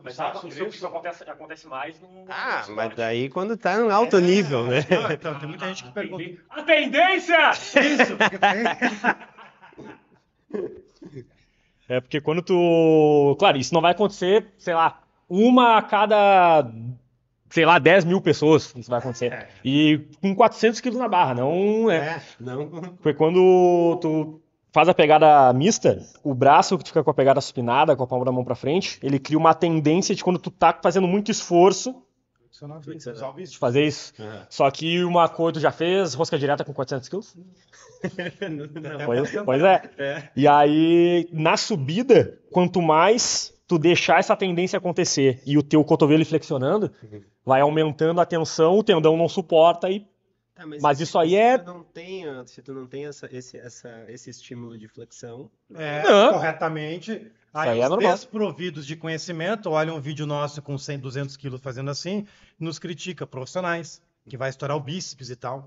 Mas 0.03 0.15
sabe, 0.15 0.37
isso, 0.49 0.65
isso 0.65 0.85
acontece, 0.87 1.23
acontece 1.29 1.67
mais 1.67 1.99
no. 2.01 2.07
Ah, 2.27 2.65
no 2.67 2.75
mas 2.75 2.93
daí 2.95 3.29
quando 3.29 3.55
tá 3.55 3.79
em 3.79 3.89
alto 3.91 4.19
nível, 4.19 4.65
né? 4.67 4.79
Não, 4.89 5.11
então, 5.11 5.39
tem 5.39 5.47
muita 5.47 5.67
gente 5.67 5.83
que 5.85 5.91
pergunta. 5.91 6.23
A 6.49 6.63
tendência! 6.63 7.51
Isso. 7.51 8.17
É 11.89 11.99
porque 11.99 12.21
quando 12.21 12.41
tu. 12.41 13.35
Claro, 13.37 13.57
isso 13.57 13.73
não 13.73 13.81
vai 13.81 13.91
acontecer, 13.91 14.47
sei 14.57 14.73
lá, 14.73 15.01
uma 15.27 15.77
a 15.77 15.81
cada. 15.81 16.71
Sei 17.53 17.65
lá, 17.65 17.77
10 17.77 18.05
mil 18.05 18.19
pessoas. 18.19 18.73
Isso 18.75 18.89
vai 18.89 18.97
acontecer. 18.97 19.47
E 19.63 20.07
com 20.19 20.33
400 20.33 20.81
quilos 20.81 20.97
na 20.97 21.07
barra, 21.07 21.35
não. 21.35 21.91
É. 21.91 21.97
É, 21.97 22.21
não. 22.39 22.67
Porque 22.67 23.13
quando 23.13 23.99
tu 24.01 24.41
faz 24.71 24.89
a 24.89 24.93
pegada 24.95 25.53
mista, 25.53 26.01
o 26.23 26.33
braço 26.33 26.79
que 26.79 26.87
fica 26.87 27.03
com 27.03 27.11
a 27.11 27.13
pegada 27.13 27.39
supinada, 27.39 27.95
com 27.95 28.01
a 28.01 28.07
palma 28.07 28.25
da 28.25 28.31
mão 28.31 28.43
pra 28.43 28.55
frente, 28.55 28.97
ele 29.03 29.19
cria 29.19 29.37
uma 29.37 29.53
tendência 29.53 30.15
de 30.15 30.23
quando 30.23 30.39
tu 30.39 30.49
tá 30.49 30.75
fazendo 30.81 31.07
muito 31.07 31.29
esforço 31.29 32.01
Usar 32.51 32.75
o 32.75 32.79
de 32.79 32.89
bíceps. 33.35 33.55
fazer 33.55 33.83
isso. 33.85 34.13
Aham. 34.19 34.47
Só 34.49 34.71
que 34.71 35.03
uma 35.03 35.29
coisa, 35.29 35.53
tu 35.53 35.59
já 35.59 35.71
fez 35.71 36.15
rosca 36.15 36.39
direta 36.39 36.63
com 36.63 36.73
400 36.73 37.07
quilos? 37.07 37.35
Não. 38.49 39.05
Pois, 39.05 39.31
pois 39.45 39.61
é. 39.61 40.31
E 40.35 40.47
aí, 40.47 41.29
na 41.31 41.55
subida, 41.55 42.39
quanto 42.51 42.81
mais 42.81 43.53
tu 43.73 43.79
deixar 43.79 44.19
essa 44.19 44.35
tendência 44.35 44.77
acontecer 44.77 45.41
e 45.45 45.57
o 45.57 45.63
teu 45.63 45.83
cotovelo 45.83 46.23
flexionando, 46.25 46.91
vai 47.45 47.61
aumentando 47.61 48.19
a 48.21 48.25
tensão, 48.25 48.77
o 48.77 48.83
tendão 48.83 49.17
não 49.17 49.27
suporta 49.27 49.89
e 49.89 50.05
Tá, 50.55 50.67
Mas 50.67 50.97
se- 50.99 51.03
isso 51.05 51.17
aí 51.17 51.35
é- 51.35 51.57
não 51.57 51.81
tem, 51.83 52.29
ó, 52.29 52.45
se 52.45 52.61
tu 52.61 52.75
não 52.75 52.85
tem 52.85 53.07
essa, 53.07 53.27
esse, 53.35 53.57
essa, 53.57 53.89
esse 54.07 54.29
estímulo 54.29 54.77
de 54.77 54.87
flexão, 54.87 55.49
É, 55.75 56.03
Não. 56.03 56.33
corretamente. 56.33 57.31
Aí, 57.51 57.69
aí 57.71 57.81
é 57.81 57.89
os 57.89 57.97
desprovidos 57.97 58.85
de 58.85 58.95
conhecimento 58.95 59.71
olham 59.71 59.95
um 59.97 59.99
vídeo 59.99 60.27
nosso 60.27 60.61
com 60.61 60.77
100, 60.77 60.99
200 60.99 61.35
quilos 61.37 61.59
fazendo 61.59 61.89
assim, 61.89 62.27
nos 62.59 62.77
critica, 62.77 63.25
profissionais, 63.25 63.99
que 64.29 64.37
vai 64.37 64.49
estourar 64.49 64.77
o 64.77 64.79
bíceps 64.79 65.29
e 65.29 65.35
tal. 65.35 65.65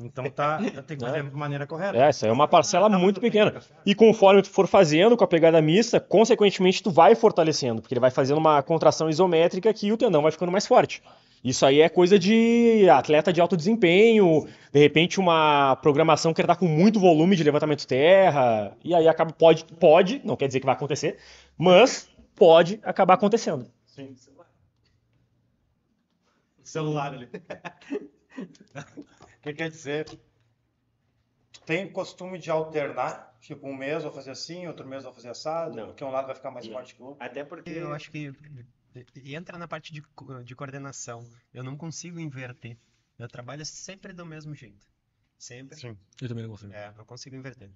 Então 0.00 0.24
tá, 0.30 0.58
tem 0.86 0.96
que 0.96 1.04
fazer 1.04 1.22
de 1.22 1.36
maneira 1.36 1.66
correta. 1.66 1.96
É, 1.98 2.10
isso 2.10 2.24
aí 2.24 2.30
é 2.30 2.32
uma 2.32 2.48
parcela 2.48 2.88
muito 2.88 3.20
pequena. 3.20 3.54
E 3.84 3.94
conforme 3.94 4.42
tu 4.42 4.50
for 4.50 4.66
fazendo 4.66 5.16
com 5.16 5.24
a 5.24 5.28
pegada 5.28 5.60
mista, 5.60 6.00
consequentemente 6.00 6.82
tu 6.82 6.90
vai 6.90 7.14
fortalecendo, 7.14 7.82
porque 7.82 7.94
ele 7.94 8.00
vai 8.00 8.10
fazendo 8.10 8.38
uma 8.38 8.62
contração 8.62 9.10
isométrica 9.10 9.72
que 9.74 9.92
o 9.92 9.96
tendão 9.96 10.22
vai 10.22 10.32
ficando 10.32 10.52
mais 10.52 10.66
forte. 10.66 11.02
Isso 11.44 11.64
aí 11.64 11.80
é 11.80 11.88
coisa 11.88 12.18
de 12.18 12.88
atleta 12.90 13.32
de 13.32 13.40
alto 13.40 13.56
desempenho, 13.56 14.46
de 14.72 14.80
repente 14.80 15.20
uma 15.20 15.76
programação 15.76 16.34
que 16.34 16.40
ele 16.40 16.48
tá 16.48 16.56
com 16.56 16.66
muito 16.66 16.98
volume 16.98 17.36
de 17.36 17.44
levantamento 17.44 17.86
terra, 17.86 18.76
e 18.82 18.92
aí 18.94 19.06
acaba 19.06 19.32
pode 19.32 19.64
pode, 19.78 20.20
não 20.24 20.36
quer 20.36 20.48
dizer 20.48 20.58
que 20.58 20.66
vai 20.66 20.74
acontecer, 20.74 21.16
mas 21.56 22.08
pode 22.34 22.80
acabar 22.82 23.14
acontecendo. 23.14 23.66
Sim. 23.86 24.16
Celular 26.68 27.14
ali. 27.14 27.26
O 27.26 27.30
que 29.42 29.52
quer 29.54 29.70
dizer? 29.70 30.06
Tem 31.64 31.90
costume 31.90 32.38
de 32.38 32.50
alternar? 32.50 33.36
Tipo, 33.40 33.68
um 33.68 33.76
mês 33.76 34.02
vou 34.02 34.12
fazer 34.12 34.32
assim, 34.32 34.66
outro 34.66 34.86
mês 34.86 35.04
vou 35.04 35.12
fazer 35.12 35.28
assado, 35.28 35.76
Não. 35.76 35.86
porque 35.86 36.02
um 36.02 36.10
lado 36.10 36.26
vai 36.26 36.34
ficar 36.34 36.50
mais 36.50 36.66
forte 36.66 36.94
que 36.94 37.02
o 37.02 37.06
outro. 37.06 37.24
até 37.24 37.44
porque 37.44 37.70
eu 37.70 37.92
acho 37.92 38.10
que 38.10 38.32
entra 39.24 39.58
na 39.58 39.68
parte 39.68 39.92
de, 39.92 40.02
de 40.44 40.56
coordenação. 40.56 41.28
Eu 41.52 41.62
não 41.62 41.76
consigo 41.76 42.18
inverter. 42.18 42.76
Eu 43.18 43.28
trabalho 43.28 43.64
sempre 43.64 44.12
do 44.12 44.26
mesmo 44.26 44.54
jeito. 44.54 44.86
Sempre. 45.38 45.78
Sim. 45.78 45.96
Eu 46.20 46.28
também 46.28 46.44
não 46.44 46.50
consigo. 46.50 46.72
É, 46.72 46.92
não 46.96 47.04
consigo 47.04 47.36
inverter. 47.36 47.70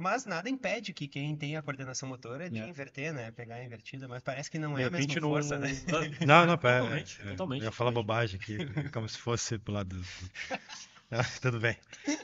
Mas 0.00 0.24
nada 0.24 0.48
impede 0.48 0.94
que 0.94 1.06
quem 1.06 1.36
tem 1.36 1.56
a 1.58 1.62
coordenação 1.62 2.08
motora 2.08 2.48
de 2.48 2.58
É. 2.58 2.66
inverter, 2.66 3.12
né? 3.12 3.30
Pegar 3.32 3.56
a 3.56 3.64
invertida, 3.64 4.08
mas 4.08 4.22
parece 4.22 4.50
que 4.50 4.58
não 4.58 4.78
é 4.78 4.84
a 4.84 4.90
mesma 4.90 5.14
não- 5.20 5.28
força, 5.28 5.58
né? 5.58 5.68
Não, 6.26 6.46
não, 6.46 6.56
pera. 6.56 6.80
Totalmente, 6.80 7.20
é, 7.20 7.30
totalmente, 7.32 7.60
Eu 7.60 7.64
ia 7.66 7.72
falar 7.72 7.90
bobagem 7.90 8.40
aqui, 8.40 8.56
como 8.92 9.06
se 9.08 9.18
fosse 9.18 9.58
pro 9.58 9.74
lado 9.74 9.94
do. 9.96 10.04
Ah, 11.12 11.22
Tudo 11.42 11.60
bem. 11.60 11.76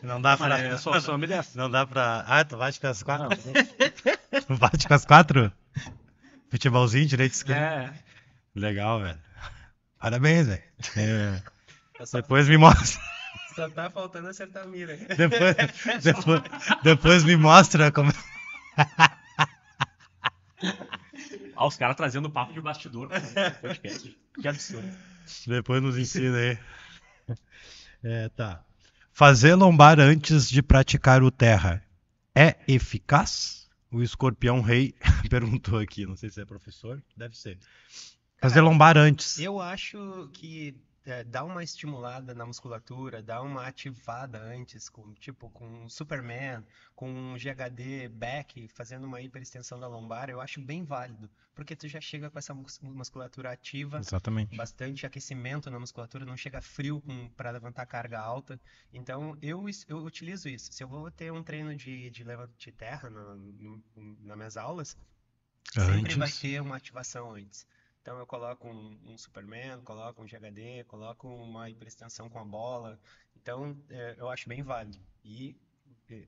Não 0.02 0.22
dá 0.22 0.36
pra. 0.36 0.58
É 0.58 0.78
só, 0.78 0.98
só 1.00 1.18
me 1.18 1.26
dessa. 1.26 1.58
Não 1.58 1.70
dá 1.70 1.86
pra. 1.86 2.24
Ah, 2.26 2.44
tu 2.44 2.56
bate 2.56 2.80
com 2.80 2.86
as 2.86 3.02
quatro? 3.02 3.28
Não, 3.28 4.40
Tu 4.46 4.56
bate 4.56 4.88
com 4.88 4.94
as 4.94 5.04
quatro? 5.04 5.52
Futebolzinho, 6.50 7.04
direito 7.06 7.32
e 7.32 7.36
esquerdo. 7.36 7.58
é, 7.60 7.92
Legal, 8.54 9.00
velho. 9.02 9.18
Parabéns, 9.98 10.46
velho. 10.46 10.62
É, 10.96 11.42
depois 12.12 12.48
me 12.48 12.56
mostra. 12.56 13.02
Só 13.56 13.70
tá 13.70 13.88
faltando 13.88 14.28
acertar 14.28 14.64
a 14.64 14.66
mira. 14.66 14.96
Depois, 15.16 16.02
depois, 16.02 16.42
depois 16.82 17.24
me 17.24 17.36
mostra 17.36 17.90
como. 17.90 18.12
Ah, 21.58 21.66
os 21.66 21.76
caras 21.76 21.96
trazendo 21.96 22.30
papo 22.30 22.52
de 22.52 22.60
bastidor 22.60 23.08
pro 23.08 23.20
podcast. 23.62 24.18
Que 24.42 24.46
absurdo. 24.46 24.86
Depois 25.46 25.82
nos 25.82 25.96
ensina 25.96 26.36
aí. 26.36 26.58
É, 28.02 28.28
tá. 28.28 28.62
Fazer 29.10 29.54
lombar 29.54 29.98
antes 29.98 30.50
de 30.50 30.62
praticar 30.62 31.22
o 31.22 31.30
terra 31.30 31.82
é 32.34 32.56
eficaz? 32.68 33.70
O 33.90 34.02
escorpião 34.02 34.60
rei 34.60 34.94
perguntou 35.30 35.78
aqui. 35.78 36.04
Não 36.04 36.14
sei 36.14 36.28
se 36.28 36.42
é 36.42 36.44
professor. 36.44 37.02
Deve 37.16 37.34
ser. 37.34 37.58
Fazer 38.38 38.60
lombar 38.60 38.98
antes. 38.98 39.38
Eu 39.38 39.58
acho 39.58 40.28
que 40.34 40.76
é, 41.06 41.22
dá 41.24 41.44
uma 41.44 41.62
estimulada 41.62 42.34
na 42.34 42.44
musculatura, 42.44 43.22
dá 43.22 43.40
uma 43.40 43.66
ativada 43.66 44.38
antes, 44.40 44.88
com, 44.88 45.14
tipo 45.14 45.48
com 45.50 45.88
Superman, 45.88 46.64
com 46.94 47.08
um 47.08 47.36
GHD 47.38 48.08
back, 48.08 48.66
fazendo 48.68 49.04
uma 49.06 49.20
hiperextensão 49.20 49.78
da 49.78 49.86
lombar, 49.86 50.28
eu 50.28 50.40
acho 50.40 50.60
bem 50.60 50.84
válido, 50.84 51.30
porque 51.54 51.76
tu 51.76 51.86
já 51.88 52.00
chega 52.00 52.28
com 52.28 52.38
essa 52.38 52.52
mus- 52.52 52.80
musculatura 52.80 53.52
ativa, 53.52 53.98
Exatamente. 53.98 54.56
bastante 54.56 55.06
aquecimento 55.06 55.70
na 55.70 55.78
musculatura, 55.78 56.26
não 56.26 56.36
chega 56.36 56.60
frio 56.60 57.02
para 57.36 57.50
levantar 57.52 57.86
carga 57.86 58.18
alta. 58.20 58.60
Então 58.92 59.38
eu, 59.40 59.64
eu 59.88 59.98
utilizo 59.98 60.48
isso. 60.48 60.72
Se 60.72 60.82
eu 60.82 60.88
vou 60.88 61.10
ter 61.10 61.32
um 61.32 61.42
treino 61.42 61.74
de, 61.76 62.10
de 62.10 62.24
levanta 62.24 62.52
de 62.58 62.72
terra 62.72 63.08
na, 63.08 63.36
nas 64.24 64.36
minhas 64.36 64.56
aulas, 64.56 64.96
sempre 65.72 66.14
vai 66.16 66.30
ter 66.32 66.60
uma 66.60 66.76
ativação 66.76 67.32
antes. 67.32 67.66
Então 68.06 68.20
eu 68.20 68.26
coloco 68.26 68.68
um, 68.68 68.96
um 69.04 69.18
Superman, 69.18 69.80
coloco 69.84 70.22
um 70.22 70.26
GHD, 70.26 70.84
coloco 70.84 71.26
uma 71.26 71.68
hiperextensão 71.68 72.28
com 72.28 72.38
a 72.38 72.44
bola. 72.44 73.00
Então 73.42 73.76
é, 73.90 74.14
eu 74.16 74.28
acho 74.28 74.48
bem 74.48 74.62
válido. 74.62 74.96
E 75.24 75.56
é, 76.08 76.22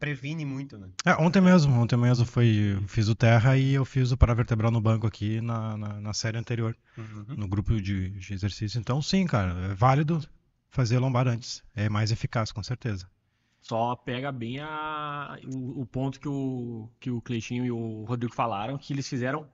previne 0.00 0.44
muito, 0.44 0.76
né? 0.76 0.88
É, 1.06 1.12
ontem 1.14 1.40
mesmo, 1.40 1.72
ontem 1.80 1.96
mesmo 1.96 2.26
foi, 2.26 2.74
eu 2.74 2.88
fiz 2.88 3.06
o 3.08 3.14
terra 3.14 3.56
e 3.56 3.72
eu 3.74 3.84
fiz 3.84 4.10
o 4.10 4.16
paravertebral 4.16 4.72
no 4.72 4.80
banco 4.80 5.06
aqui 5.06 5.40
na, 5.40 5.76
na, 5.76 6.00
na 6.00 6.12
série 6.12 6.36
anterior, 6.38 6.76
Uhum. 6.98 7.36
no 7.36 7.46
grupo 7.46 7.80
de, 7.80 8.10
de 8.10 8.34
exercício. 8.34 8.80
Então, 8.80 9.00
sim, 9.00 9.28
cara, 9.28 9.52
é 9.70 9.74
válido 9.74 10.20
fazer 10.70 10.98
lombar 10.98 11.28
antes. 11.28 11.62
É 11.72 11.88
mais 11.88 12.10
eficaz, 12.10 12.50
com 12.50 12.64
certeza. 12.64 13.08
Só 13.62 13.94
pega 13.94 14.32
bem 14.32 14.58
a, 14.58 15.38
o, 15.54 15.82
o 15.82 15.86
ponto 15.86 16.18
que 16.18 16.26
o, 16.28 16.90
que 16.98 17.12
o 17.12 17.20
Cleitinho 17.20 17.64
e 17.64 17.70
o 17.70 18.02
Rodrigo 18.06 18.34
falaram, 18.34 18.76
que 18.76 18.92
eles 18.92 19.08
fizeram 19.08 19.48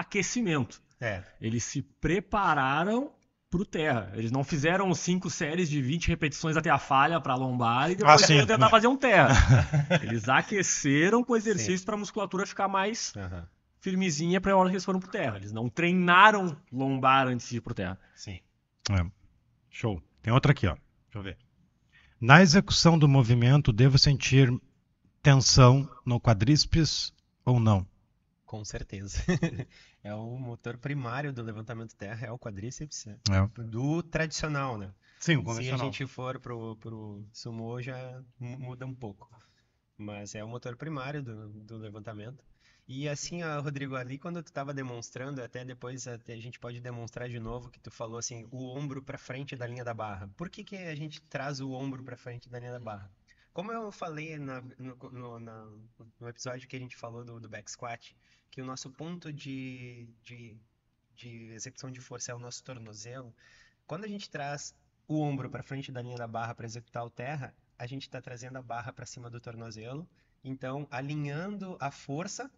aquecimento. 0.00 0.80
É, 1.00 1.22
Eles 1.40 1.64
se 1.64 1.82
prepararam 1.82 3.12
pro 3.50 3.64
terra. 3.66 4.10
Eles 4.14 4.30
não 4.30 4.42
fizeram 4.42 4.94
cinco 4.94 5.28
séries 5.28 5.68
de 5.68 5.82
20 5.82 6.08
repetições 6.08 6.56
até 6.56 6.70
a 6.70 6.78
falha 6.78 7.20
pra 7.20 7.34
lombar 7.34 7.90
e 7.90 7.96
depois 7.96 8.22
Ah, 8.22 8.26
sim. 8.26 8.46
tentar 8.46 8.70
fazer 8.70 8.86
um 8.86 8.96
terra. 8.96 9.34
Eles 10.02 10.28
aqueceram 10.28 11.22
com 11.22 11.36
exercício 11.36 11.84
para 11.84 11.94
a 11.94 11.98
musculatura 11.98 12.46
ficar 12.46 12.68
mais 12.68 13.12
aham, 13.16 13.46
firmezinha 13.80 14.40
para 14.40 14.52
a 14.52 14.56
hora 14.56 14.68
que 14.70 14.74
eles 14.76 14.84
foram 14.84 15.00
pro 15.00 15.10
terra. 15.10 15.36
Eles 15.36 15.52
não 15.52 15.68
treinaram 15.68 16.56
lombar 16.72 17.26
antes 17.26 17.48
de 17.50 17.56
ir 17.58 17.60
pro 17.60 17.74
terra. 17.74 17.98
sim. 18.14 18.40
É. 18.90 19.04
Show. 19.70 20.02
Tem 20.22 20.32
outra 20.32 20.52
aqui, 20.52 20.66
ó. 20.66 20.74
Deixa 20.74 21.18
eu 21.18 21.22
ver. 21.22 21.36
Na 22.20 22.40
execução 22.42 22.98
do 22.98 23.08
movimento, 23.08 23.72
devo 23.72 23.98
sentir 23.98 24.48
tensão 25.22 25.88
no 26.06 26.20
quadríceps 26.20 27.12
ou 27.44 27.58
não? 27.60 27.86
Com 28.52 28.66
certeza. 28.66 29.16
É 30.04 30.12
o 30.14 30.36
motor 30.36 30.76
primário 30.76 31.32
do 31.32 31.42
levantamento 31.42 31.94
terra, 31.96 32.26
é 32.26 32.30
o 32.30 32.38
quadríceps, 32.38 33.06
né? 33.06 33.16
É. 33.30 33.62
do 33.62 34.02
tradicional, 34.02 34.76
né? 34.76 34.92
Sim, 35.20 35.36
Se 35.54 35.70
a 35.70 35.76
gente 35.84 36.06
for 36.06 36.38
pro, 36.38 36.76
pro 36.76 37.24
sumo, 37.32 37.80
já 37.80 38.20
mu- 38.38 38.58
muda 38.58 38.84
um 38.84 38.94
pouco. 38.94 39.26
Mas 39.96 40.34
é 40.34 40.44
o 40.44 40.48
motor 40.48 40.76
primário 40.76 41.22
do, 41.22 41.48
do 41.48 41.78
levantamento. 41.78 42.44
E 42.86 43.08
assim, 43.08 43.42
ó, 43.42 43.60
Rodrigo, 43.62 43.94
ali 43.96 44.18
quando 44.18 44.42
tu 44.42 44.48
estava 44.48 44.74
demonstrando, 44.74 45.40
até 45.42 45.64
depois 45.64 46.06
até 46.06 46.34
a 46.34 46.40
gente 46.40 46.58
pode 46.60 46.78
demonstrar 46.80 47.28
de 47.30 47.38
novo 47.40 47.70
que 47.70 47.80
tu 47.80 47.90
falou 47.90 48.18
assim, 48.18 48.46
o 48.50 48.76
ombro 48.76 49.00
para 49.02 49.16
frente 49.16 49.56
da 49.56 49.66
linha 49.66 49.84
da 49.84 49.94
barra. 49.94 50.28
Por 50.36 50.50
que 50.50 50.62
que 50.62 50.76
a 50.76 50.94
gente 50.94 51.22
traz 51.22 51.58
o 51.60 51.70
ombro 51.70 52.02
para 52.04 52.18
frente 52.18 52.50
da 52.50 52.58
linha 52.58 52.72
da 52.72 52.80
barra? 52.80 53.10
Como 53.54 53.70
eu 53.70 53.92
falei 53.92 54.36
na- 54.38 54.62
no, 54.78 54.96
no- 55.12 55.38
na- 55.40 55.70
no 56.20 56.28
episódio 56.28 56.66
que 56.68 56.74
a 56.74 56.80
gente 56.80 56.96
falou 56.96 57.22
do, 57.24 57.38
do 57.38 57.48
back 57.48 57.70
squat, 57.70 58.16
que 58.52 58.60
o 58.60 58.66
nosso 58.66 58.90
ponto 58.90 59.32
de, 59.32 60.06
de, 60.22 60.54
de 61.16 61.50
execução 61.52 61.90
de 61.90 62.00
força 62.00 62.30
é 62.30 62.34
o 62.34 62.38
nosso 62.38 62.62
tornozelo, 62.62 63.34
quando 63.86 64.04
a 64.04 64.08
gente 64.08 64.28
traz 64.28 64.74
o 65.08 65.20
ombro 65.20 65.50
para 65.50 65.62
frente 65.62 65.90
da 65.90 66.02
linha 66.02 66.18
da 66.18 66.28
barra 66.28 66.54
para 66.54 66.66
executar 66.66 67.02
o 67.02 67.10
terra, 67.10 67.54
a 67.78 67.86
gente 67.86 68.02
está 68.02 68.20
trazendo 68.20 68.58
a 68.58 68.62
barra 68.62 68.92
para 68.92 69.06
cima 69.06 69.30
do 69.30 69.40
tornozelo, 69.40 70.06
então 70.44 70.86
alinhando 70.90 71.78
a 71.80 71.90
força 71.90 72.50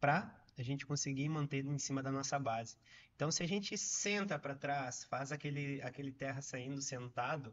para 0.00 0.32
a 0.56 0.62
gente 0.62 0.86
conseguir 0.86 1.28
manter 1.28 1.66
em 1.66 1.78
cima 1.78 2.02
da 2.02 2.12
nossa 2.12 2.38
base. 2.38 2.76
Então, 3.16 3.30
se 3.32 3.42
a 3.42 3.48
gente 3.48 3.76
senta 3.76 4.38
para 4.38 4.54
trás, 4.54 5.04
faz 5.04 5.32
aquele, 5.32 5.82
aquele 5.82 6.12
terra 6.12 6.40
saindo 6.40 6.80
sentado, 6.80 7.52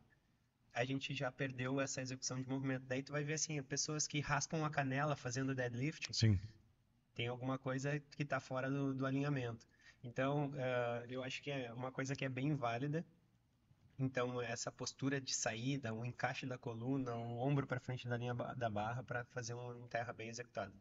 a 0.71 0.85
gente 0.85 1.13
já 1.15 1.31
perdeu 1.31 1.81
essa 1.81 2.01
execução 2.01 2.39
de 2.39 2.47
movimento. 2.47 2.85
Daí 2.85 3.01
tu 3.01 3.11
vai 3.11 3.23
ver 3.23 3.33
assim, 3.33 3.61
pessoas 3.63 4.05
que 4.07 4.19
raspam 4.19 4.63
a 4.63 4.69
canela 4.69 5.15
fazendo 5.15 5.55
deadlift, 5.55 6.13
Sim. 6.13 6.39
Tem 7.19 7.27
alguma 7.27 7.57
coisa 7.57 8.01
que 8.15 8.23
está 8.23 8.39
fora 8.39 8.71
do, 8.71 8.93
do 8.93 9.05
alinhamento. 9.05 9.67
Então, 10.01 10.53
eh, 10.55 11.05
eu 11.09 11.21
acho 11.21 11.43
que 11.43 11.51
é 11.51 11.73
uma 11.73 11.91
coisa 11.91 12.15
que 12.15 12.23
é 12.23 12.29
bem 12.29 12.55
válida. 12.55 13.05
Então, 13.99 14.41
essa 14.41 14.71
postura 14.71 15.19
de 15.19 15.35
saída, 15.35 15.93
o 15.93 16.05
encaixe 16.05 16.45
da 16.45 16.57
coluna, 16.57 17.13
o 17.13 17.39
ombro 17.45 17.67
para 17.67 17.77
frente 17.77 18.07
da 18.07 18.15
linha 18.15 18.33
da 18.33 18.69
barra 18.69 19.03
para 19.03 19.25
fazer 19.25 19.53
um 19.53 19.85
terra 19.89 20.13
bem 20.13 20.29
executado. 20.29 20.71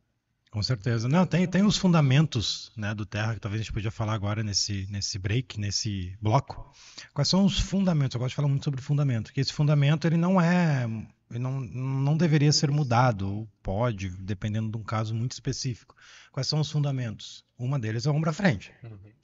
Com 0.49 0.62
certeza. 0.62 1.09
Não, 1.09 1.26
tem, 1.26 1.45
tem 1.45 1.64
os 1.64 1.76
fundamentos 1.76 2.70
né, 2.76 2.95
do 2.95 3.05
Terra, 3.05 3.34
que 3.34 3.41
talvez 3.41 3.61
a 3.61 3.64
gente 3.64 3.72
podia 3.72 3.91
falar 3.91 4.14
agora 4.14 4.41
nesse, 4.43 4.86
nesse 4.89 5.18
break, 5.18 5.59
nesse 5.59 6.16
bloco. 6.22 6.72
Quais 7.12 7.28
são 7.28 7.45
os 7.45 7.59
fundamentos? 7.59 8.14
Eu 8.14 8.20
gosto 8.20 8.30
de 8.30 8.36
falar 8.36 8.49
muito 8.49 8.64
sobre 8.64 8.80
fundamento, 8.80 9.32
que 9.32 9.41
esse 9.41 9.53
fundamento 9.53 10.07
ele 10.07 10.16
não 10.16 10.41
é, 10.41 10.86
não, 11.31 11.61
não 11.61 12.16
deveria 12.16 12.53
ser 12.53 12.70
mudado, 12.70 13.29
ou 13.29 13.49
pode, 13.62 14.11
dependendo 14.11 14.70
de 14.70 14.76
um 14.79 14.83
caso 14.83 15.14
muito 15.14 15.33
específico. 15.33 15.95
Quais 16.33 16.47
são 16.47 16.61
os 16.61 16.70
fundamentos? 16.70 17.45
Uma 17.59 17.79
deles 17.79 18.07
é 18.07 18.11
o 18.11 18.14
ombro 18.14 18.31
à 18.31 18.33
frente, 18.33 18.72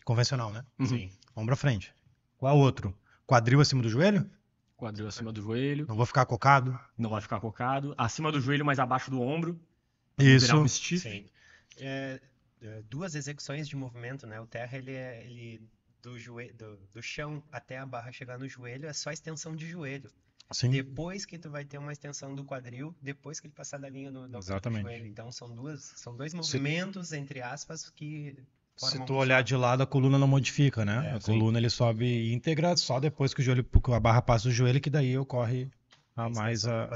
convencional, 0.04 0.52
né? 0.52 0.64
Uhum. 0.78 1.08
Ombro 1.36 1.54
à 1.54 1.56
frente. 1.56 1.94
Qual 2.36 2.58
outro? 2.58 2.96
Quadril 3.26 3.60
acima 3.60 3.82
do 3.82 3.88
joelho? 3.88 4.28
Quadril 4.76 5.06
acima 5.06 5.32
do 5.32 5.40
joelho, 5.40 5.86
Não 5.88 5.96
vou 5.96 6.04
ficar 6.04 6.26
cocado. 6.26 6.78
não 6.98 7.08
vai 7.10 7.20
ficar 7.20 7.40
cocado. 7.40 7.94
Acima 7.96 8.30
do 8.30 8.40
joelho, 8.40 8.64
mas 8.64 8.78
abaixo 8.78 9.10
do 9.10 9.22
ombro. 9.22 9.58
Isso. 10.18 10.54
Um. 10.56 10.68
Sim. 10.68 11.26
É, 11.78 12.20
é, 12.60 12.82
duas 12.82 13.14
execuções 13.14 13.68
de 13.68 13.76
movimento, 13.76 14.26
né? 14.26 14.40
O 14.40 14.46
terra, 14.46 14.76
ele 14.76 14.92
é 14.92 15.24
ele, 15.24 15.68
do, 16.02 16.18
joelho, 16.18 16.54
do, 16.54 16.76
do 16.92 17.02
chão 17.02 17.42
até 17.50 17.78
a 17.78 17.86
barra 17.86 18.12
chegar 18.12 18.38
no 18.38 18.48
joelho, 18.48 18.86
é 18.86 18.92
só 18.92 19.10
extensão 19.10 19.56
de 19.56 19.66
joelho. 19.66 20.10
Sim. 20.50 20.70
Depois 20.70 21.24
que 21.24 21.38
tu 21.38 21.50
vai 21.50 21.64
ter 21.64 21.78
uma 21.78 21.92
extensão 21.92 22.34
do 22.34 22.44
quadril, 22.44 22.94
depois 23.00 23.40
que 23.40 23.46
ele 23.46 23.54
passar 23.54 23.78
da 23.78 23.88
linha 23.88 24.10
do, 24.10 24.28
do 24.28 24.38
Exatamente. 24.38 24.82
joelho. 24.82 25.06
Então 25.06 25.32
são 25.32 25.54
duas, 25.54 25.82
são 25.96 26.16
dois 26.16 26.34
movimentos, 26.34 27.12
entre 27.12 27.40
aspas, 27.40 27.90
que 27.90 28.36
Se 28.76 29.04
tu 29.04 29.14
olhar 29.14 29.42
de 29.42 29.56
lado, 29.56 29.82
a 29.82 29.86
coluna 29.86 30.18
não 30.18 30.28
modifica, 30.28 30.84
né? 30.84 31.10
É, 31.10 31.14
a 31.16 31.20
sim. 31.20 31.32
coluna 31.32 31.58
ele 31.58 31.70
sobe 31.70 32.32
íntegra 32.32 32.76
só 32.76 33.00
depois 33.00 33.32
que 33.32 33.40
o 33.40 33.44
joelho, 33.44 33.66
a 33.92 34.00
barra 34.00 34.22
passa 34.22 34.48
o 34.48 34.52
joelho, 34.52 34.80
que 34.80 34.90
daí 34.90 35.16
ocorre 35.18 35.70
a 36.14 36.28
mais 36.28 36.66
a, 36.66 36.88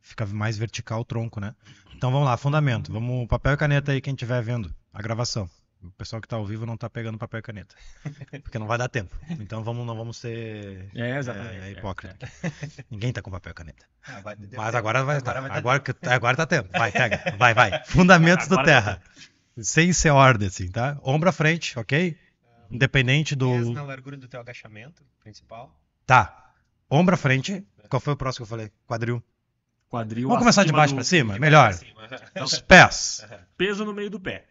fica 0.00 0.26
mais 0.26 0.56
vertical 0.56 1.00
o 1.00 1.04
tronco, 1.04 1.40
né? 1.40 1.54
Então 1.96 2.12
vamos 2.12 2.26
lá, 2.26 2.36
fundamento. 2.36 2.92
Vamos 2.92 3.26
papel 3.26 3.54
e 3.54 3.56
caneta 3.56 3.92
aí 3.92 4.00
quem 4.00 4.12
estiver 4.12 4.42
vendo 4.42 4.72
a 4.92 5.02
gravação. 5.02 5.48
O 5.84 5.90
pessoal 5.92 6.20
que 6.22 6.26
tá 6.26 6.36
ao 6.36 6.46
vivo 6.46 6.64
não 6.64 6.76
tá 6.78 6.88
pegando 6.88 7.18
papel 7.18 7.40
e 7.40 7.42
caneta, 7.42 7.74
porque 8.42 8.58
não 8.58 8.66
vai 8.66 8.78
dar 8.78 8.88
tempo. 8.88 9.14
Então 9.38 9.62
vamos 9.62 9.86
não 9.86 9.94
vamos 9.94 10.16
ser 10.16 10.88
É, 10.94 11.18
exatamente. 11.18 11.56
é, 11.56 11.68
é, 11.68 11.70
hipócrita. 11.72 12.28
Ninguém 12.90 13.12
tá 13.12 13.20
com 13.20 13.30
papel 13.30 13.50
e 13.50 13.54
caneta. 13.54 13.84
Ah, 14.06 14.20
vai- 14.20 14.34
deve 14.34 14.56
Mas 14.56 14.74
agora 14.74 15.04
vai 15.04 15.16
agora 15.18 15.38
estar. 15.40 15.56
Agora, 15.56 15.80
que- 15.80 16.08
agora 16.08 16.36
tá 16.36 16.46
tendo. 16.46 16.70
Vai, 16.70 16.90
pega. 16.90 17.36
Vai, 17.36 17.52
vai. 17.52 17.84
Fundamentos 17.84 18.48
do 18.48 18.54
Agora 18.54 18.66
terra. 18.66 19.02
Sem 19.58 19.92
ser 19.92 20.10
ordem, 20.10 20.48
assim, 20.48 20.68
tá? 20.70 20.98
Ombro 21.02 21.28
à 21.28 21.32
frente, 21.32 21.78
ok? 21.78 22.18
Independente 22.70 23.36
do. 23.36 23.50
Pés 23.50 23.68
na 23.70 23.82
largura 23.82 24.16
do 24.16 24.26
teu 24.26 24.40
agachamento 24.40 25.04
principal. 25.20 25.78
Tá. 26.06 26.50
Ombro 26.90 27.14
à 27.14 27.18
frente. 27.18 27.64
Qual 27.90 28.00
foi 28.00 28.14
o 28.14 28.16
próximo 28.16 28.46
que 28.46 28.52
eu 28.52 28.56
falei? 28.56 28.72
Quadril. 28.86 29.22
Quadril 29.90 30.28
Vamos 30.28 30.40
começar 30.42 30.64
de 30.64 30.72
baixo 30.72 30.94
do- 30.94 30.96
pra 30.96 31.04
cima? 31.04 31.38
Melhor. 31.38 31.68
Acima. 31.70 32.08
Os 32.42 32.58
pés. 32.58 33.24
Peso 33.56 33.84
no 33.84 33.92
meio 33.92 34.08
do 34.10 34.18
pé. 34.18 34.46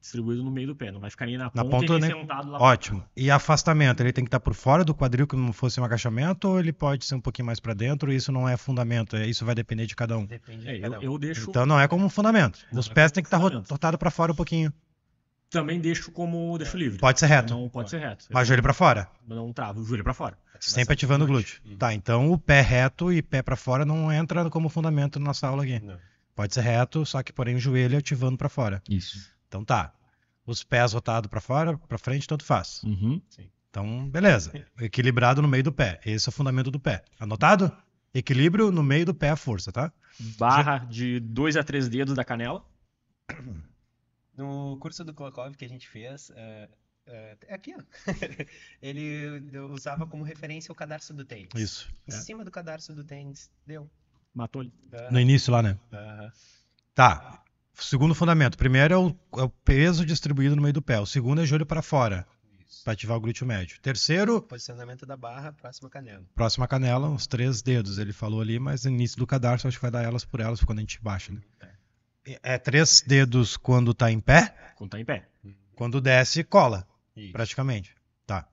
Distribuído 0.00 0.42
no 0.42 0.50
meio 0.50 0.68
do 0.68 0.74
pé. 0.74 0.90
Não 0.90 0.98
vai 0.98 1.10
ficar 1.10 1.26
nem 1.26 1.36
na 1.36 1.50
ponta, 1.50 1.68
ponta, 1.68 1.84
e 1.84 2.00
nem 2.00 2.10
né? 2.10 2.20
sentado 2.20 2.50
lá. 2.50 2.58
Ótimo. 2.58 3.04
E 3.14 3.30
afastamento, 3.30 4.00
ele 4.00 4.12
tem 4.12 4.24
que 4.24 4.28
estar 4.28 4.40
por 4.40 4.54
fora 4.54 4.82
do 4.84 4.94
quadril 4.94 5.26
como 5.26 5.52
fosse 5.52 5.78
um 5.80 5.84
agachamento 5.84 6.48
ou 6.48 6.58
ele 6.58 6.72
pode 6.72 7.04
ser 7.04 7.14
um 7.16 7.20
pouquinho 7.20 7.44
mais 7.46 7.60
pra 7.60 7.74
dentro 7.74 8.10
isso 8.12 8.32
não 8.32 8.48
é 8.48 8.56
fundamento, 8.56 9.14
é- 9.16 9.26
isso 9.26 9.44
vai 9.44 9.54
depender 9.54 9.84
de 9.86 9.94
cada 9.94 10.16
um. 10.16 10.24
Depende 10.24 10.66
É, 10.68 10.74
de 10.74 10.80
cada 10.80 10.96
eu, 10.96 11.00
um. 11.00 11.04
eu 11.14 11.18
deixo. 11.18 11.50
Então 11.50 11.66
não 11.66 11.78
é 11.78 11.86
como 11.86 12.04
um 12.04 12.08
fundamento. 12.08 12.58
Não 12.72 12.80
Os 12.80 12.88
é 12.88 12.94
pés 12.94 13.10
como 13.10 13.14
tem 13.14 13.22
que 13.24 13.26
estar 13.28 13.38
fundamento. 13.40 13.70
rotado 13.70 13.98
pra 13.98 14.10
fora 14.10 14.32
um 14.32 14.36
pouquinho. 14.36 14.72
Também 15.50 15.80
deixo 15.80 16.10
como. 16.12 16.56
Deixo 16.56 16.76
livre. 16.78 16.98
Pode 16.98 17.18
ser 17.18 17.26
reto. 17.26 17.52
Não 17.52 17.68
pode 17.68 17.90
ser 17.90 17.98
reto. 17.98 18.24
Mas 18.30 18.46
joelho 18.46 18.62
pra 18.62 18.72
fora. 18.72 19.08
Não 19.26 19.52
trava 19.52 19.80
o 19.80 19.84
joelho 19.84 20.04
pra 20.04 20.14
fora. 20.14 20.38
Sempre 20.60 20.92
ativando 20.94 21.24
o 21.24 21.26
glúteo. 21.26 21.60
Tá, 21.78 21.92
então 21.92 22.30
o 22.30 22.38
pé 22.38 22.60
reto 22.60 23.12
e 23.12 23.20
pé 23.20 23.42
pra 23.42 23.56
fora 23.56 23.84
não 23.84 24.12
entra 24.12 24.48
como 24.48 24.68
fundamento 24.68 25.18
na 25.18 25.26
nossa 25.26 25.48
aula 25.48 25.64
aqui. 25.64 25.80
Não. 25.84 25.98
Pode 26.36 26.54
ser 26.54 26.60
reto, 26.62 27.04
só 27.04 27.22
que 27.22 27.32
porém 27.32 27.56
o 27.56 27.58
joelho 27.58 27.98
ativando 27.98 28.36
pra 28.38 28.48
fora. 28.48 28.80
Isso. 28.88 29.28
Então 29.50 29.64
tá. 29.64 29.92
Os 30.46 30.62
pés 30.62 30.92
rotados 30.92 31.28
pra 31.28 31.40
fora, 31.40 31.76
pra 31.76 31.98
frente, 31.98 32.26
tanto 32.26 32.44
faz. 32.44 32.82
Uhum. 32.84 33.20
Então, 33.68 34.08
beleza. 34.08 34.52
Equilibrado 34.80 35.42
no 35.42 35.48
meio 35.48 35.64
do 35.64 35.72
pé. 35.72 36.00
Esse 36.06 36.28
é 36.28 36.30
o 36.30 36.32
fundamento 36.32 36.70
do 36.70 36.78
pé. 36.78 37.04
Anotado? 37.18 37.70
Equilíbrio 38.14 38.70
no 38.72 38.82
meio 38.82 39.04
do 39.04 39.14
pé, 39.14 39.30
a 39.30 39.36
força, 39.36 39.70
tá? 39.70 39.92
Barra 40.38 40.78
de 40.78 41.20
2 41.20 41.56
a 41.56 41.64
3 41.64 41.88
dedos 41.88 42.14
da 42.14 42.24
canela. 42.24 42.64
No 44.36 44.78
curso 44.78 45.04
do 45.04 45.12
Klokov 45.12 45.54
que 45.54 45.66
a 45.66 45.68
gente 45.68 45.86
fez, 45.86 46.30
é, 46.34 46.66
é, 47.04 47.36
é 47.48 47.54
aqui, 47.54 47.74
ó. 47.76 47.82
Ele 48.80 49.28
usava 49.68 50.06
como 50.06 50.24
referência 50.24 50.72
o 50.72 50.74
cadarço 50.74 51.12
do 51.12 51.26
tênis. 51.26 51.50
Isso. 51.54 51.92
Em 52.08 52.12
cima 52.12 52.42
do 52.42 52.50
cadarço 52.50 52.94
do 52.94 53.04
tênis, 53.04 53.50
deu. 53.66 53.90
Matou 54.32 54.62
ele. 54.62 54.72
No 55.10 55.20
início 55.20 55.52
lá, 55.52 55.60
né? 55.60 55.78
Aham. 55.92 56.32
Tá. 56.94 57.42
Segundo 57.80 58.14
fundamento. 58.14 58.56
Primeiro 58.58 58.94
é 58.94 58.96
o, 58.98 59.16
é 59.38 59.42
o 59.42 59.48
peso 59.48 60.04
distribuído 60.04 60.54
no 60.56 60.62
meio 60.62 60.74
do 60.74 60.82
pé. 60.82 60.98
O 61.00 61.06
segundo 61.06 61.40
é 61.40 61.46
joelho 61.46 61.66
para 61.66 61.82
fora, 61.82 62.26
para 62.84 62.92
ativar 62.92 63.16
o 63.16 63.20
glúteo 63.20 63.46
médio. 63.46 63.78
Terceiro, 63.80 64.42
Posicionamento 64.42 65.04
da 65.06 65.16
barra, 65.16 65.52
próxima 65.52 65.88
canela. 65.88 66.22
próxima 66.34 66.68
canela, 66.68 67.08
os 67.08 67.26
três 67.26 67.62
dedos. 67.62 67.98
Ele 67.98 68.12
falou 68.12 68.40
ali, 68.40 68.58
mas 68.58 68.84
no 68.84 68.90
início 68.90 69.18
do 69.18 69.26
cadarço 69.26 69.66
acho 69.66 69.78
que 69.78 69.82
vai 69.82 69.90
dar 69.90 70.02
elas 70.04 70.24
por 70.24 70.40
elas 70.40 70.62
quando 70.62 70.78
a 70.78 70.82
gente 70.82 71.00
baixa, 71.02 71.32
né? 71.32 71.40
É 72.42 72.58
três 72.58 73.02
dedos 73.04 73.56
quando 73.56 73.94
tá 73.94 74.10
em 74.10 74.20
pé, 74.20 74.54
Quando 74.76 74.90
tá 74.90 75.00
em 75.00 75.04
pé. 75.04 75.26
quando 75.74 76.00
desce, 76.00 76.44
cola. 76.44 76.86
Isso. 77.16 77.32
praticamente. 77.32 77.94
Tá. 78.26 78.46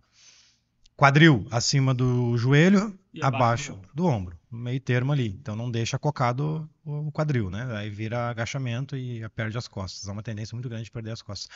Quadril 0.95 1.45
acima 1.51 1.93
do 1.93 2.35
joelho, 2.37 2.97
abaixo 3.21 3.73
abaixo 3.73 3.81
do 3.93 4.05
ombro. 4.05 4.37
Meio 4.51 4.79
termo 4.79 5.11
ali. 5.11 5.27
Então 5.27 5.55
não 5.55 5.69
deixa 5.69 5.97
cocado 5.99 6.69
o 6.85 7.11
quadril, 7.11 7.49
né? 7.49 7.67
Aí 7.77 7.89
vira 7.89 8.29
agachamento 8.29 8.95
e 8.95 9.27
perde 9.29 9.57
as 9.57 9.67
costas. 9.67 10.07
Há 10.07 10.11
uma 10.11 10.23
tendência 10.23 10.55
muito 10.55 10.69
grande 10.69 10.85
de 10.85 10.91
perder 10.91 11.11
as 11.11 11.21
costas. 11.21 11.49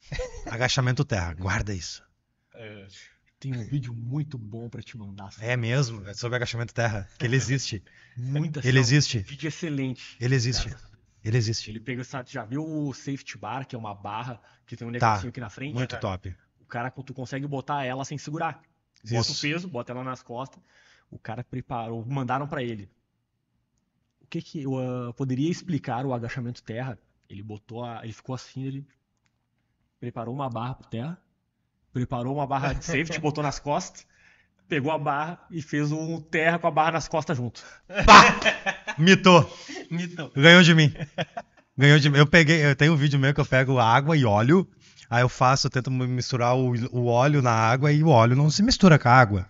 Agachamento 0.50 1.04
terra, 1.04 1.32
guarda 1.34 1.72
isso. 1.74 2.02
Tem 3.38 3.56
um 3.56 3.64
vídeo 3.64 3.92
muito 3.94 4.38
bom 4.38 4.68
pra 4.68 4.82
te 4.82 4.96
mandar. 4.96 5.30
É 5.40 5.56
mesmo, 5.56 6.06
é 6.06 6.14
sobre 6.14 6.36
agachamento 6.36 6.72
terra, 6.72 7.08
que 7.18 7.24
ele 7.26 7.34
existe. 7.34 7.82
Muito 8.16 8.60
assim, 8.60 8.68
Ele 8.68 8.78
existe. 8.78 9.18
um 9.18 9.22
vídeo 9.22 9.48
excelente. 9.48 10.16
Ele 10.20 10.34
existe. 10.34 10.72
Ele 11.24 11.36
existe. 11.36 11.70
Ele 11.70 11.80
pega, 11.80 12.04
sabe, 12.04 12.30
já 12.30 12.44
viu 12.44 12.64
o 12.64 12.92
safety 12.92 13.38
bar, 13.38 13.66
que 13.66 13.74
é 13.74 13.78
uma 13.78 13.94
barra 13.94 14.40
que 14.66 14.76
tem 14.76 14.86
um 14.86 14.92
Tá. 14.92 15.08
negocinho 15.10 15.30
aqui 15.30 15.40
na 15.40 15.50
frente? 15.50 15.74
Muito 15.74 15.98
top. 15.98 16.32
O 16.60 16.64
cara, 16.66 16.90
tu 16.90 17.12
consegue 17.14 17.46
botar 17.46 17.84
ela 17.84 18.04
sem 18.04 18.16
segurar. 18.18 18.62
Bota 19.04 19.20
Isso. 19.20 19.32
o 19.32 19.40
peso, 19.40 19.68
bota 19.68 19.92
ela 19.92 20.04
nas 20.04 20.22
costas. 20.22 20.62
O 21.10 21.18
cara 21.18 21.42
preparou, 21.42 22.04
mandaram 22.06 22.46
pra 22.46 22.62
ele. 22.62 22.90
O 24.20 24.26
que 24.26 24.40
que 24.40 24.62
eu 24.62 24.78
ah, 24.78 25.12
poderia 25.12 25.50
explicar 25.50 26.06
o 26.06 26.14
agachamento 26.14 26.62
terra? 26.62 26.98
Ele 27.28 27.42
botou 27.42 27.84
a, 27.84 28.00
ele 28.04 28.12
ficou 28.12 28.34
assim, 28.34 28.64
ele 28.64 28.86
preparou 29.98 30.34
uma 30.34 30.48
barra 30.48 30.74
pro 30.74 30.88
terra, 30.88 31.18
preparou 31.92 32.34
uma 32.36 32.46
barra 32.46 32.72
de 32.72 32.84
safety, 32.84 33.18
botou 33.20 33.42
nas 33.42 33.58
costas, 33.58 34.06
pegou 34.68 34.90
a 34.90 34.98
barra 34.98 35.44
e 35.50 35.60
fez 35.60 35.92
um 35.92 36.20
terra 36.20 36.58
com 36.58 36.66
a 36.66 36.70
barra 36.70 36.92
nas 36.92 37.08
costas 37.08 37.36
junto. 37.36 37.62
Mitou. 38.98 39.50
Mitão. 39.90 40.30
Ganhou 40.34 40.62
de 40.62 40.74
mim. 40.74 40.92
Ganhou 41.76 41.98
de 41.98 42.08
mim. 42.08 42.18
Eu 42.18 42.26
peguei, 42.26 42.64
eu 42.64 42.76
tenho 42.76 42.92
um 42.92 42.96
vídeo 42.96 43.18
meu 43.18 43.34
que 43.34 43.40
eu 43.40 43.46
pego 43.46 43.78
água 43.78 44.16
e 44.16 44.24
óleo. 44.24 44.66
Aí 45.10 45.22
eu 45.22 45.28
faço, 45.28 45.66
eu 45.66 45.70
tento 45.70 45.90
misturar 45.90 46.56
o, 46.56 46.72
o 46.90 47.06
óleo 47.06 47.42
na 47.42 47.52
água 47.52 47.92
e 47.92 48.02
o 48.02 48.08
óleo 48.08 48.34
não 48.36 48.50
se 48.50 48.62
mistura 48.62 48.98
com 48.98 49.08
a 49.08 49.12
água. 49.12 49.46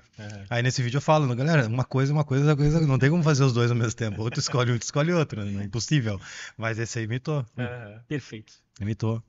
Aí 0.50 0.62
nesse 0.62 0.82
vídeo 0.82 0.98
eu 0.98 1.02
falo, 1.02 1.32
galera, 1.34 1.66
uma 1.66 1.84
coisa, 1.84 2.12
uma 2.12 2.24
coisa, 2.24 2.44
uma 2.50 2.56
coisa, 2.56 2.80
não 2.86 2.98
tem 2.98 3.10
como 3.10 3.22
fazer 3.22 3.42
os 3.44 3.52
dois 3.52 3.70
ao 3.70 3.76
mesmo 3.76 3.94
tempo. 3.94 4.22
Outro 4.22 4.38
escolhe 4.40 4.70
um, 4.70 4.74
outro 4.74 4.84
escolhe 4.86 5.12
outro, 5.12 5.40
é 5.40 5.64
impossível. 5.64 6.20
Mas 6.56 6.78
esse 6.78 6.98
aí 6.98 7.04
imitou, 7.04 7.44
Perfeito. 8.06 8.52
imitou. 8.80 9.22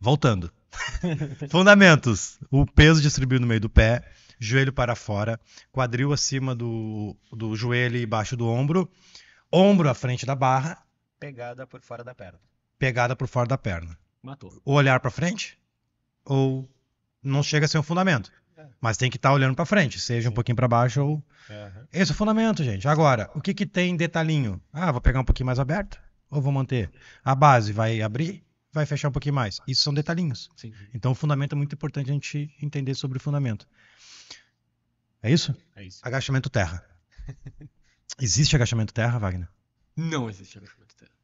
Voltando. 0.00 0.52
Fundamentos. 1.50 2.38
O 2.50 2.66
peso 2.66 3.00
distribuído 3.00 3.42
no 3.42 3.46
meio 3.46 3.60
do 3.60 3.68
pé, 3.70 4.02
joelho 4.38 4.72
para 4.72 4.94
fora, 4.96 5.38
quadril 5.70 6.12
acima 6.12 6.54
do, 6.54 7.16
do 7.32 7.54
joelho 7.54 7.96
e 7.96 8.02
embaixo 8.04 8.36
do 8.36 8.48
ombro, 8.48 8.90
ombro 9.52 9.88
à 9.88 9.94
frente 9.94 10.26
da 10.26 10.34
barra, 10.34 10.78
Pegada 11.20 11.66
por 11.68 11.80
fora 11.82 12.02
da 12.02 12.14
perna. 12.14 12.40
pegada 12.78 13.14
por 13.14 13.28
fora 13.28 13.46
da 13.46 13.56
perna. 13.58 13.96
Matou. 14.20 14.60
ou 14.64 14.74
olhar 14.74 14.98
para 15.00 15.10
frente, 15.10 15.56
ou 16.24 16.68
não 17.22 17.42
chega 17.42 17.66
a 17.66 17.68
ser 17.68 17.78
um 17.78 17.82
fundamento. 17.82 18.30
Mas 18.80 18.96
tem 18.96 19.10
que 19.10 19.16
estar 19.16 19.32
olhando 19.32 19.54
para 19.54 19.64
frente, 19.64 20.00
seja 20.00 20.28
um 20.28 20.32
pouquinho 20.32 20.56
para 20.56 20.68
baixo 20.68 21.02
ou. 21.02 21.24
Esse 21.92 22.12
é 22.12 22.14
o 22.14 22.16
fundamento, 22.16 22.62
gente. 22.64 22.86
Agora, 22.88 23.30
o 23.34 23.40
que, 23.40 23.54
que 23.54 23.66
tem 23.66 23.96
detalhinho? 23.96 24.60
Ah, 24.72 24.90
vou 24.90 25.00
pegar 25.00 25.20
um 25.20 25.24
pouquinho 25.24 25.46
mais 25.46 25.58
aberto 25.58 26.00
ou 26.30 26.40
vou 26.40 26.52
manter? 26.52 26.90
A 27.24 27.34
base 27.34 27.72
vai 27.72 28.02
abrir, 28.02 28.44
vai 28.72 28.86
fechar 28.86 29.08
um 29.08 29.12
pouquinho 29.12 29.34
mais. 29.34 29.60
Isso 29.66 29.82
são 29.82 29.94
detalhinhos. 29.94 30.48
Sim. 30.56 30.72
Então, 30.94 31.12
o 31.12 31.14
fundamento 31.14 31.52
é 31.52 31.56
muito 31.56 31.74
importante 31.74 32.10
a 32.10 32.12
gente 32.12 32.54
entender 32.60 32.94
sobre 32.94 33.18
o 33.18 33.20
fundamento. 33.20 33.68
É 35.22 35.30
isso? 35.30 35.54
É 35.76 35.84
isso. 35.84 36.00
Agachamento 36.02 36.50
terra. 36.50 36.84
Existe 38.20 38.56
agachamento 38.56 38.92
terra, 38.92 39.18
Wagner? 39.18 39.48
Não 39.96 40.28
existe 40.28 40.58
agachamento 40.58 40.81
terra. 40.81 40.81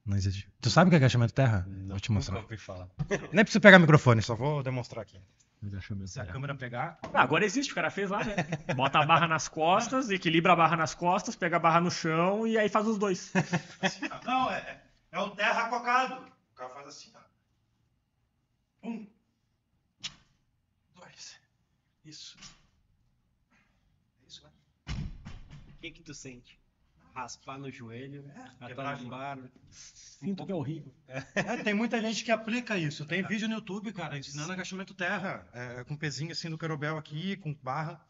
Não 0.09 0.17
existe. 0.17 0.49
Tu 0.63 0.71
sabe 0.71 0.89
o 0.89 0.91
que 0.91 0.95
é 0.95 0.97
agachamento 0.97 1.35
terra? 1.35 1.69
vou 1.87 2.01
te 2.01 2.11
mostrar. 2.11 2.37
Nunca 2.37 2.47
ouvi 2.47 2.57
falar. 2.57 2.89
Nem 3.31 3.45
preciso 3.45 3.61
pegar 3.61 3.77
o 3.77 3.81
microfone, 3.81 4.23
só 4.23 4.35
vou 4.35 4.63
demonstrar 4.63 5.03
aqui. 5.03 5.21
Agachamento 5.63 6.09
Se 6.09 6.19
a 6.19 6.25
câmera 6.25 6.55
pegar. 6.55 6.99
Ah, 7.13 7.21
agora 7.21 7.45
existe, 7.45 7.73
o 7.73 7.75
cara 7.75 7.91
fez 7.91 8.09
lá, 8.09 8.25
né? 8.25 8.35
Bota 8.75 9.01
a 9.01 9.05
barra 9.05 9.29
nas 9.29 9.49
costas, 9.49 10.09
equilibra 10.09 10.55
a 10.55 10.57
barra 10.57 10.77
nas 10.77 10.95
costas, 10.95 11.37
pega 11.37 11.57
a 11.57 11.61
barra 11.61 11.83
no 11.83 11.91
chão 11.91 12.47
e 12.47 12.57
aí 12.57 12.71
faz 12.71 12.87
os 12.87 12.97
dois. 12.97 13.31
Não, 14.25 14.51
é, 14.51 14.83
é 15.13 15.21
o 15.21 15.29
terra 15.33 15.69
cocado. 15.69 16.15
O 16.53 16.55
cara 16.55 16.71
faz 16.71 16.87
assim, 16.87 17.13
ó. 17.15 18.89
Um. 18.89 19.07
Dois. 20.97 21.39
Isso. 22.03 22.39
Isso, 24.27 24.43
né? 24.43 24.51
O 25.69 25.73
que 25.83 25.91
que 25.91 26.03
tu 26.03 26.15
sente? 26.15 26.58
Raspar 27.19 27.59
no 27.59 27.69
joelho, 27.69 28.25
quebrar 28.65 28.93
atar 28.93 28.99
a 28.99 29.03
lombar. 29.03 29.39
Sinto 29.71 30.47
que 30.47 30.53
é 30.53 30.55
horrível. 30.55 30.95
É, 31.35 31.57
tem 31.65 31.75
muita 31.75 32.01
gente 32.01 32.25
que 32.25 32.31
aplica 32.31 32.79
isso. 32.79 33.05
Tem 33.05 33.27
vídeo 33.27 33.49
no 33.49 33.57
YouTube, 33.57 33.93
cara, 33.93 34.17
ensinando 34.17 34.53
agachamento 34.53 34.95
terra. 34.95 35.45
É, 35.53 35.83
com 35.83 35.97
pezinho 35.97 36.31
assim 36.31 36.49
do 36.49 36.57
querobel 36.57 36.97
aqui, 36.97 37.37
com 37.37 37.53
barra. 37.61 38.01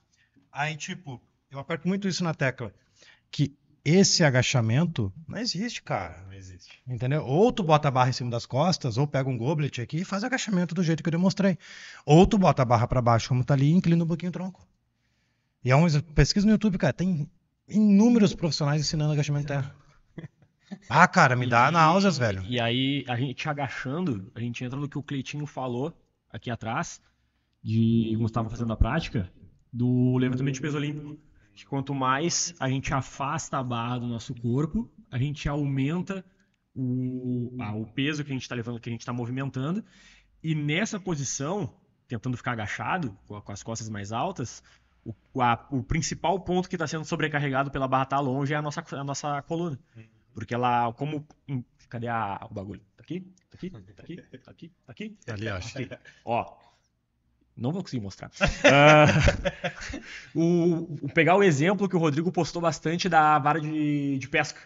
Aí, 0.52 0.76
tipo, 0.76 1.22
eu 1.50 1.58
aperto 1.58 1.88
muito 1.88 2.06
isso 2.06 2.22
na 2.22 2.34
tecla. 2.34 2.70
Que 3.30 3.56
esse 3.82 4.22
agachamento 4.22 5.10
não 5.26 5.38
existe, 5.38 5.82
cara. 5.82 6.22
Não 6.26 6.34
existe. 6.34 6.82
Entendeu? 6.86 7.24
Ou 7.24 7.50
tu 7.50 7.62
bota 7.62 7.88
a 7.88 7.90
barra 7.90 8.10
em 8.10 8.12
cima 8.12 8.30
das 8.30 8.44
costas, 8.44 8.98
ou 8.98 9.06
pega 9.06 9.30
um 9.30 9.38
goblet 9.38 9.80
aqui 9.80 10.00
e 10.00 10.04
faz 10.04 10.22
agachamento 10.22 10.74
do 10.74 10.82
jeito 10.82 11.02
que 11.02 11.08
eu 11.08 11.12
demonstrei. 11.12 11.56
Ou 12.04 12.26
tu 12.26 12.36
bota 12.36 12.60
a 12.60 12.66
barra 12.66 12.86
pra 12.86 13.00
baixo 13.00 13.30
como 13.30 13.42
tá 13.42 13.54
ali 13.54 13.70
e 13.70 13.72
inclina 13.72 14.04
um 14.04 14.06
pouquinho 14.06 14.28
o 14.28 14.32
tronco. 14.32 14.68
E 15.64 15.70
é 15.70 15.76
um 15.76 15.88
pesquisa 16.14 16.46
no 16.46 16.52
YouTube, 16.52 16.76
cara, 16.76 16.92
tem 16.92 17.28
inúmeros 17.68 18.34
profissionais 18.34 18.80
ensinando 18.80 19.12
agachamento 19.12 19.46
terra. 19.46 19.74
Ah, 20.86 21.08
cara, 21.08 21.34
me 21.34 21.46
dá 21.46 21.70
náuseas, 21.70 22.18
velho. 22.18 22.44
E 22.46 22.60
aí, 22.60 23.02
a 23.08 23.16
gente 23.16 23.48
agachando, 23.48 24.30
a 24.34 24.40
gente 24.40 24.62
entra 24.62 24.78
no 24.78 24.86
que 24.86 24.98
o 24.98 25.02
Cleitinho 25.02 25.46
falou 25.46 25.94
aqui 26.30 26.50
atrás, 26.50 27.00
de 27.62 28.10
como 28.14 28.26
estava 28.26 28.50
fazendo 28.50 28.74
a 28.74 28.76
prática, 28.76 29.32
do 29.72 30.18
levantamento 30.18 30.56
de 30.56 30.60
peso 30.60 30.76
olímpico. 30.76 31.18
Que 31.54 31.64
quanto 31.64 31.94
mais 31.94 32.54
a 32.60 32.68
gente 32.68 32.92
afasta 32.92 33.56
a 33.56 33.62
barra 33.64 33.98
do 33.98 34.06
nosso 34.06 34.34
corpo, 34.34 34.90
a 35.10 35.18
gente 35.18 35.48
aumenta 35.48 36.22
o, 36.74 37.56
ah, 37.60 37.74
o 37.74 37.86
peso 37.86 38.22
que 38.22 38.30
a 38.30 38.34
gente 38.34 38.42
está 38.42 38.54
levando, 38.54 38.78
que 38.78 38.88
a 38.88 38.92
gente 38.92 39.00
está 39.00 39.12
movimentando. 39.12 39.82
E 40.42 40.54
nessa 40.54 41.00
posição, 41.00 41.74
tentando 42.06 42.36
ficar 42.36 42.52
agachado, 42.52 43.18
com 43.26 43.52
as 43.52 43.62
costas 43.62 43.88
mais 43.88 44.12
altas, 44.12 44.62
o, 45.34 45.42
a- 45.42 45.66
o 45.70 45.82
principal 45.82 46.38
ponto 46.40 46.68
que 46.68 46.74
está 46.76 46.86
sendo 46.86 47.04
sobrecarregado 47.04 47.70
pela 47.70 47.88
barra 47.88 48.06
tá 48.06 48.20
longe 48.20 48.52
é 48.52 48.56
a 48.56 48.62
nossa, 48.62 48.84
a 48.92 49.04
nossa 49.04 49.42
coluna. 49.42 49.78
Porque 50.34 50.54
ela, 50.54 50.92
como. 50.92 51.26
hum, 51.48 51.62
Cadê 51.88 52.06
a, 52.06 52.46
o 52.50 52.52
bagulho? 52.52 52.80
Tá 52.96 53.02
aqui? 53.02 53.20
Tá 53.50 53.54
aqui? 53.56 53.70
Tá 53.70 53.78
aqui? 54.02 54.16
Tá 54.16 54.50
aqui? 54.50 54.68
Tá 54.86 54.92
aqui? 54.92 55.18
Ali, 55.32 55.48
acho. 55.48 55.78
Aqui. 55.78 55.90
Ó. 56.24 56.54
Não 57.56 57.72
vou 57.72 57.82
conseguir 57.82 58.02
mostrar. 58.02 58.30
Ah, 58.64 59.06
o, 60.34 60.94
o- 61.06 61.08
pegar 61.12 61.34
o 61.36 61.42
exemplo 61.42 61.88
que 61.88 61.96
o 61.96 61.98
Rodrigo 61.98 62.30
postou 62.30 62.60
bastante 62.62 63.08
da 63.08 63.38
vara 63.38 63.60
de, 63.60 64.18
de 64.18 64.28
pesca. 64.28 64.60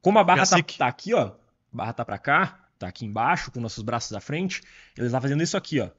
Como 0.00 0.18
a 0.18 0.24
barra 0.24 0.46
tá, 0.46 0.56
tá 0.78 0.86
aqui, 0.86 1.12
ó. 1.12 1.26
A 1.26 1.36
barra 1.72 1.92
tá 1.92 2.04
pra 2.04 2.18
cá, 2.18 2.66
tá 2.78 2.86
aqui 2.88 3.04
embaixo, 3.04 3.50
com 3.50 3.60
nossos 3.60 3.82
braços 3.82 4.12
à 4.14 4.20
frente. 4.20 4.62
Ele 4.96 5.10
tá 5.10 5.20
fazendo 5.20 5.42
isso 5.42 5.56
aqui, 5.56 5.80
ó. 5.80 5.90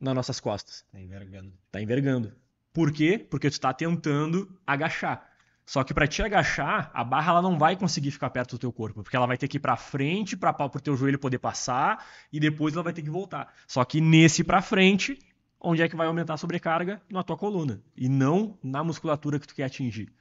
Nas 0.00 0.14
nossas 0.14 0.38
costas. 0.40 0.84
Tá 0.92 1.00
envergando. 1.00 1.52
Tá 1.70 1.82
envergando. 1.82 2.32
Por 2.74 2.90
quê? 2.92 3.24
Porque 3.30 3.48
tu 3.48 3.58
tá 3.60 3.72
tentando 3.72 4.52
agachar. 4.66 5.30
Só 5.64 5.82
que 5.82 5.94
para 5.94 6.06
te 6.08 6.22
agachar, 6.22 6.90
a 6.92 7.02
barra 7.02 7.30
ela 7.30 7.40
não 7.40 7.56
vai 7.56 7.76
conseguir 7.76 8.10
ficar 8.10 8.28
perto 8.28 8.56
do 8.56 8.58
teu 8.58 8.72
corpo, 8.72 9.02
porque 9.02 9.16
ela 9.16 9.26
vai 9.26 9.38
ter 9.38 9.48
que 9.48 9.56
ir 9.56 9.60
para 9.60 9.76
frente 9.76 10.36
para 10.36 10.54
o 10.62 10.80
teu 10.80 10.96
joelho 10.96 11.18
poder 11.18 11.38
passar 11.38 12.04
e 12.30 12.38
depois 12.38 12.74
ela 12.74 12.82
vai 12.82 12.92
ter 12.92 13.00
que 13.00 13.08
voltar. 13.08 13.54
Só 13.66 13.82
que 13.84 14.00
nesse 14.00 14.44
para 14.44 14.60
frente, 14.60 15.18
onde 15.58 15.80
é 15.82 15.88
que 15.88 15.96
vai 15.96 16.08
aumentar 16.08 16.34
a 16.34 16.36
sobrecarga? 16.36 17.00
Na 17.08 17.22
tua 17.22 17.36
coluna 17.36 17.80
e 17.96 18.08
não 18.08 18.58
na 18.62 18.84
musculatura 18.84 19.38
que 19.38 19.46
tu 19.46 19.54
quer 19.54 19.64
atingir. 19.64 20.12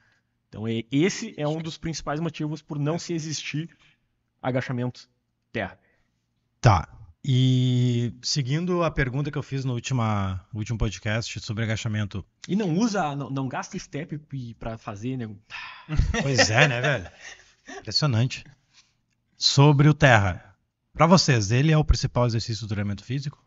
Então 0.48 0.68
é- 0.68 0.84
esse 0.92 1.34
é 1.36 1.48
um 1.48 1.58
dos 1.58 1.78
principais 1.78 2.20
motivos 2.20 2.62
por 2.62 2.78
não 2.78 3.00
se 3.00 3.14
existir 3.14 3.76
agachamento 4.42 5.10
terra. 5.52 5.78
Tá. 6.62 6.88
E 7.26 8.14
seguindo 8.22 8.84
a 8.84 8.92
pergunta 8.92 9.32
que 9.32 9.38
eu 9.38 9.44
fiz 9.44 9.64
no 9.64 9.74
última, 9.74 10.46
último 10.54 10.78
podcast 10.78 11.40
sobre 11.40 11.64
agachamento. 11.64 12.26
E 12.50 12.56
não 12.56 12.78
usa, 12.78 13.16
não, 13.16 13.30
não 13.30 13.48
gasta 13.48 13.80
step 13.80 14.20
para 14.60 14.78
fazer, 14.78 15.16
né? 15.16 15.30
Pois 16.22 16.50
é, 16.50 16.68
né, 16.68 16.82
velho? 16.82 17.08
Impressionante. 17.80 18.44
Sobre 19.38 19.88
o 19.88 19.94
terra. 19.94 20.54
Pra 20.92 21.08
vocês, 21.08 21.50
ele 21.50 21.72
é 21.72 21.78
o 21.78 21.84
principal 21.84 22.26
exercício 22.26 22.68
do 22.68 22.70
treinamento 22.70 23.06
físico? 23.06 23.42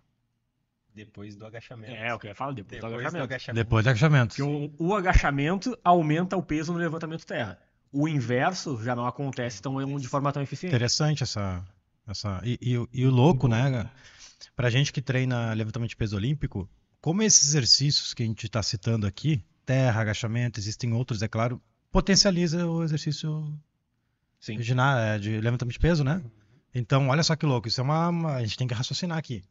Depois 0.94 1.36
do 1.36 1.44
agachamento. 1.44 1.92
É, 1.92 2.14
o 2.14 2.18
que 2.18 2.26
eu 2.26 2.30
ia 2.30 2.34
falar 2.34 2.52
depois, 2.52 2.80
do 2.80 2.86
Depois 2.86 2.92
do 2.92 2.98
agachamento. 2.98 3.24
agachamento. 3.24 3.64
Depois 3.64 3.84
do 3.84 3.90
agachamento. 3.90 4.36
Porque 4.36 4.74
o, 4.78 4.88
o 4.88 4.94
agachamento 4.94 5.78
aumenta 5.84 6.34
o 6.34 6.42
peso 6.42 6.72
no 6.72 6.78
levantamento 6.78 7.26
terra. 7.26 7.58
O 7.92 8.08
inverso 8.08 8.82
já 8.82 8.96
não 8.96 9.06
acontece 9.06 9.60
tão, 9.60 9.98
de 9.98 10.08
forma 10.08 10.32
tão 10.32 10.42
eficiente. 10.42 10.74
Interessante 10.74 11.22
essa. 11.22 11.62
Essa... 12.06 12.40
E, 12.44 12.58
e 12.60 12.78
o- 12.78 12.88
e 12.92 13.04
o 13.06 13.10
louco, 13.10 13.48
né? 13.48 13.90
Pra 14.54 14.70
gente 14.70 14.92
que 14.92 15.02
treina 15.02 15.52
levantamento 15.52 15.90
de 15.90 15.96
peso 15.96 16.16
olímpico, 16.16 16.68
como 17.00 17.22
esses 17.22 17.48
exercícios 17.48 18.14
que 18.14 18.22
a 18.22 18.26
gente 18.26 18.46
está 18.46 18.62
citando 18.62 19.06
aqui, 19.06 19.42
terra, 19.64 20.00
agachamento, 20.00 20.58
existem 20.60 20.92
outros, 20.92 21.22
é 21.22 21.28
claro, 21.28 21.60
potencializa 21.90 22.66
o 22.66 22.82
exercício 22.82 23.52
Sim. 24.40 24.58
de, 24.58 24.72
é, 24.72 25.18
de 25.18 25.40
levantamento 25.40 25.72
de 25.72 25.78
peso, 25.78 26.04
né? 26.04 26.22
Então, 26.74 27.08
olha 27.08 27.22
só 27.22 27.34
que 27.34 27.46
louco, 27.46 27.68
isso 27.68 27.80
é 27.80 27.84
uma, 27.84 28.08
uma- 28.08 28.34
A 28.34 28.42
gente 28.42 28.56
tem 28.56 28.66
que 28.66 28.74
raciocinar 28.74 29.18
aqui. 29.18 29.42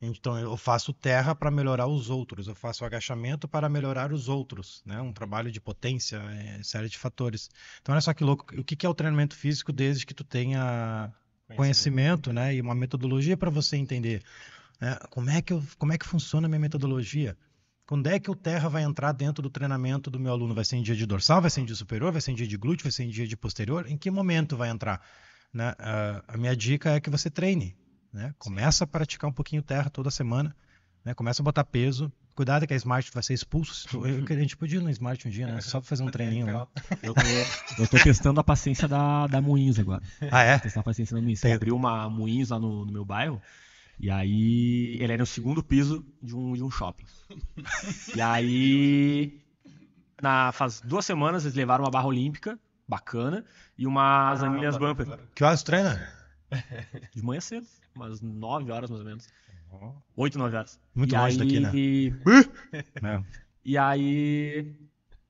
Então 0.00 0.38
eu 0.38 0.56
faço 0.56 0.92
terra 0.92 1.34
para 1.34 1.50
melhorar 1.50 1.88
os 1.88 2.08
outros, 2.08 2.46
eu 2.46 2.54
faço 2.54 2.84
agachamento 2.84 3.48
para 3.48 3.68
melhorar 3.68 4.12
os 4.12 4.28
outros, 4.28 4.80
né? 4.86 5.00
Um 5.00 5.12
trabalho 5.12 5.50
de 5.50 5.60
potência, 5.60 6.18
é, 6.18 6.62
série 6.62 6.88
de 6.88 6.96
fatores. 6.96 7.50
Então 7.82 7.92
olha 7.92 8.00
só 8.00 8.14
que 8.14 8.22
louco, 8.22 8.54
o 8.56 8.62
que 8.62 8.76
que 8.76 8.86
é 8.86 8.88
o 8.88 8.94
treinamento 8.94 9.34
físico 9.34 9.72
desde 9.72 10.06
que 10.06 10.14
tu 10.14 10.22
tenha 10.22 11.12
conhecimento, 11.56 12.32
né? 12.32 12.54
E 12.54 12.60
uma 12.60 12.74
metodologia 12.74 13.36
para 13.36 13.50
você 13.50 13.76
entender 13.76 14.22
né? 14.80 14.96
como 15.10 15.30
é 15.30 15.42
que 15.42 15.52
eu, 15.52 15.62
como 15.78 15.92
é 15.92 15.98
que 15.98 16.06
funciona 16.06 16.46
a 16.46 16.48
minha 16.48 16.60
metodologia. 16.60 17.36
Quando 17.86 18.06
é 18.06 18.18
que 18.18 18.30
o 18.30 18.34
terra 18.34 18.68
vai 18.68 18.82
entrar 18.82 19.12
dentro 19.12 19.42
do 19.42 19.48
treinamento 19.48 20.10
do 20.10 20.20
meu 20.20 20.30
aluno? 20.30 20.54
Vai 20.54 20.64
ser 20.64 20.76
em 20.76 20.82
dia 20.82 20.94
de 20.94 21.06
dorsal, 21.06 21.40
vai 21.40 21.50
ser 21.50 21.62
em 21.62 21.64
dia 21.64 21.74
superior, 21.74 22.12
vai 22.12 22.20
ser 22.20 22.32
em 22.32 22.34
dia 22.34 22.46
de 22.46 22.56
glúteo, 22.56 22.84
vai 22.84 22.92
ser 22.92 23.04
em 23.04 23.08
dia 23.08 23.26
de 23.26 23.34
posterior? 23.34 23.86
Em 23.88 23.96
que 23.96 24.10
momento 24.10 24.58
vai 24.58 24.68
entrar? 24.68 25.00
Né? 25.52 25.70
Uh, 25.70 26.22
a 26.28 26.36
minha 26.36 26.54
dica 26.54 26.90
é 26.90 27.00
que 27.00 27.08
você 27.08 27.30
treine, 27.30 27.74
né? 28.12 28.34
Começa 28.38 28.84
a 28.84 28.86
praticar 28.86 29.30
um 29.30 29.32
pouquinho 29.32 29.62
terra 29.62 29.88
toda 29.88 30.10
semana, 30.10 30.54
né? 31.04 31.14
Começa 31.14 31.42
a 31.42 31.44
botar 31.44 31.64
peso. 31.64 32.12
Cuidado 32.34 32.66
que 32.66 32.72
a 32.72 32.76
Smart 32.76 33.10
vai 33.12 33.22
ser 33.22 33.34
expulso. 33.34 33.88
Eu, 33.96 34.24
a 34.24 34.40
gente 34.40 34.56
podia 34.56 34.78
ir 34.78 34.82
no 34.82 34.90
Smart 34.90 35.26
um 35.26 35.30
dia, 35.30 35.46
né? 35.46 35.60
Só 35.60 35.80
pra 35.80 35.88
fazer 35.88 36.04
um 36.04 36.10
treininho 36.10 36.46
lá. 36.46 36.68
Eu 37.02 37.12
tô, 37.14 37.20
eu 37.82 37.88
tô 37.88 37.98
testando 37.98 38.38
a 38.38 38.44
paciência 38.44 38.86
da, 38.86 39.26
da 39.26 39.40
Moinhos 39.40 39.78
agora. 39.78 40.02
Ah, 40.30 40.42
é? 40.42 40.58
Testar 40.58 40.80
a 40.80 40.84
paciência 40.84 41.16
da 41.16 41.20
Moinhos. 41.20 41.40
Tem... 41.40 41.52
Abriu 41.52 41.74
uma 41.74 42.08
Moinhos 42.08 42.50
lá 42.50 42.58
no, 42.58 42.84
no 42.84 42.92
meu 42.92 43.04
bairro. 43.04 43.42
E 43.98 44.08
aí 44.10 44.96
ele 45.00 45.12
era 45.12 45.18
no 45.18 45.26
segundo 45.26 45.62
piso 45.62 46.06
de 46.22 46.36
um, 46.36 46.52
de 46.52 46.62
um 46.62 46.70
shopping. 46.70 47.04
e 48.14 48.20
aí, 48.20 49.40
na, 50.22 50.52
faz 50.52 50.80
duas 50.80 51.04
semanas, 51.04 51.44
eles 51.44 51.56
levaram 51.56 51.84
uma 51.84 51.90
barra 51.90 52.06
olímpica, 52.06 52.56
bacana, 52.86 53.44
e 53.76 53.84
umas 53.84 54.42
ah, 54.42 54.46
anilhas 54.46 54.76
bumper. 54.76 55.18
Que 55.34 55.42
horas 55.42 55.64
treina? 55.64 56.08
De 57.14 57.22
manhã 57.22 57.40
cedo 57.40 57.66
umas 57.98 58.20
9 58.20 58.70
horas 58.70 58.88
mais 58.88 59.00
ou 59.00 59.06
menos. 59.06 59.28
8, 60.16 60.38
9 60.38 60.56
horas. 60.56 60.80
Muito 60.94 61.14
e 61.14 61.18
longe 61.18 61.32
aí... 61.32 61.38
daqui, 61.38 61.60
né? 61.60 61.70
E... 61.74 62.12
É. 63.02 63.22
e 63.64 63.78
aí. 63.78 64.74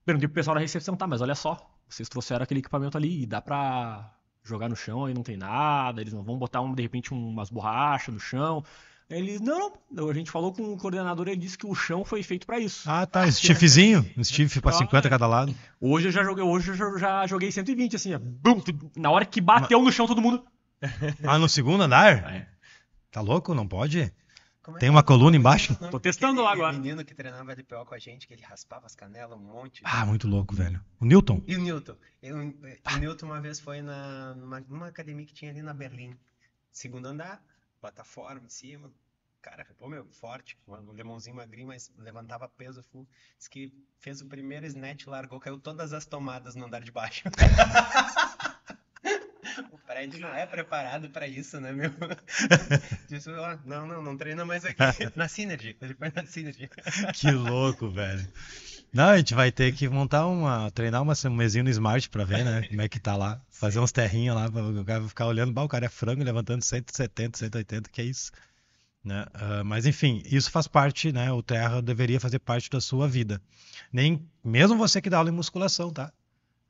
Perguntei 0.05 0.29
pro 0.29 0.35
pessoal 0.35 0.55
da 0.55 0.61
recepção, 0.61 0.97
tá, 0.97 1.07
mas 1.07 1.21
olha 1.21 1.35
só, 1.35 1.59
vocês 1.89 2.09
trouxeram 2.09 2.43
aquele 2.43 2.61
equipamento 2.61 2.97
ali 2.97 3.23
e 3.23 3.27
dá 3.27 3.43
pra 3.43 4.15
jogar 4.43 4.69
no 4.69 4.77
chão 4.77 5.05
aí 5.05 5.13
não 5.13 5.23
tem 5.23 5.37
nada, 5.37 6.01
eles 6.01 6.15
não 6.15 6.23
vão 6.23 6.39
botar 6.39 6.63
um, 6.63 6.75
de 6.75 6.83
repente 6.83 7.13
umas 7.13 7.51
borrachas 7.51 8.15
no 8.15 8.21
chão. 8.21 8.65
Eles, 9.11 9.41
não, 9.41 9.73
não, 9.91 10.11
a 10.11 10.15
gente 10.15 10.31
falou 10.31 10.53
com 10.53 10.73
o 10.73 10.77
coordenador, 10.77 11.29
ele 11.29 11.41
disse 11.41 11.57
que 11.57 11.67
o 11.67 11.75
chão 11.75 12.05
foi 12.05 12.23
feito 12.23 12.47
para 12.47 12.59
isso. 12.59 12.89
Ah, 12.91 13.07
tá, 13.07 13.31
stiffzinho, 13.31 14.05
um 14.17 14.23
stiff 14.23 14.61
pra 14.61 14.73
50 14.73 15.09
cada 15.09 15.27
lado. 15.27 15.55
Hoje 15.81 16.09
eu 16.09 16.13
já 16.13 16.23
joguei, 16.23 16.45
hoje 16.45 16.71
eu 16.73 16.99
já 16.99 17.27
joguei 17.27 17.51
120, 17.51 17.97
assim, 17.97 18.19
bum, 18.19 18.63
na 18.97 19.11
hora 19.11 19.25
que 19.25 19.41
bateu 19.41 19.83
no 19.83 19.91
chão 19.91 20.07
todo 20.07 20.21
mundo... 20.21 20.45
Ah, 21.25 21.39
no 21.39 21.49
segundo 21.49 21.83
andar? 21.83 22.33
É. 22.33 22.49
Tá 23.11 23.23
louco? 23.23 23.55
Não 23.55 23.67
pode? 23.67 24.13
É 24.77 24.79
Tem 24.79 24.91
uma 24.91 25.03
coluna 25.03 25.37
embaixo? 25.37 25.75
Tô 25.91 25.99
testando 25.99 26.43
lá 26.43 26.53
agora. 26.53 26.77
O 26.77 26.81
menino 26.81 27.05
que 27.05 27.15
treinava 27.15 27.53
LPO 27.53 27.87
com 27.87 27.95
a 27.95 27.99
gente, 27.99 28.27
que 28.27 28.35
ele 28.35 28.43
raspava 28.43 28.87
as 28.87 28.95
canelas 28.95 29.39
um 29.39 29.43
monte. 29.43 29.81
Ah, 29.85 30.05
muito 30.05 30.29
louco, 30.29 30.55
velho. 30.55 30.81
O 31.01 31.05
Newton? 31.05 31.43
E 31.47 31.57
o 31.57 31.61
Newton. 31.61 31.97
Eu, 32.23 32.37
o 32.37 32.99
Newton 32.99 33.27
uma 33.27 33.41
vez 33.41 33.59
foi 33.61 33.81
na, 33.81 34.35
numa, 34.35 34.61
numa 34.61 34.87
academia 34.89 35.25
que 35.25 35.33
tinha 35.33 35.51
ali 35.51 35.63
na 35.63 35.73
Berlim. 35.73 36.17
Segundo 36.71 37.07
andar, 37.07 37.43
plataforma 37.81 38.43
em 38.45 38.49
cima. 38.49 38.91
Cara, 39.41 39.67
pô, 39.79 39.89
meu, 39.89 40.05
forte. 40.11 40.59
Um 40.67 40.93
lemãozinho 40.93 41.37
magrinho, 41.37 41.69
mas 41.69 41.91
levantava 41.97 42.49
peso 42.49 42.83
full. 42.83 43.09
Diz 43.39 43.49
que 43.49 43.73
fez 43.99 44.21
o 44.21 44.27
primeiro 44.27 44.67
snatch, 44.67 45.07
largou, 45.07 45.41
caiu 45.41 45.59
todas 45.59 45.93
as 45.93 46.05
tomadas 46.05 46.55
no 46.55 46.67
andar 46.67 46.83
de 46.83 46.91
baixo. 46.91 47.25
o 49.99 50.11
prédio 50.11 50.21
não 50.21 50.35
é 50.35 50.47
preparado 50.47 51.09
para 51.11 51.27
isso, 51.27 51.61
né, 51.61 51.73
meu? 51.73 51.91
Disse, 53.09 53.29
não, 53.65 53.87
não, 53.87 54.03
não 54.03 54.17
treina 54.17 54.45
mais 54.45 54.65
aqui. 54.65 54.79
Na 55.17 55.27
Synergy. 55.27 55.77
Ele 55.81 55.95
foi 55.95 56.13
na 56.15 56.25
Synergy. 56.25 56.71
Que 57.15 57.31
louco, 57.33 57.91
velho. 57.91 58.27
Não, 58.93 59.09
a 59.09 59.19
gente 59.19 59.35
vai 59.35 59.51
ter 59.51 59.73
que 59.75 59.89
montar 59.89 60.27
uma. 60.27 60.71
treinar 60.71 61.03
uma, 61.03 61.15
um 61.27 61.35
mesinho 61.35 61.65
no 61.65 61.71
Smart 61.71 62.09
pra 62.09 62.25
ver, 62.25 62.45
né? 62.45 62.63
Como 62.69 62.81
é 62.81 62.89
que 62.89 63.01
tá 63.01 63.17
lá. 63.17 63.41
Fazer 63.51 63.81
uns 63.81 63.93
terrinhos 63.93 64.37
lá, 64.37 64.47
o 64.47 64.85
cara 64.85 65.09
ficar 65.09 65.27
olhando, 65.27 65.53
bah, 65.53 65.65
o 65.65 65.69
cara 65.69 65.87
é 65.87 65.89
frango 65.89 66.23
levantando 66.23 66.63
170, 66.63 67.39
180, 67.39 67.91
que 67.91 68.01
é 68.01 68.05
isso. 68.05 68.31
Né? 69.05 69.27
Uh, 69.35 69.65
mas 69.65 69.85
enfim, 69.85 70.23
isso 70.27 70.51
faz 70.51 70.69
parte, 70.69 71.13
né? 71.13 71.33
O 71.33 71.43
terra 71.43 71.83
deveria 71.83 72.21
fazer 72.21 72.39
parte 72.39 72.71
da 72.71 72.81
sua 72.81 73.09
vida. 73.09 73.43
Nem 73.93 74.25
mesmo 74.45 74.77
você 74.77 75.01
que 75.01 75.11
dá 75.11 75.19
aula 75.19 75.31
em 75.31 75.33
musculação, 75.33 75.93
tá? 75.93 76.13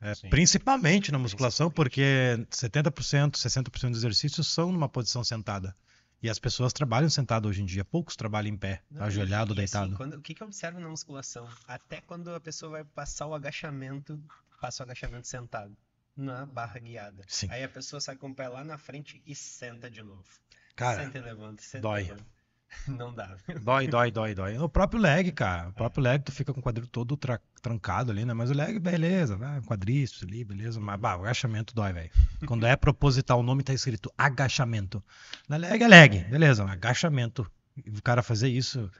É, 0.00 0.14
principalmente 0.28 1.10
na 1.10 1.18
musculação, 1.18 1.70
porque 1.70 2.36
70%, 2.50 3.32
60% 3.32 3.90
dos 3.90 3.98
exercícios 3.98 4.46
são 4.46 4.70
numa 4.70 4.88
posição 4.88 5.24
sentada. 5.24 5.74
E 6.22 6.28
as 6.28 6.38
pessoas 6.38 6.72
trabalham 6.72 7.08
sentado 7.08 7.48
hoje 7.48 7.62
em 7.62 7.64
dia, 7.64 7.84
poucos 7.84 8.16
trabalham 8.16 8.52
em 8.52 8.56
pé, 8.56 8.82
Não, 8.90 9.04
ajoelhado, 9.04 9.52
e, 9.52 9.56
deitado. 9.56 9.86
Assim, 9.86 9.96
quando, 9.96 10.14
o 10.14 10.20
que, 10.20 10.34
que 10.34 10.42
eu 10.42 10.46
observo 10.46 10.80
na 10.80 10.88
musculação? 10.88 11.48
Até 11.66 12.00
quando 12.00 12.34
a 12.34 12.40
pessoa 12.40 12.72
vai 12.72 12.84
passar 12.84 13.26
o 13.26 13.34
agachamento, 13.34 14.20
passa 14.60 14.82
o 14.82 14.84
agachamento 14.84 15.28
sentado, 15.28 15.76
na 16.16 16.44
barra 16.44 16.80
guiada. 16.80 17.24
Sim. 17.28 17.46
Aí 17.50 17.62
a 17.62 17.68
pessoa 17.68 18.00
sai 18.00 18.16
com 18.16 18.30
o 18.30 18.34
pé 18.34 18.48
lá 18.48 18.64
na 18.64 18.76
frente 18.76 19.22
e 19.24 19.34
senta 19.34 19.88
de 19.88 20.02
novo. 20.02 20.24
Cara, 20.74 21.04
senta 21.04 21.18
e 21.18 21.20
levanta, 21.20 21.62
senta 21.62 21.82
dói. 21.82 22.00
E 22.00 22.04
levanta. 22.04 22.37
Não 22.86 23.12
dá. 23.12 23.36
Dói, 23.62 23.86
dói, 23.86 24.10
dói, 24.10 24.34
dói. 24.34 24.58
O 24.58 24.68
próprio 24.68 25.00
leg, 25.00 25.32
cara. 25.32 25.68
O 25.68 25.72
próprio 25.72 26.02
leg, 26.02 26.22
tu 26.22 26.32
fica 26.32 26.52
com 26.52 26.60
o 26.60 26.62
quadril 26.62 26.86
todo 26.86 27.16
tra 27.16 27.40
trancado 27.60 28.12
ali, 28.12 28.24
né? 28.24 28.32
Mas 28.32 28.50
o 28.50 28.54
leg, 28.54 28.78
beleza, 28.78 29.36
vai, 29.36 29.60
quadríceps 29.62 30.22
ali, 30.22 30.44
beleza. 30.44 30.80
Mas, 30.80 31.00
bah, 31.00 31.16
o 31.16 31.22
agachamento 31.22 31.74
dói, 31.74 31.92
velho. 31.92 32.10
Quando 32.46 32.66
é 32.66 32.76
proposital, 32.76 33.40
o 33.40 33.42
nome 33.42 33.62
tá 33.62 33.72
escrito 33.72 34.12
agachamento. 34.16 35.02
Na 35.48 35.56
leg 35.56 35.82
é 35.82 35.88
leg, 35.88 36.24
beleza, 36.24 36.64
agachamento. 36.64 37.50
O 37.96 38.02
cara 38.02 38.22
fazer 38.22 38.48
isso, 38.48 38.90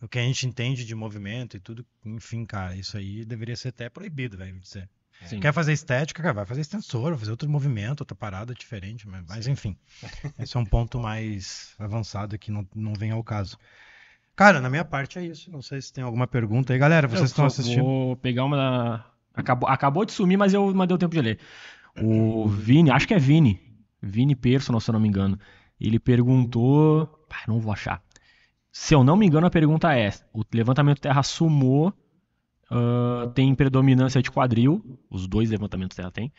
o 0.00 0.08
que 0.08 0.18
a 0.18 0.22
gente 0.22 0.46
entende 0.46 0.84
de 0.84 0.94
movimento 0.94 1.56
e 1.56 1.60
tudo, 1.60 1.86
enfim, 2.04 2.44
cara, 2.44 2.76
isso 2.76 2.96
aí 2.96 3.24
deveria 3.24 3.56
ser 3.56 3.68
até 3.68 3.88
proibido, 3.88 4.36
velho, 4.36 4.58
de 4.60 4.68
ser. 4.68 4.88
Sim. 5.24 5.40
Quer 5.40 5.52
fazer 5.52 5.72
estética, 5.72 6.22
cara, 6.22 6.34
vai 6.34 6.46
fazer 6.46 6.60
extensor, 6.60 7.10
vai 7.10 7.18
fazer 7.18 7.30
outro 7.30 7.48
movimento, 7.48 8.00
outra 8.00 8.14
parada 8.14 8.54
diferente, 8.54 9.08
mas, 9.08 9.24
mas 9.26 9.46
enfim. 9.46 9.76
Esse 10.38 10.56
é 10.56 10.60
um 10.60 10.64
ponto 10.64 10.98
mais 10.98 11.74
avançado 11.78 12.38
que 12.38 12.50
não, 12.50 12.66
não 12.74 12.92
vem 12.94 13.10
ao 13.10 13.24
caso. 13.24 13.58
Cara, 14.36 14.60
na 14.60 14.68
minha 14.68 14.84
parte 14.84 15.18
é 15.18 15.24
isso. 15.24 15.50
Não 15.50 15.62
sei 15.62 15.80
se 15.80 15.92
tem 15.92 16.04
alguma 16.04 16.26
pergunta 16.26 16.72
aí, 16.72 16.78
galera. 16.78 17.08
Vocês 17.08 17.20
eu 17.20 17.26
estão 17.26 17.46
assistindo? 17.46 17.82
Vou 17.82 18.16
pegar 18.16 18.44
uma. 18.44 19.04
Acabou, 19.34 19.68
acabou 19.68 20.04
de 20.04 20.12
sumir, 20.12 20.36
mas 20.36 20.52
eu 20.52 20.74
mas 20.74 20.86
deu 20.86 20.98
tempo 20.98 21.14
de 21.14 21.22
ler. 21.22 21.38
O 22.02 22.46
Vini, 22.46 22.90
acho 22.90 23.08
que 23.08 23.14
é 23.14 23.18
Vini. 23.18 23.58
Vini 24.02 24.36
Persson, 24.36 24.78
se 24.78 24.90
eu 24.90 24.92
não 24.92 25.00
me 25.00 25.08
engano. 25.08 25.38
Ele 25.80 25.98
perguntou. 25.98 27.26
não 27.48 27.58
vou 27.58 27.72
achar. 27.72 28.02
Se 28.70 28.94
eu 28.94 29.02
não 29.02 29.16
me 29.16 29.26
engano, 29.26 29.46
a 29.46 29.50
pergunta 29.50 29.96
é: 29.96 30.12
o 30.34 30.42
levantamento 30.52 31.00
terra 31.00 31.22
sumou 31.22 31.94
Uh, 32.70 33.30
tem 33.30 33.54
predominância 33.54 34.20
de 34.20 34.30
quadril, 34.30 34.98
os 35.08 35.26
dois 35.26 35.50
levantamentos 35.50 35.96
dela 35.96 36.10
tem. 36.10 36.32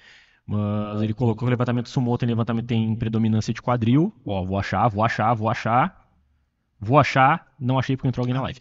Mas 0.45 1.01
ele 1.01 1.13
colocou 1.13 1.39
que 1.39 1.45
o 1.45 1.49
levantamento 1.49 1.89
sumô 1.89 2.17
tem 2.17 2.27
levantamento 2.27 2.67
tem 2.67 2.95
predominância 2.95 3.53
de 3.53 3.61
quadril. 3.61 4.13
Ó, 4.25 4.45
vou 4.45 4.57
achar, 4.57 4.87
vou 4.87 5.03
achar, 5.03 5.33
vou 5.33 5.49
achar. 5.49 6.07
Vou 6.79 6.99
achar, 6.99 7.55
não 7.59 7.79
achei 7.79 7.97
porque 7.97 8.07
entrou 8.07 8.21
alguém 8.21 8.35
na 8.35 8.41
live. 8.43 8.59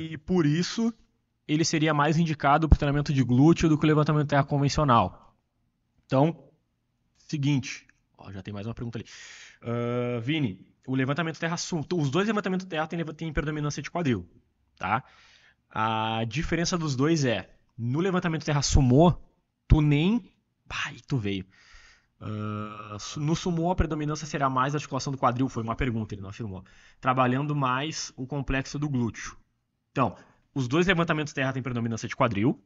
E, 0.00 0.14
e 0.14 0.18
por 0.18 0.46
isso 0.46 0.94
ele 1.48 1.64
seria 1.64 1.92
mais 1.92 2.16
indicado 2.16 2.68
para 2.68 2.76
o 2.76 2.78
treinamento 2.78 3.12
de 3.12 3.24
glúteo 3.24 3.68
do 3.68 3.76
que 3.76 3.84
o 3.84 3.88
levantamento 3.88 4.28
terra 4.28 4.44
convencional. 4.44 5.36
Então, 6.06 6.48
seguinte, 7.18 7.86
ó, 8.16 8.30
já 8.30 8.40
tem 8.40 8.54
mais 8.54 8.66
uma 8.66 8.74
pergunta 8.74 8.98
ali. 8.98 9.06
Uh, 9.62 10.20
Vini, 10.20 10.64
o 10.86 10.94
levantamento 10.94 11.38
terra 11.38 11.56
os 11.56 12.10
dois 12.10 12.26
levantamentos 12.26 12.66
terra 12.66 12.86
têm, 12.86 13.04
têm 13.04 13.32
predominância 13.32 13.82
de 13.82 13.90
quadril, 13.90 14.24
tá? 14.78 15.02
A 15.72 16.24
diferença 16.28 16.76
dos 16.76 16.94
dois 16.94 17.24
é, 17.24 17.48
no 17.78 17.98
levantamento 17.98 18.44
terra 18.44 18.60
sumô, 18.60 19.14
tu 19.66 19.80
nem... 19.80 20.30
Ai, 20.68 20.96
tu 21.06 21.16
veio. 21.16 21.46
Uh, 22.20 23.18
no 23.20 23.34
sumô, 23.34 23.70
a 23.70 23.74
predominância 23.74 24.26
será 24.26 24.48
mais 24.48 24.74
a 24.74 24.76
articulação 24.76 25.10
do 25.10 25.18
quadril, 25.18 25.48
foi 25.48 25.62
uma 25.62 25.74
pergunta, 25.74 26.14
ele 26.14 26.22
não 26.22 26.28
afirmou. 26.28 26.62
Trabalhando 27.00 27.54
mais 27.56 28.12
o 28.16 28.26
complexo 28.26 28.78
do 28.78 28.88
glúteo. 28.88 29.36
Então, 29.90 30.14
os 30.54 30.68
dois 30.68 30.86
levantamentos 30.86 31.32
terra 31.32 31.52
têm 31.52 31.62
predominância 31.62 32.08
de 32.08 32.14
quadril, 32.14 32.62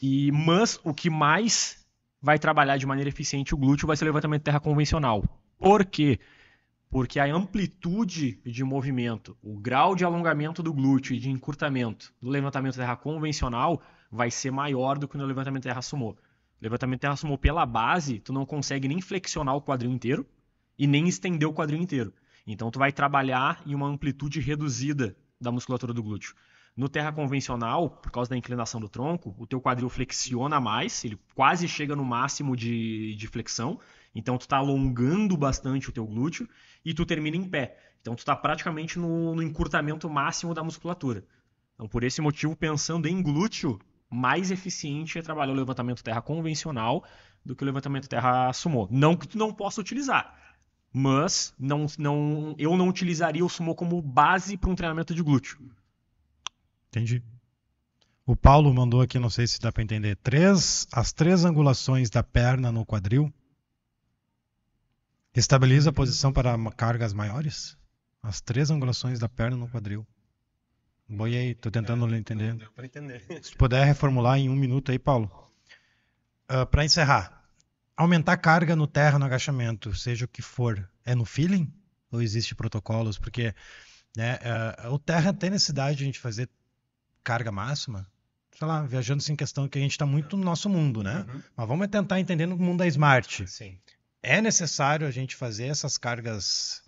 e 0.00 0.30
mas 0.30 0.78
o 0.84 0.94
que 0.94 1.10
mais 1.10 1.86
vai 2.20 2.38
trabalhar 2.38 2.76
de 2.76 2.86
maneira 2.86 3.08
eficiente 3.08 3.54
o 3.54 3.58
glúteo 3.58 3.86
vai 3.86 3.96
ser 3.96 4.04
o 4.04 4.08
levantamento 4.08 4.42
terra 4.42 4.60
convencional. 4.60 5.24
Por 5.58 5.84
quê? 5.84 6.18
porque 6.18 6.20
a 7.20 7.34
amplitude 7.34 8.40
de 8.44 8.64
movimento, 8.64 9.36
o 9.42 9.58
grau 9.58 9.94
de 9.94 10.04
alongamento 10.04 10.62
do 10.62 10.72
glúteo 10.72 11.14
e 11.14 11.18
de 11.18 11.30
encurtamento 11.30 12.12
do 12.20 12.30
levantamento 12.30 12.76
terra 12.76 12.96
convencional 12.96 13.82
vai 14.10 14.30
ser 14.30 14.50
maior 14.50 14.98
do 14.98 15.08
que 15.08 15.18
no 15.18 15.26
levantamento 15.26 15.64
terra 15.64 15.82
sumô. 15.82 16.16
Levantamento 16.60 17.00
terra 17.00 17.16
sumô 17.16 17.36
pela 17.36 17.66
base, 17.66 18.18
tu 18.20 18.32
não 18.32 18.46
consegue 18.46 18.88
nem 18.88 19.00
flexionar 19.00 19.54
o 19.54 19.60
quadril 19.60 19.90
inteiro 19.90 20.26
e 20.78 20.86
nem 20.86 21.06
estender 21.06 21.46
o 21.46 21.52
quadril 21.52 21.78
inteiro. 21.78 22.12
Então 22.46 22.70
tu 22.70 22.78
vai 22.78 22.92
trabalhar 22.92 23.62
em 23.66 23.74
uma 23.74 23.88
amplitude 23.88 24.40
reduzida 24.40 25.16
da 25.40 25.52
musculatura 25.52 25.92
do 25.92 26.02
glúteo. 26.02 26.34
No 26.76 26.88
terra 26.88 27.10
convencional, 27.10 27.88
por 27.88 28.10
causa 28.10 28.30
da 28.30 28.36
inclinação 28.36 28.80
do 28.80 28.88
tronco, 28.88 29.34
o 29.38 29.46
teu 29.46 29.60
quadril 29.60 29.88
flexiona 29.88 30.60
mais, 30.60 31.04
ele 31.04 31.18
quase 31.34 31.66
chega 31.66 31.96
no 31.96 32.04
máximo 32.04 32.54
de, 32.54 33.14
de 33.16 33.26
flexão, 33.26 33.80
Então 34.16 34.38
tu 34.38 34.48
tá 34.48 34.56
alongando 34.56 35.36
bastante 35.36 35.90
o 35.90 35.92
teu 35.92 36.06
glúteo 36.06 36.48
e 36.82 36.94
tu 36.94 37.04
termina 37.04 37.36
em 37.36 37.44
pé. 37.44 37.78
Então 38.00 38.16
tu 38.16 38.24
tá 38.24 38.34
praticamente 38.34 38.98
no, 38.98 39.34
no 39.34 39.42
encurtamento 39.42 40.08
máximo 40.08 40.54
da 40.54 40.64
musculatura. 40.64 41.22
Então 41.74 41.86
por 41.86 42.02
esse 42.02 42.22
motivo, 42.22 42.56
pensando 42.56 43.06
em 43.06 43.22
glúteo, 43.22 43.78
mais 44.08 44.50
eficiente 44.50 45.18
é 45.18 45.22
trabalhar 45.22 45.52
o 45.52 45.56
levantamento 45.56 46.02
terra 46.02 46.22
convencional 46.22 47.04
do 47.44 47.54
que 47.54 47.62
o 47.62 47.66
levantamento 47.66 48.08
terra 48.08 48.50
sumô. 48.54 48.88
Não 48.90 49.14
que 49.14 49.28
tu 49.28 49.36
não 49.36 49.52
possa 49.52 49.82
utilizar, 49.82 50.34
mas 50.90 51.52
não, 51.58 51.84
não, 51.98 52.54
eu 52.58 52.74
não 52.74 52.88
utilizaria 52.88 53.44
o 53.44 53.50
sumô 53.50 53.74
como 53.74 54.00
base 54.00 54.56
para 54.56 54.70
um 54.70 54.74
treinamento 54.74 55.14
de 55.14 55.22
glúteo. 55.22 55.58
Entendi. 56.88 57.22
O 58.24 58.34
Paulo 58.34 58.72
mandou 58.72 59.02
aqui, 59.02 59.18
não 59.18 59.28
sei 59.28 59.46
se 59.46 59.60
dá 59.60 59.70
para 59.70 59.82
entender, 59.82 60.16
três, 60.16 60.88
as 60.90 61.12
três 61.12 61.44
angulações 61.44 62.08
da 62.08 62.22
perna 62.22 62.72
no 62.72 62.86
quadril 62.86 63.30
estabiliza 65.40 65.90
a 65.90 65.92
posição 65.92 66.32
para 66.32 66.56
cargas 66.72 67.12
maiores? 67.12 67.76
As 68.22 68.40
três 68.40 68.70
angulações 68.70 69.18
da 69.18 69.28
perna 69.28 69.56
no 69.56 69.68
quadril. 69.68 70.06
Boiei, 71.08 71.54
tô 71.54 71.70
tentando 71.70 72.12
É, 72.12 72.18
entender. 72.18 72.54
Deu 72.54 72.84
entender. 72.84 73.22
Se 73.42 73.54
puder 73.54 73.84
reformular 73.84 74.38
em 74.38 74.48
um 74.48 74.56
minuto 74.56 74.90
aí, 74.90 74.98
Paulo. 74.98 75.30
para 76.70 76.84
encerrar, 76.84 77.44
aumentar 77.96 78.32
a 78.32 78.36
carga 78.36 78.74
no 78.74 78.86
terra 78.86 79.18
no 79.18 79.24
agachamento, 79.24 79.94
seja 79.94 80.24
o 80.24 80.28
que 80.28 80.42
for, 80.42 80.88
é 81.04 81.14
no 81.14 81.24
feeling? 81.24 81.72
Ou 82.10 82.20
existe 82.22 82.54
protocolos? 82.54 83.18
Porque 83.18 83.54
né, 84.16 84.38
eh, 84.40 84.88
o 84.88 84.98
terra 84.98 85.32
tem 85.32 85.50
necessidade 85.50 85.98
de 85.98 86.04
a 86.04 86.06
gente 86.06 86.18
fazer 86.18 86.48
carga 87.22 87.50
máxima? 87.50 88.06
Sei 88.52 88.66
lá, 88.66 88.82
viajando 88.82 89.22
sem 89.22 89.36
questão 89.36 89.68
que 89.68 89.78
a 89.78 89.80
gente 89.80 89.92
está 89.92 90.06
muito 90.06 90.36
no 90.36 90.44
nosso 90.44 90.68
mundo, 90.68 91.02
né? 91.02 91.26
Uhum. 91.28 91.42
Mas 91.56 91.68
vamos 91.68 91.88
tentar 91.88 92.18
entender 92.18 92.46
no 92.46 92.56
mundo 92.56 92.78
da 92.78 92.86
Smart. 92.86 93.46
Sim. 93.46 93.78
É 94.28 94.40
necessário 94.42 95.06
a 95.06 95.10
gente 95.10 95.36
fazer 95.36 95.66
essas 95.66 95.96
cargas 95.96 96.82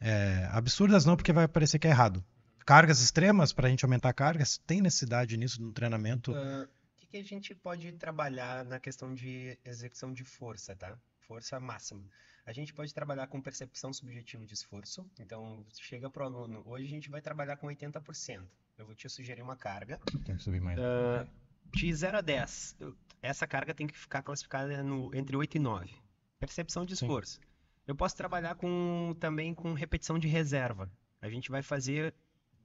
eh, 0.00 0.48
absurdas, 0.50 1.04
não, 1.04 1.16
porque 1.16 1.32
vai 1.32 1.46
parecer 1.46 1.78
que 1.78 1.86
é 1.86 1.90
errado. 1.90 2.24
Cargas 2.66 3.00
extremas 3.00 3.52
para 3.52 3.66
a 3.68 3.70
gente 3.70 3.84
aumentar 3.84 4.12
cargas, 4.12 4.58
tem 4.66 4.80
necessidade 4.80 5.36
nisso 5.36 5.62
no 5.62 5.72
treinamento? 5.72 6.34
Ah, 6.34 6.66
O 6.66 6.96
que, 6.96 7.06
que 7.06 7.16
a 7.16 7.22
gente 7.22 7.54
pode 7.54 7.92
trabalhar 7.92 8.64
na 8.64 8.80
questão 8.80 9.14
de 9.14 9.56
execução 9.64 10.12
de 10.12 10.24
força, 10.24 10.74
tá? 10.74 10.96
Força 11.28 11.60
máxima. 11.60 12.02
A 12.44 12.52
gente 12.52 12.74
pode 12.74 12.92
trabalhar 12.92 13.28
com 13.28 13.40
percepção 13.40 13.92
subjetiva 13.92 14.44
de 14.44 14.54
esforço. 14.54 15.08
Então, 15.20 15.64
chega 15.80 16.10
para 16.10 16.24
o 16.24 16.26
aluno, 16.26 16.62
hoje 16.66 16.86
a 16.86 16.88
gente 16.90 17.08
vai 17.08 17.20
trabalhar 17.20 17.56
com 17.56 17.68
80%. 17.68 18.42
Eu 18.78 18.86
vou 18.86 18.94
te 18.96 19.08
sugerir 19.08 19.42
uma 19.42 19.56
carga. 19.56 20.00
Tem 20.24 20.36
que 20.36 20.42
subir 20.42 20.60
mais. 20.60 20.76
ah, 20.80 21.24
de 21.72 21.94
0 21.94 22.18
a 22.18 22.20
10, 22.20 22.74
eu- 22.80 22.96
essa 23.22 23.46
carga 23.46 23.72
tem 23.72 23.86
que 23.86 23.96
ficar 23.96 24.22
classificada 24.22 24.82
no, 24.82 25.14
entre 25.14 25.36
8 25.36 25.54
e 25.56 25.60
9. 25.60 25.94
Percepção 26.40 26.84
de 26.84 26.96
Sim. 26.96 27.04
esforço. 27.04 27.38
Eu 27.86 27.94
posso 27.94 28.16
trabalhar 28.16 28.54
com, 28.56 29.14
também 29.20 29.54
com 29.54 29.72
repetição 29.74 30.18
de 30.18 30.26
reserva. 30.26 30.90
A 31.20 31.28
gente 31.28 31.50
vai 31.50 31.62
fazer 31.62 32.14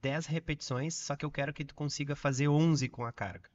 10 0.00 0.26
repetições, 0.26 0.94
só 0.94 1.14
que 1.14 1.24
eu 1.24 1.30
quero 1.30 1.52
que 1.52 1.64
tu 1.64 1.74
consiga 1.74 2.16
fazer 2.16 2.48
11 2.48 2.88
com 2.88 3.04
a 3.04 3.12
carga. 3.12 3.50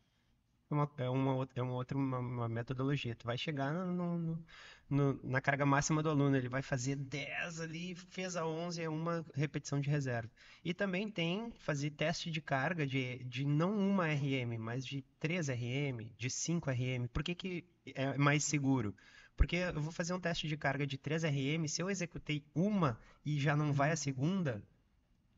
É 0.69 0.73
uma, 0.73 0.91
é 0.97 1.09
uma, 1.09 1.33
outra- 1.35 1.59
é 1.59 1.63
uma 1.63 1.73
outra 1.73 1.97
uma, 1.97 2.19
uma 2.19 2.47
metodologia. 2.47 3.15
Tu 3.15 3.25
vai 3.25 3.37
chegar 3.37 3.73
no- 3.73 4.17
no- 4.17 4.45
no- 4.89 5.19
na 5.23 5.41
carga 5.41 5.65
máxima 5.65 6.01
do 6.03 6.09
aluno, 6.09 6.35
ele 6.37 6.47
vai 6.47 6.61
fazer 6.61 6.95
10 6.95 7.59
ali, 7.59 7.95
fez 7.95 8.35
a 8.37 8.45
11, 8.45 8.81
é 8.81 8.87
uma 8.87 9.25
repetição 9.33 9.81
de 9.81 9.89
reserva. 9.89 10.31
E 10.63 10.73
também 10.73 11.09
tem 11.09 11.51
fazer 11.59 11.89
teste 11.91 12.29
de 12.31 12.41
carga 12.41 12.85
de, 12.87 13.23
de 13.25 13.43
não 13.43 13.75
uma 13.77 14.07
RM, 14.07 14.57
mas 14.59 14.85
de 14.85 15.01
3 15.19 15.49
RM, 15.49 16.09
de 16.17 16.29
5 16.29 16.69
RM. 16.69 17.07
Por 17.11 17.23
que, 17.23 17.35
que 17.35 17.65
é 17.93 18.17
mais 18.17 18.43
seguro? 18.43 18.95
Porque 19.41 19.55
eu 19.55 19.81
vou 19.81 19.91
fazer 19.91 20.13
um 20.13 20.19
teste 20.19 20.47
de 20.47 20.55
carga 20.55 20.85
de 20.85 20.99
3 20.99 21.23
RM, 21.23 21.67
se 21.67 21.81
eu 21.81 21.89
executei 21.89 22.43
uma 22.53 22.99
e 23.25 23.39
já 23.39 23.55
não 23.55 23.73
vai 23.73 23.91
a 23.91 23.95
segunda, 23.95 24.63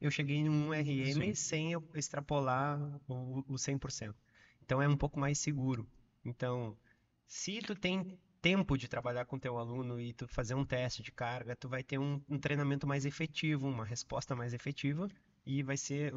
eu 0.01 0.11
cheguei 0.11 0.35
em 0.35 0.49
um 0.49 0.71
RM 0.71 1.33
sem 1.33 1.71
eu 1.71 1.81
extrapolar 1.95 2.77
o, 3.07 3.39
o 3.47 3.53
100%. 3.53 4.13
Então 4.61 4.81
é 4.81 4.87
um 4.89 4.97
pouco 4.97 5.17
mais 5.17 5.39
seguro. 5.39 5.87
Então, 6.25 6.77
se 7.25 7.61
tu 7.61 7.75
tem 7.75 8.19
tempo 8.41 8.77
de 8.77 8.89
trabalhar 8.89 9.23
com 9.23 9.39
teu 9.39 9.57
aluno 9.57 10.01
e 10.01 10.11
tu 10.11 10.27
fazer 10.27 10.53
um 10.53 10.65
teste 10.65 11.01
de 11.01 11.11
carga, 11.13 11.55
tu 11.55 11.69
vai 11.69 11.81
ter 11.81 11.97
um, 11.97 12.21
um 12.27 12.37
treinamento 12.37 12.85
mais 12.85 13.05
efetivo, 13.05 13.69
uma 13.69 13.85
resposta 13.85 14.35
mais 14.35 14.53
efetiva 14.53 15.07
e 15.45 15.63
vai 15.63 15.77
ser, 15.77 16.13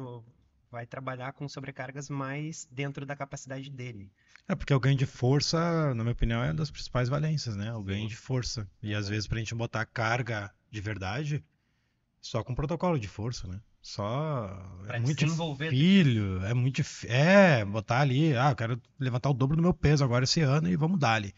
vai 0.71 0.85
trabalhar 0.85 1.33
com 1.33 1.47
sobrecargas 1.47 2.09
mais 2.09 2.67
dentro 2.71 3.05
da 3.05 3.15
capacidade 3.15 3.69
dele. 3.69 4.11
É 4.47 4.55
porque 4.55 4.73
o 4.73 4.79
ganho 4.79 4.97
de 4.97 5.05
força, 5.05 5.93
na 5.93 6.03
minha 6.03 6.13
opinião, 6.13 6.41
é 6.41 6.47
uma 6.47 6.53
das 6.53 6.71
principais 6.71 7.09
valências, 7.09 7.55
né? 7.55 7.73
O 7.73 7.83
ganho 7.83 8.07
de 8.07 8.15
força. 8.15 8.69
E 8.81 8.93
às 8.93 9.07
vezes 9.07 9.27
pra 9.27 9.39
gente 9.39 9.55
botar 9.55 9.85
carga 9.85 10.51
de 10.71 10.81
verdade, 10.81 11.43
só 12.21 12.43
com 12.43 12.55
protocolo 12.55 12.99
de 12.99 13.07
força, 13.07 13.47
né? 13.47 13.59
Só 13.81 14.47
Pra 14.85 14.97
é 14.97 14.99
muito 14.99 15.25
filho, 15.69 16.43
é 16.43 16.53
muito 16.53 16.81
é 17.07 17.63
botar 17.63 18.01
ali, 18.01 18.35
ah, 18.35 18.49
eu 18.49 18.55
quero 18.55 18.81
levantar 18.99 19.29
o 19.29 19.33
dobro 19.33 19.55
do 19.55 19.61
meu 19.61 19.73
peso 19.73 20.03
agora 20.03 20.25
esse 20.25 20.41
ano 20.41 20.67
e 20.67 20.75
vamos 20.75 20.99
dar 20.99 21.13
ali. 21.13 21.33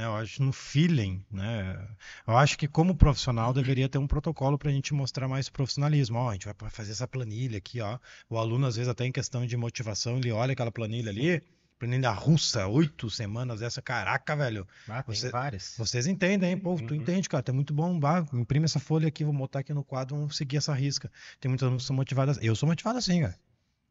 Né? 0.00 0.06
Eu 0.06 0.16
acho 0.16 0.42
no 0.42 0.52
feeling, 0.52 1.22
né? 1.30 1.78
Eu 2.26 2.36
acho 2.36 2.56
que 2.56 2.66
como 2.66 2.94
profissional 2.94 3.52
deveria 3.52 3.88
ter 3.88 3.98
um 3.98 4.06
protocolo 4.06 4.56
para 4.58 4.70
a 4.70 4.72
gente 4.72 4.94
mostrar 4.94 5.28
mais 5.28 5.48
profissionalismo. 5.48 6.16
Ó, 6.18 6.30
a 6.30 6.32
gente 6.32 6.46
vai 6.46 6.70
fazer 6.70 6.92
essa 6.92 7.06
planilha 7.06 7.58
aqui, 7.58 7.80
ó. 7.80 7.98
O 8.28 8.38
aluno 8.38 8.66
às 8.66 8.76
vezes 8.76 8.88
até 8.88 9.04
em 9.04 9.12
questão 9.12 9.44
de 9.44 9.56
motivação 9.56 10.16
ele 10.16 10.32
olha 10.32 10.52
aquela 10.52 10.72
planilha 10.72 11.10
ali, 11.10 11.42
planilha 11.78 12.10
russa, 12.10 12.66
oito 12.66 13.10
semanas 13.10 13.62
essa, 13.62 13.80
caraca, 13.82 14.34
velho. 14.36 14.66
Ah, 14.88 15.02
tem 15.02 15.14
Você- 15.14 15.30
várias. 15.30 15.74
Vocês 15.78 16.06
entendem, 16.06 16.50
hein? 16.52 16.58
Pô, 16.58 16.74
tu 16.76 16.94
Uhum. 16.94 17.00
entende, 17.00 17.28
cara. 17.28 17.42
Tá 17.42 17.52
muito 17.52 17.72
bom. 17.74 17.98
Bah, 17.98 18.24
imprime 18.32 18.64
essa 18.64 18.78
folha 18.80 19.08
aqui, 19.08 19.24
vou 19.24 19.32
botar 19.34 19.60
aqui 19.60 19.72
no 19.74 19.84
quadro, 19.84 20.16
vamos 20.16 20.36
seguir 20.36 20.56
essa 20.58 20.72
risca. 20.74 21.10
Tem 21.40 21.48
muitos 21.48 21.64
alunos 21.64 21.82
que 21.82 21.86
são 21.86 21.96
motivados. 21.96 22.38
Eu 22.42 22.54
sou 22.56 22.68
motivado 22.68 22.98
assim, 22.98 23.20
cara. 23.22 23.38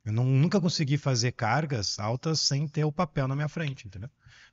Eu 0.05 0.13
não- 0.13 0.23
nunca 0.25 0.61
consegui 0.61 0.97
fazer 0.97 1.33
cargas 1.33 1.99
altas 1.99 2.39
sem 2.39 2.67
ter 2.67 2.83
o 2.85 2.91
papel 2.91 3.27
na 3.27 3.35
minha 3.35 3.49
frente, 3.49 3.85
entendeu? 3.85 4.09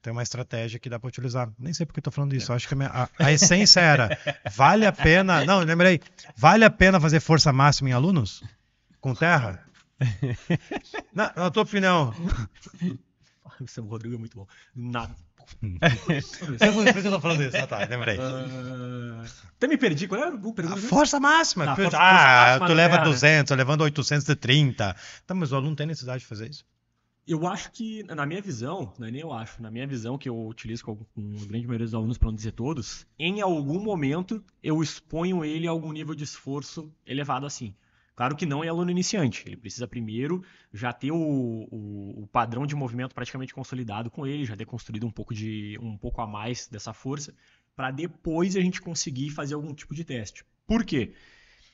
Tem 0.06 0.12
uma 0.12 0.22
estratégia 0.22 0.78
que 0.78 0.88
dá 0.88 1.00
pra 1.00 1.08
utilizar. 1.08 1.50
Nem 1.58 1.74
sei 1.74 1.84
porque 1.84 1.98
eu 1.98 2.02
tô 2.04 2.12
falando 2.12 2.32
isso. 2.32 2.52
Eu 2.52 2.54
acho 2.54 2.68
que 2.68 2.74
a, 2.74 2.76
minha- 2.76 2.90
a- 2.90 3.08
a 3.18 3.32
essência 3.32 3.80
era: 3.80 4.16
vale 4.54 4.86
a 4.86 4.92
pena. 4.92 5.42
Não, 5.44 5.58
lembrei. 5.58 6.00
Vale 6.36 6.64
a 6.64 6.70
pena 6.70 7.00
fazer 7.00 7.18
força 7.18 7.52
máxima 7.52 7.90
em 7.90 7.92
alunos? 7.92 8.40
Com 9.00 9.16
terra? 9.16 9.64
Na, 11.12 11.32
na 11.34 11.50
tua 11.50 11.64
opinião. 11.64 12.14
O 13.58 13.66
Sam 13.66 13.84
Rodrigo 13.86 14.14
é 14.14 14.18
muito 14.18 14.36
bom. 14.36 14.46
Nada. 14.76 15.14
Por 15.60 16.84
que 16.92 16.98
eu 16.98 17.10
tô 17.10 17.20
falando 17.20 17.42
isso? 17.42 17.56
Ah, 17.56 17.66
tá, 17.66 17.78
lembrei. 17.78 18.18
Ah, 18.20 19.24
até 19.56 19.66
me 19.66 19.78
perdi. 19.78 20.06
Qual 20.06 20.20
era 20.20 20.28
a 20.28 20.32
pergunta? 20.52 20.74
A 20.74 20.76
força 20.76 21.18
máxima. 21.18 21.64
Ah, 21.64 21.74
Tu- 21.74 21.82
força- 21.82 21.96
ah, 21.98 22.10
força 22.10 22.46
máxima 22.50 22.66
tu 22.66 22.72
leva 22.74 22.94
terra, 22.96 23.04
né? 23.06 23.10
200, 23.12 23.50
eu 23.50 23.56
levando 23.56 23.80
830. 23.80 24.94
Tá, 25.26 25.34
mas 25.34 25.52
o 25.52 25.56
aluno 25.56 25.74
tem 25.74 25.86
necessidade 25.86 26.20
de 26.20 26.26
fazer 26.26 26.50
isso? 26.50 26.64
Eu 27.26 27.44
acho 27.46 27.72
que, 27.72 28.04
na 28.04 28.24
minha 28.24 28.40
visão, 28.40 28.92
não 28.98 29.06
é 29.08 29.10
nem 29.10 29.20
eu 29.20 29.32
acho, 29.32 29.60
na 29.60 29.68
minha 29.70 29.86
visão, 29.86 30.16
que 30.16 30.28
eu 30.28 30.46
utilizo 30.46 30.84
com, 30.84 30.96
com 30.96 31.32
a 31.42 31.46
grande 31.46 31.66
maioria 31.66 31.84
dos 31.86 31.94
alunos, 31.94 32.18
para 32.18 32.28
não 32.28 32.36
dizer 32.36 32.52
todos, 32.52 33.04
em 33.18 33.40
algum 33.40 33.80
momento 33.80 34.44
eu 34.62 34.80
exponho 34.80 35.44
ele 35.44 35.66
a 35.66 35.70
algum 35.70 35.90
nível 35.92 36.14
de 36.14 36.22
esforço 36.22 36.92
elevado 37.04 37.44
assim. 37.44 37.74
Claro 38.14 38.36
que 38.36 38.46
não 38.46 38.62
é 38.64 38.68
aluno 38.68 38.90
iniciante, 38.92 39.42
ele 39.46 39.56
precisa 39.56 39.86
primeiro 39.88 40.42
já 40.72 40.92
ter 40.92 41.10
o, 41.10 41.16
o- 41.18 42.22
o 42.22 42.26
padrão 42.28 42.64
de 42.66 42.74
movimento 42.76 43.14
praticamente 43.14 43.52
consolidado 43.52 44.08
com 44.10 44.24
ele, 44.26 44.44
já 44.46 44.56
ter 44.56 44.64
construído 44.64 45.04
um 45.06 45.10
pouco, 45.10 45.34
de, 45.34 45.76
um 45.82 45.98
pouco 45.98 46.20
a 46.22 46.26
mais 46.26 46.68
dessa 46.68 46.92
força, 46.94 47.34
para 47.74 47.90
depois 47.90 48.54
a 48.56 48.60
gente 48.60 48.80
conseguir 48.80 49.30
fazer 49.30 49.54
algum 49.54 49.74
tipo 49.74 49.94
de 49.94 50.04
teste. 50.04 50.44
Por 50.66 50.84
quê? 50.84 51.12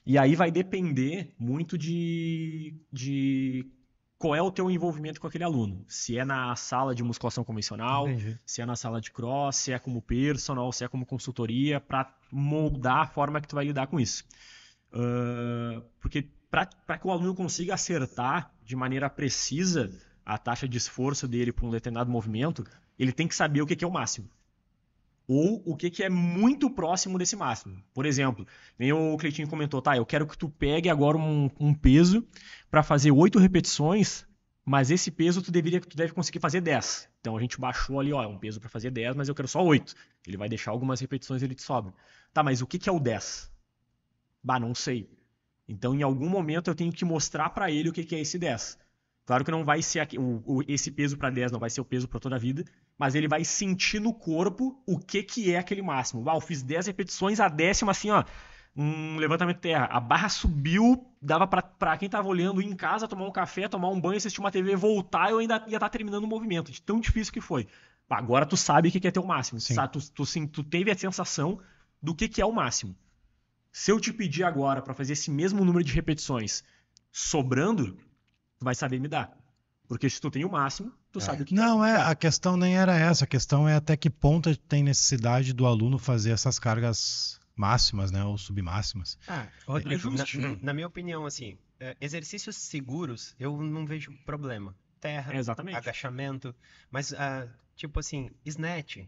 E 0.05 0.19
aí 0.19 0.35
vai 0.35 0.51
depender 0.51 1.33
muito 1.39 1.79
de, 1.79 2.75
de 2.93 3.71
qual 4.23 4.37
é 4.37 4.41
o 4.41 4.53
teu 4.53 4.71
envolvimento 4.71 5.21
com 5.21 5.27
aquele 5.27 5.43
aluno. 5.43 5.85
Se 5.89 6.17
é 6.17 6.25
na 6.25 6.55
sala 6.55 6.95
de 6.95 7.03
musculação 7.03 7.43
convencional, 7.43 8.09
Entendi. 8.09 8.39
se 8.47 8.63
é 8.63 8.65
na 8.65 8.77
sala 8.77 9.01
de 9.01 9.11
cross, 9.11 9.57
se 9.57 9.73
é 9.73 9.81
como 9.81 10.01
personal, 10.01 10.73
se 10.73 10.85
é 10.85 10.89
como 10.89 11.05
consultoria, 11.05 11.81
para 11.81 12.09
moldar 12.31 12.99
a 12.99 13.07
forma 13.09 13.41
que 13.41 13.49
tu 13.49 13.57
vai 13.57 13.65
lidar 13.65 13.89
com 13.89 13.99
isso. 13.99 14.25
Ah, 14.93 15.83
porque 16.01 16.29
para 16.49 16.99
que 16.99 17.05
o 17.05 17.11
aluno 17.11 17.35
consiga 17.35 17.75
acertar 17.75 18.53
de 18.63 18.77
maneira 18.77 19.11
precisa 19.11 19.91
a 20.25 20.39
taxa 20.39 20.69
de 20.69 20.79
esforço 20.79 21.27
dele 21.27 21.51
para 21.51 21.67
um 21.67 21.71
determinado 21.71 22.09
movimento, 22.09 22.65
ele 22.97 23.11
tem 23.11 23.27
que 23.27 23.35
saber 23.35 23.61
o 23.61 23.67
que 23.67 23.75
que 23.75 23.85
é 23.85 23.89
o 23.89 23.91
máximo. 23.91 24.29
Ou 25.33 25.63
o 25.65 25.77
que 25.77 25.91
que 25.91 26.03
é 26.03 26.09
muito 26.11 26.69
próximo 26.71 27.19
desse 27.19 27.37
máximo. 27.37 27.83
Por 27.95 28.05
exemplo, 28.07 28.47
nem 28.79 28.93
o 28.93 29.17
Cleitinho 29.17 29.49
comentou, 29.49 29.81
tá, 29.81 29.97
eu 29.97 30.05
quero 30.07 30.27
que 30.27 30.37
tu 30.37 30.49
pegue 30.49 30.89
agora 30.89 31.17
um, 31.17 31.49
um 31.61 31.73
peso 31.75 32.27
para 32.71 32.83
fazer 32.83 33.11
oito 33.13 33.39
repetições, 33.39 34.27
mas 34.65 34.91
esse 34.91 35.11
peso 35.11 35.43
tu 35.43 35.51
deveria 35.51 35.81
tu 35.81 35.97
deve 35.97 36.13
conseguir 36.13 36.41
fazer 36.41 36.61
10. 36.61 37.09
Então 37.21 37.37
a 37.37 37.41
gente 37.41 37.59
baixou 37.61 38.01
ali, 38.01 38.13
ó, 38.13 38.23
é 38.23 38.27
um 38.27 38.39
peso 38.39 38.61
para 38.61 38.69
fazer 38.69 38.91
10, 38.91 39.15
mas 39.17 39.29
eu 39.29 39.35
quero 39.35 39.49
só 39.49 39.63
8. 39.65 39.95
Ele 40.27 40.37
vai 40.37 40.49
deixar 40.49 40.71
algumas 40.73 41.01
repetições 41.01 41.43
ele 41.43 41.55
te 41.55 41.63
sobe. 41.63 41.93
Tá, 42.33 42.43
mas 42.43 42.61
o 42.63 42.67
que 42.67 42.79
que 42.79 42.89
é 42.89 42.93
o 42.93 43.01
10? 43.01 43.51
Bah, 44.43 44.59
não 44.61 44.75
sei. 44.75 45.09
Então 45.69 45.95
em 45.95 46.03
algum 46.03 46.29
momento 46.29 46.69
eu 46.69 46.75
tenho 46.75 46.93
que 46.93 47.05
mostrar 47.05 47.51
para 47.51 47.71
ele 47.71 47.89
o 47.89 47.93
que 47.93 48.05
que 48.05 48.15
é 48.15 48.21
esse 48.21 48.39
10. 48.39 48.79
Claro 49.25 49.45
que 49.45 49.51
não 49.53 49.65
vai 49.65 49.81
ser 49.83 50.01
aqui- 50.01 50.19
o, 50.19 50.43
o- 50.45 50.63
esse 50.67 50.91
peso 50.91 51.17
para 51.17 51.31
10 51.31 51.53
não 51.53 51.61
vai 51.61 51.71
ser 51.71 51.81
o 51.81 51.85
peso 51.85 52.09
para 52.09 52.19
toda 52.21 52.35
a 52.37 52.39
vida, 52.39 52.65
mas 52.99 53.15
ele 53.15 53.29
vai 53.29 53.45
sentir 53.45 54.01
no 54.01 54.13
corpo 54.13 54.81
o 54.87 54.99
que 54.99 55.23
que 55.23 55.53
é 55.53 55.59
aquele 55.59 55.83
máximo. 55.83 56.29
Ah, 56.29 56.35
eu 56.35 56.41
fiz 56.41 56.63
10 56.63 56.87
repetições, 56.87 57.41
a 57.41 57.49
décima 57.49 57.93
assim, 57.93 58.11
ó, 58.11 58.25
um 58.77 59.17
levantamento 59.17 59.57
de 59.57 59.63
terra. 59.63 59.87
A 59.87 60.01
barra 60.01 60.29
subiu, 60.29 61.07
dava 61.21 61.47
pra, 61.47 61.63
pra 61.63 61.97
quem 61.97 62.09
tava 62.09 62.29
olhando 62.29 62.63
ir 62.63 62.67
em 62.67 62.77
casa, 62.77 63.09
tomar 63.09 63.27
um 63.27 63.33
café, 63.33 63.69
tomar 63.69 63.91
um 63.91 64.01
banho, 64.01 64.17
assistir 64.17 64.41
uma 64.41 64.51
TV, 64.51 64.77
voltar, 64.77 65.31
eu 65.31 65.39
ainda 65.39 65.65
ia 65.67 65.77
estar 65.77 65.89
terminando 65.89 66.25
o 66.25 66.29
movimento, 66.29 66.73
de 66.73 66.81
tão 66.81 67.01
difícil 67.01 67.33
que 67.33 67.41
foi. 67.41 67.67
Agora 68.09 68.45
tu 68.45 68.57
sabe 68.57 68.89
o 68.89 68.93
que 68.93 69.01
que 69.01 69.09
é 69.09 69.11
ter 69.11 69.21
o 69.21 69.27
máximo. 69.27 69.61
Sabe? 69.61 69.93
Tu, 69.93 70.11
tu, 70.13 70.27
sim, 70.27 70.47
tu 70.47 70.63
teve 70.63 70.91
a 70.91 70.97
sensação 70.97 71.59
do 72.01 72.15
que 72.15 72.29
que 72.29 72.43
é 72.43 72.47
o 72.47 72.53
máximo. 72.53 72.95
Se 73.71 73.91
eu 73.91 73.99
te 73.99 74.13
pedir 74.13 74.45
agora 74.45 74.83
pra 74.83 74.93
fazer 74.93 75.15
esse 75.15 75.31
mesmo 75.31 75.65
número 75.65 75.83
de 75.83 75.95
repetições 75.95 76.63
sobrando, 77.11 77.97
tu 78.59 78.65
vai 78.65 78.75
saber 78.75 79.01
me 79.01 79.09
dar. 79.09 79.35
Porque 79.89 80.09
se 80.09 80.21
tu 80.21 80.31
tem 80.31 80.45
o 80.45 80.51
máximo, 80.51 80.93
tu 81.11 81.21
sabe 81.21 81.43
o 81.43 81.45
que 81.45 81.55
Não, 81.55 81.85
é, 81.85 82.01
a 82.01 82.15
questão 82.15 82.57
nem 82.57 82.77
era 82.77 82.97
essa. 82.97 83.25
A 83.25 83.27
questão 83.27 83.69
é 83.69 83.75
até 83.75 83.97
que 83.97 84.09
ponto 84.09 84.57
tem 84.57 84.83
necessidade 84.83 85.53
do 85.53 85.67
aluno 85.67 85.99
fazer 85.99 86.31
essas 86.31 86.59
cargas 86.59 87.39
máximas, 87.55 88.11
né? 88.11 88.25
Ou 88.25 88.39
submáximas. 88.39 89.19
Ah, 89.29 89.47
Rodrigo, 89.67 90.11
na, 90.11 90.25
justo. 90.25 90.59
na 90.63 90.73
minha 90.73 90.87
opinião, 90.87 91.27
assim, 91.27 91.59
é, 91.79 91.97
exercícios 92.01 92.57
seguros, 92.57 93.35
eu 93.39 93.61
não 93.61 93.85
vejo 93.85 94.13
problema. 94.25 94.75
Terra, 95.01 95.35
É, 95.35 95.39
exatamente. 95.39 95.77
agachamento, 95.77 96.55
mas, 96.91 97.13
ah, 97.13 97.49
tipo 97.75 97.99
assim, 97.99 98.31
snatch, 98.47 98.99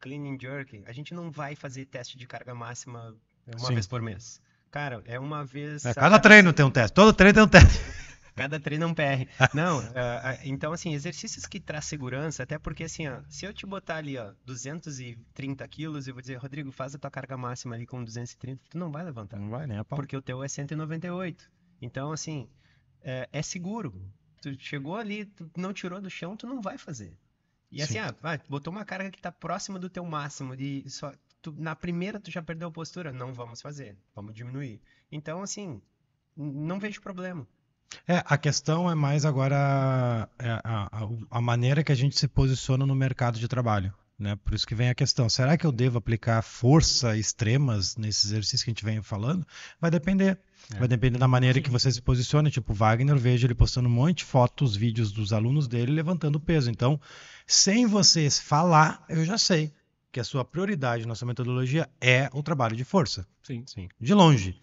clean 0.00 0.22
and 0.22 0.38
jerk, 0.40 0.82
a 0.86 0.92
gente 0.92 1.12
não 1.14 1.30
vai 1.30 1.54
fazer 1.54 1.84
teste 1.84 2.16
de 2.16 2.26
carga 2.26 2.54
máxima 2.54 3.14
uma 3.46 3.66
Sim. 3.66 3.74
vez 3.74 3.86
por 3.86 4.00
mês. 4.00 4.40
Cara, 4.70 5.02
é 5.04 5.20
uma 5.20 5.44
vez... 5.44 5.84
É, 5.84 5.92
cada 5.92 6.18
treino 6.18 6.52
tem 6.52 6.64
um 6.64 6.70
teste. 6.70 6.94
Todo 6.94 7.12
treino 7.12 7.34
tem 7.34 7.42
um 7.42 7.48
teste. 7.48 7.78
Cada 8.34 8.58
treino 8.58 8.84
é 8.86 8.88
um 8.88 8.94
PR. 8.94 9.28
Não, 9.54 9.80
ah, 9.94 10.38
então 10.44 10.72
assim, 10.72 10.94
exercícios 10.94 11.46
que 11.46 11.60
traz 11.60 11.84
segurança, 11.84 12.42
até 12.42 12.58
porque 12.58 12.84
assim, 12.84 13.06
ó, 13.08 13.20
se 13.28 13.44
eu 13.44 13.52
te 13.52 13.66
botar 13.66 13.96
ali, 13.96 14.16
ó, 14.16 14.32
230 14.44 15.66
quilos, 15.68 16.06
eu 16.06 16.14
vou 16.14 16.20
dizer, 16.20 16.36
Rodrigo, 16.36 16.72
faz 16.72 16.94
a 16.94 16.98
tua 16.98 17.10
carga 17.10 17.36
máxima 17.36 17.74
ali 17.74 17.86
com 17.86 18.02
230, 18.02 18.62
tu 18.70 18.78
não 18.78 18.90
vai 18.90 19.04
levantar. 19.04 19.38
Não 19.38 19.50
vai 19.50 19.66
pau. 19.84 19.96
Porque 19.96 20.16
o 20.16 20.22
teu 20.22 20.42
é 20.42 20.48
198. 20.48 21.50
Então, 21.80 22.12
assim, 22.12 22.48
é, 23.02 23.28
é 23.32 23.42
seguro. 23.42 23.94
Tu 24.40 24.58
chegou 24.58 24.96
ali, 24.96 25.24
tu 25.24 25.50
não 25.56 25.72
tirou 25.72 26.00
do 26.00 26.10
chão, 26.10 26.36
tu 26.36 26.46
não 26.46 26.60
vai 26.60 26.78
fazer. 26.78 27.16
E 27.70 27.80
assim, 27.80 27.94
Sim. 27.94 28.00
ah, 28.00 28.14
vai, 28.20 28.40
botou 28.48 28.72
uma 28.72 28.84
carga 28.84 29.10
que 29.10 29.20
tá 29.20 29.32
próxima 29.32 29.78
do 29.78 29.88
teu 29.88 30.04
máximo, 30.04 30.56
de 30.56 30.88
só, 30.90 31.12
tu- 31.40 31.54
na 31.58 31.74
primeira 31.74 32.20
tu 32.20 32.30
já 32.30 32.42
perdeu 32.42 32.68
a 32.68 32.72
postura, 32.72 33.12
não 33.12 33.32
vamos 33.32 33.62
fazer, 33.62 33.96
vamos 34.14 34.34
diminuir. 34.34 34.80
Então, 35.10 35.42
assim, 35.42 35.80
não 36.36 36.78
vejo 36.78 37.00
problema. 37.00 37.46
É, 38.06 38.22
a 38.24 38.36
questão 38.36 38.90
é 38.90 38.94
mais 38.94 39.24
agora 39.24 40.28
é, 40.38 40.50
a, 40.64 40.88
a, 40.92 41.08
a 41.30 41.40
maneira 41.40 41.84
que 41.84 41.92
a 41.92 41.94
gente 41.94 42.18
se 42.18 42.28
posiciona 42.28 42.86
no 42.86 42.94
mercado 42.94 43.38
de 43.38 43.48
trabalho. 43.48 43.92
Né? 44.18 44.36
Por 44.36 44.54
isso 44.54 44.66
que 44.66 44.74
vem 44.74 44.88
a 44.88 44.94
questão: 44.94 45.28
será 45.28 45.56
que 45.56 45.66
eu 45.66 45.72
devo 45.72 45.98
aplicar 45.98 46.42
força 46.42 47.16
extremas 47.16 47.96
nesses 47.96 48.26
exercícios 48.26 48.62
que 48.62 48.70
a 48.70 48.72
gente 48.72 48.84
vem 48.84 49.02
falando? 49.02 49.46
Vai 49.80 49.90
depender. 49.90 50.38
Vai 50.78 50.86
depender 50.86 51.18
da 51.18 51.26
maneira 51.26 51.60
que 51.60 51.68
você 51.68 51.90
se 51.90 52.00
posiciona. 52.00 52.48
Tipo, 52.48 52.72
o 52.72 52.76
Wagner, 52.76 53.16
eu 53.16 53.18
vejo 53.18 53.46
ele 53.46 53.54
postando 53.54 53.88
um 53.88 53.92
monte 53.92 54.18
de 54.18 54.24
fotos, 54.24 54.76
vídeos 54.76 55.10
dos 55.10 55.32
alunos 55.32 55.66
dele 55.66 55.90
levantando 55.90 56.38
peso. 56.38 56.70
Então, 56.70 57.00
sem 57.46 57.84
você 57.84 58.30
falar, 58.30 59.04
eu 59.08 59.24
já 59.24 59.36
sei 59.36 59.72
que 60.12 60.20
a 60.20 60.24
sua 60.24 60.44
prioridade 60.44 61.06
na 61.06 61.16
sua 61.16 61.26
metodologia 61.26 61.88
é 62.00 62.30
o 62.32 62.42
trabalho 62.42 62.76
de 62.76 62.84
força. 62.84 63.26
Sim. 63.42 63.64
Sim, 63.66 63.88
de 64.00 64.14
longe. 64.14 64.60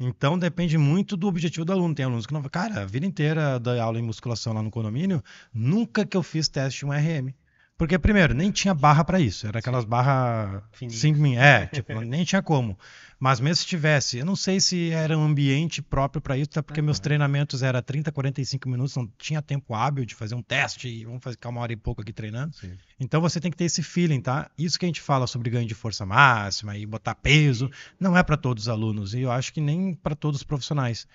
Então 0.00 0.38
depende 0.38 0.78
muito 0.78 1.16
do 1.16 1.26
objetivo 1.26 1.64
do 1.64 1.72
aluno. 1.72 1.94
Tem 1.94 2.04
alunos 2.04 2.26
que 2.26 2.32
não. 2.32 2.42
Cara, 2.42 2.82
a 2.82 2.84
vida 2.84 3.04
inteira 3.04 3.58
da 3.58 3.82
aula 3.82 3.98
em 3.98 4.02
musculação 4.02 4.52
lá 4.52 4.62
no 4.62 4.70
condomínio, 4.70 5.22
nunca 5.52 6.06
que 6.06 6.16
eu 6.16 6.22
fiz 6.22 6.48
teste 6.48 6.86
um 6.86 6.92
RM. 6.92 7.34
Porque, 7.78 7.96
primeiro, 7.96 8.34
nem 8.34 8.50
tinha 8.50 8.74
barra 8.74 9.04
para 9.04 9.20
isso. 9.20 9.46
Era 9.46 9.60
aquelas 9.60 9.84
barras 9.84 10.60
Fininhas. 10.72 11.00
5 11.00 11.18
min. 11.20 11.36
É, 11.36 11.66
tipo, 11.72 12.00
nem 12.00 12.24
tinha 12.24 12.42
como. 12.42 12.76
Mas 13.20 13.38
mesmo 13.40 13.56
se 13.56 13.66
tivesse, 13.66 14.18
eu 14.18 14.26
não 14.26 14.36
sei 14.36 14.60
se 14.60 14.90
era 14.90 15.16
um 15.16 15.24
ambiente 15.24 15.82
próprio 15.82 16.20
para 16.20 16.36
isso, 16.36 16.50
até 16.50 16.62
porque 16.62 16.80
meus 16.80 17.00
treinamentos 17.00 17.62
eram 17.64 17.82
30, 17.82 18.12
45 18.12 18.68
minutos, 18.68 18.94
não 18.96 19.08
tinha 19.18 19.42
tempo 19.42 19.74
hábil 19.74 20.04
de 20.04 20.14
fazer 20.14 20.36
um 20.36 20.42
teste 20.42 20.88
e 20.88 21.04
vamos 21.04 21.20
ficar 21.24 21.48
uma 21.48 21.60
hora 21.60 21.72
e 21.72 21.76
pouco 21.76 22.00
aqui 22.00 22.12
treinando. 22.12 22.54
Então 22.98 23.20
você 23.20 23.40
tem 23.40 23.50
que 23.50 23.56
ter 23.56 23.64
esse 23.64 23.82
feeling, 23.82 24.20
tá? 24.20 24.48
Isso 24.56 24.78
que 24.78 24.84
a 24.84 24.88
gente 24.88 25.00
fala 25.00 25.26
sobre 25.26 25.50
ganho 25.50 25.66
de 25.66 25.74
força 25.74 26.06
máxima 26.06 26.76
e 26.76 26.86
botar 26.86 27.16
peso, 27.16 27.68
não 27.98 28.16
é 28.16 28.22
para 28.22 28.36
todos 28.36 28.64
os 28.64 28.68
alunos 28.68 29.14
e 29.14 29.22
eu 29.22 29.32
acho 29.32 29.52
que 29.52 29.60
nem 29.60 29.94
para 29.94 30.14
todos 30.14 30.40
os 30.40 30.44
profissionais. 30.44 31.06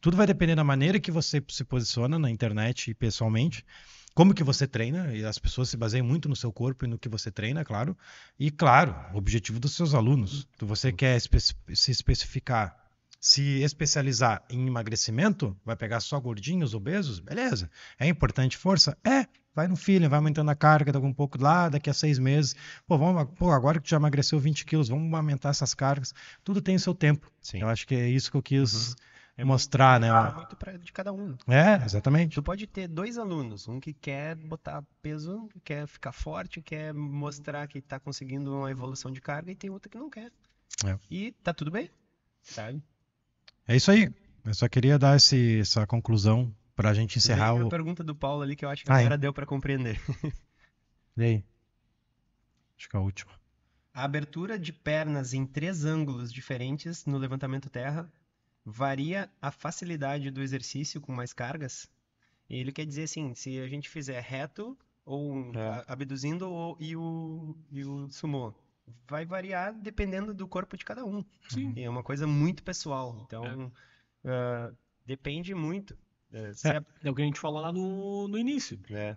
Tudo 0.00 0.16
vai 0.16 0.26
depender 0.26 0.56
da 0.56 0.64
maneira 0.64 0.98
que 0.98 1.12
você 1.12 1.40
se 1.48 1.62
posiciona 1.62 2.18
na 2.18 2.28
internet 2.28 2.90
e 2.90 2.94
pessoalmente, 2.94 3.64
como 4.14 4.34
que 4.34 4.44
você 4.44 4.66
treina, 4.66 5.14
e 5.14 5.24
as 5.24 5.38
pessoas 5.38 5.68
se 5.68 5.76
baseiam 5.76 6.06
muito 6.06 6.28
no 6.28 6.36
seu 6.36 6.52
corpo 6.52 6.84
e 6.84 6.88
no 6.88 6.98
que 6.98 7.08
você 7.08 7.30
treina, 7.30 7.64
claro. 7.64 7.96
E 8.38 8.50
claro, 8.50 8.94
o 9.14 9.16
objetivo 9.18 9.58
dos 9.58 9.74
seus 9.74 9.94
alunos. 9.94 10.46
Se 10.58 10.64
você 10.64 10.92
quer 10.92 11.16
espe- 11.16 11.40
se 11.40 11.90
especificar, 11.90 12.76
se 13.20 13.62
especializar 13.62 14.42
em 14.50 14.66
emagrecimento, 14.66 15.56
vai 15.64 15.76
pegar 15.76 16.00
só 16.00 16.18
gordinhos, 16.20 16.74
obesos, 16.74 17.20
beleza. 17.20 17.70
É 17.98 18.06
importante 18.08 18.56
força? 18.56 18.96
É. 19.04 19.26
Vai 19.54 19.68
no 19.68 19.76
feeling, 19.76 20.08
vai 20.08 20.16
aumentando 20.16 20.50
a 20.50 20.54
carga 20.54 20.90
daqui 20.92 21.04
um 21.04 21.12
pouco 21.12 21.36
lá, 21.40 21.68
daqui 21.68 21.90
a 21.90 21.92
seis 21.92 22.18
meses. 22.18 22.56
Pô, 22.86 22.96
vamos, 22.96 23.28
pô, 23.36 23.50
agora 23.50 23.78
que 23.78 23.84
tu 23.84 23.90
já 23.90 23.98
emagreceu 23.98 24.40
20 24.40 24.64
quilos, 24.64 24.88
vamos 24.88 25.12
aumentar 25.12 25.50
essas 25.50 25.74
cargas. 25.74 26.14
Tudo 26.42 26.62
tem 26.62 26.74
o 26.76 26.80
seu 26.80 26.94
tempo. 26.94 27.30
Sim. 27.38 27.60
Eu 27.60 27.68
acho 27.68 27.86
que 27.86 27.94
é 27.94 28.08
isso 28.08 28.30
que 28.30 28.36
eu 28.38 28.42
quis 28.42 28.96
É 29.36 29.44
mostrar, 29.44 29.98
né? 29.98 30.08
É 30.08 30.34
muito 30.34 30.56
pra, 30.56 30.76
de 30.76 30.92
cada 30.92 31.12
um. 31.12 31.36
É, 31.48 31.82
exatamente. 31.84 32.34
Tu 32.34 32.42
pode 32.42 32.66
ter 32.66 32.86
dois 32.86 33.16
alunos, 33.16 33.66
um 33.66 33.80
que 33.80 33.94
quer 33.94 34.36
botar 34.36 34.82
peso, 35.00 35.48
quer 35.64 35.86
ficar 35.86 36.12
forte, 36.12 36.60
quer 36.60 36.92
mostrar 36.92 37.66
que 37.66 37.80
tá 37.80 37.98
conseguindo 37.98 38.54
uma 38.54 38.70
evolução 38.70 39.10
de 39.10 39.20
carga, 39.20 39.50
e 39.50 39.54
tem 39.54 39.70
outro 39.70 39.88
que 39.90 39.96
não 39.98 40.10
quer. 40.10 40.30
É. 40.84 40.98
E 41.10 41.32
tá 41.42 41.52
tudo 41.54 41.70
bem, 41.70 41.90
sabe? 42.42 42.82
É 43.66 43.74
isso 43.74 43.90
aí. 43.90 44.12
Eu 44.44 44.54
só 44.54 44.68
queria 44.68 44.98
dar 44.98 45.16
esse, 45.16 45.60
essa 45.60 45.86
conclusão 45.86 46.54
para 46.76 46.90
a 46.90 46.94
gente 46.94 47.16
encerrar 47.18 47.54
o. 47.54 47.66
a 47.66 47.70
pergunta 47.70 48.02
do 48.04 48.14
Paulo 48.14 48.42
ali 48.42 48.54
que 48.56 48.64
eu 48.64 48.68
acho 48.68 48.84
que 48.84 48.92
Ah, 48.92 48.96
é? 48.98 49.00
agora 49.00 49.16
deu 49.18 49.32
pra 49.32 49.46
compreender. 49.46 50.00
E 51.16 51.22
aí? 51.22 51.44
Acho 52.78 52.88
que 52.88 52.96
é 52.96 52.98
a 52.98 53.02
última. 53.02 53.30
A 53.92 54.04
abertura 54.04 54.58
de 54.58 54.72
pernas 54.72 55.34
em 55.34 55.44
três 55.44 55.84
ângulos 55.84 56.32
diferentes 56.32 57.04
no 57.04 57.18
levantamento 57.18 57.68
terra 57.68 58.10
varia 58.64 59.30
a 59.40 59.50
facilidade 59.50 60.30
do 60.30 60.42
exercício 60.42 61.00
com 61.00 61.12
mais 61.12 61.32
cargas? 61.32 61.88
Ele 62.48 62.72
quer 62.72 62.84
dizer 62.86 63.04
assim, 63.04 63.34
se 63.34 63.58
a 63.60 63.66
gente 63.68 63.88
fizer 63.88 64.20
reto 64.20 64.76
ou 65.04 65.52
É. 65.54 65.84
abduzindo 65.88 66.50
ou, 66.50 66.76
e, 66.78 66.94
o, 66.94 67.56
e 67.70 67.84
o 67.84 68.08
sumô, 68.10 68.54
vai 69.08 69.24
variar 69.24 69.72
dependendo 69.72 70.32
do 70.34 70.46
corpo 70.46 70.76
de 70.76 70.84
cada 70.84 71.04
um. 71.04 71.24
Sim. 71.48 71.72
E 71.76 71.82
é 71.82 71.90
uma 71.90 72.02
coisa 72.02 72.26
muito 72.26 72.62
pessoal. 72.62 73.20
Então, 73.26 73.72
ah, 74.24 74.70
depende 75.06 75.54
muito. 75.54 75.96
Eh, 76.32 76.52
se 76.54 76.68
a- 76.68 76.84
É 77.02 77.10
o 77.10 77.14
que 77.14 77.22
a 77.22 77.24
gente 77.24 77.40
falou 77.40 77.60
lá 77.60 77.72
no, 77.72 78.28
no 78.28 78.38
início. 78.38 78.78
é. 78.90 79.16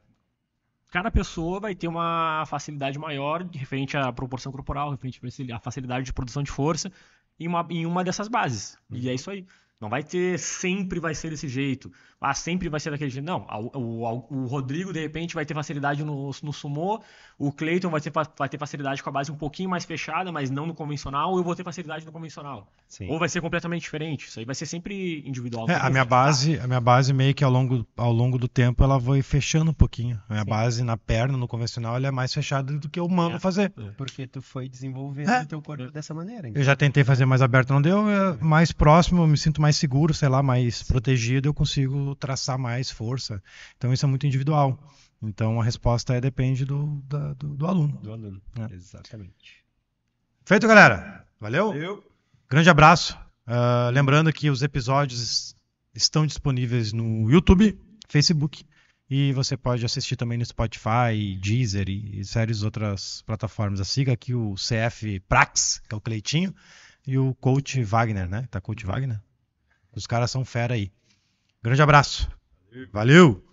Cada 0.92 1.12
pessoa 1.12 1.60
vai 1.60 1.76
ter 1.76 1.90
uma 1.90 2.46
facilidade 2.46 2.98
maior 2.98 3.44
referente 3.52 3.98
à 3.98 4.14
proporção 4.14 4.50
corporal, 4.52 4.92
referente 4.92 5.20
à 5.52 5.60
facilidade 5.60 6.06
de 6.06 6.14
produção 6.14 6.42
de 6.42 6.50
força 6.52 6.90
em 7.40 7.48
uma, 7.48 7.66
em 7.70 7.86
uma 7.86 8.04
dessas 8.04 8.28
bases. 8.28 8.78
E 8.92 9.10
é 9.10 9.14
isso 9.14 9.30
aí. 9.30 9.46
Não 9.80 9.90
vai 9.90 10.04
ter 10.04 10.40
sempre 10.40 11.00
vai 11.00 11.14
ser 11.14 11.30
desse 11.30 11.48
jeito. 11.48 11.92
Ah, 12.30 12.34
sempre 12.34 12.70
vai 12.70 12.80
ser 12.80 12.90
daquele 12.92 13.10
jeito. 13.12 13.26
Não. 13.26 13.46
O, 13.74 13.80
o- 13.80 14.26
o 14.44 14.46
Rodrigo, 14.48 14.92
de 14.92 15.00
repente, 15.00 15.36
vai 15.36 15.46
ter 15.46 15.54
facilidade 15.54 16.04
no, 16.04 16.32
no 16.42 16.54
sumô. 16.54 17.02
O 17.38 17.52
Cleiton 17.52 17.90
vai 17.90 18.00
ter, 18.02 18.12
vai 18.38 18.50
ter 18.50 18.58
facilidade 18.58 19.04
com 19.04 19.10
a 19.10 19.12
base 19.12 19.32
um 19.32 19.36
pouquinho 19.36 19.70
mais 19.70 19.86
fechada, 19.86 20.32
mas 20.32 20.50
não 20.50 20.66
no 20.66 20.74
convencional. 20.74 21.38
Eu 21.38 21.44
vou 21.44 21.56
ter 21.56 21.64
facilidade 21.64 22.06
no 22.06 22.12
convencional. 22.12 22.68
Sim. 22.88 23.10
Ou 23.10 23.20
vai 23.20 23.28
ser 23.30 23.42
completamente 23.42 23.82
diferente. 23.82 24.28
Isso 24.28 24.40
aí 24.40 24.46
vai 24.46 24.56
ser 24.56 24.66
sempre 24.66 25.22
individual. 25.28 25.70
É, 25.70 25.76
a 25.76 25.90
minha 25.90 26.06
base, 26.06 26.58
a 26.60 26.66
minha 26.68 26.80
base 26.82 27.12
meio 27.14 27.34
que 27.34 27.44
ao 27.44 27.52
longo, 27.52 27.86
ao 27.98 28.12
longo 28.12 28.38
do 28.38 28.48
tempo 28.48 28.84
ela 28.84 29.00
foi 29.00 29.22
fechando 29.22 29.72
um 29.72 29.74
pouquinho. 29.74 30.20
A 30.30 30.34
minha 30.34 30.44
Sim. 30.44 30.50
base 30.50 30.84
na 30.84 30.96
perna, 30.98 31.38
no 31.38 31.48
convencional, 31.48 31.96
ela 31.96 32.08
é 32.08 32.12
mais 32.12 32.34
fechada 32.34 32.74
do 32.74 32.90
que 32.90 33.00
eu 33.00 33.08
mando 33.10 33.36
É. 33.36 33.40
fazer. 33.40 33.72
Porque 33.98 34.26
tu 34.26 34.42
foi 34.42 34.70
desenvolvendo 34.70 35.30
É. 35.30 35.42
o 35.44 35.46
teu 35.46 35.62
corpo 35.62 35.92
dessa 35.92 36.14
maneira. 36.14 36.50
Eu 36.56 36.64
já 36.64 36.76
tentei 36.76 37.04
fazer 37.04 37.26
mais 37.26 37.42
aberto, 37.42 37.72
não 37.74 37.82
deu. 37.82 38.10
é 38.10 38.38
mais 38.42 38.72
próximo, 38.72 39.22
eu 39.24 39.28
me 39.28 39.38
sinto 39.38 39.62
mais 39.62 39.76
seguro, 39.76 40.14
sei 40.14 40.30
lá, 40.30 40.42
mais 40.42 40.82
protegido, 40.84 41.50
eu 41.50 41.54
consigo 41.54 42.15
traçar 42.16 42.58
mais 42.58 42.90
força. 42.90 43.42
Então 43.78 43.92
isso 43.94 44.06
é 44.06 44.10
muito 44.10 44.26
individual. 44.26 44.80
Então 45.22 45.60
a 45.60 45.64
resposta 45.64 46.14
é 46.14 46.22
depende 46.22 46.66
do, 46.66 47.02
da- 47.08 47.34
do, 47.34 47.56
do 47.56 47.66
aluno. 47.68 47.98
Do 48.02 48.12
aluno. 48.12 48.42
É. 48.60 48.74
Exatamente. 48.74 49.64
Feito, 50.46 50.68
galera. 50.68 51.26
Valeu? 51.40 51.74
Eu. 51.74 52.04
Grande 52.50 52.70
abraço. 52.70 53.18
Ah, 53.48 53.90
lembrando 53.94 54.32
que 54.34 54.50
os 54.50 54.62
episódios 54.62 55.56
estão 55.94 56.26
disponíveis 56.26 56.92
no 56.94 57.30
YouTube, 57.30 57.80
Facebook 58.08 58.66
e 59.10 59.32
você 59.34 59.56
pode 59.56 59.86
assistir 59.86 60.16
também 60.16 60.38
no 60.38 60.46
Spotify, 60.46 61.38
Deezer 61.42 61.88
e, 61.90 62.20
e 62.20 62.26
séries 62.26 62.64
outras 62.64 63.22
plataformas. 63.24 63.88
Siga 63.88 64.14
aqui 64.14 64.34
o 64.34 64.56
CF 64.56 65.20
Prax, 65.22 65.80
que 65.88 65.94
é 65.94 65.98
o 65.98 66.02
Cleitinho, 66.02 66.54
e 67.06 67.18
o 67.18 67.34
Coach 67.36 67.84
Wagner, 67.84 68.28
né? 68.28 68.48
Tá 68.50 68.60
Coach 68.60 68.86
Wagner? 68.86 69.22
Os 69.96 70.06
caras 70.08 70.30
são 70.32 70.44
fera 70.44 70.74
aí. 70.74 70.92
Grande 71.66 71.82
abraço. 71.82 72.30
Valeu. 72.94 73.44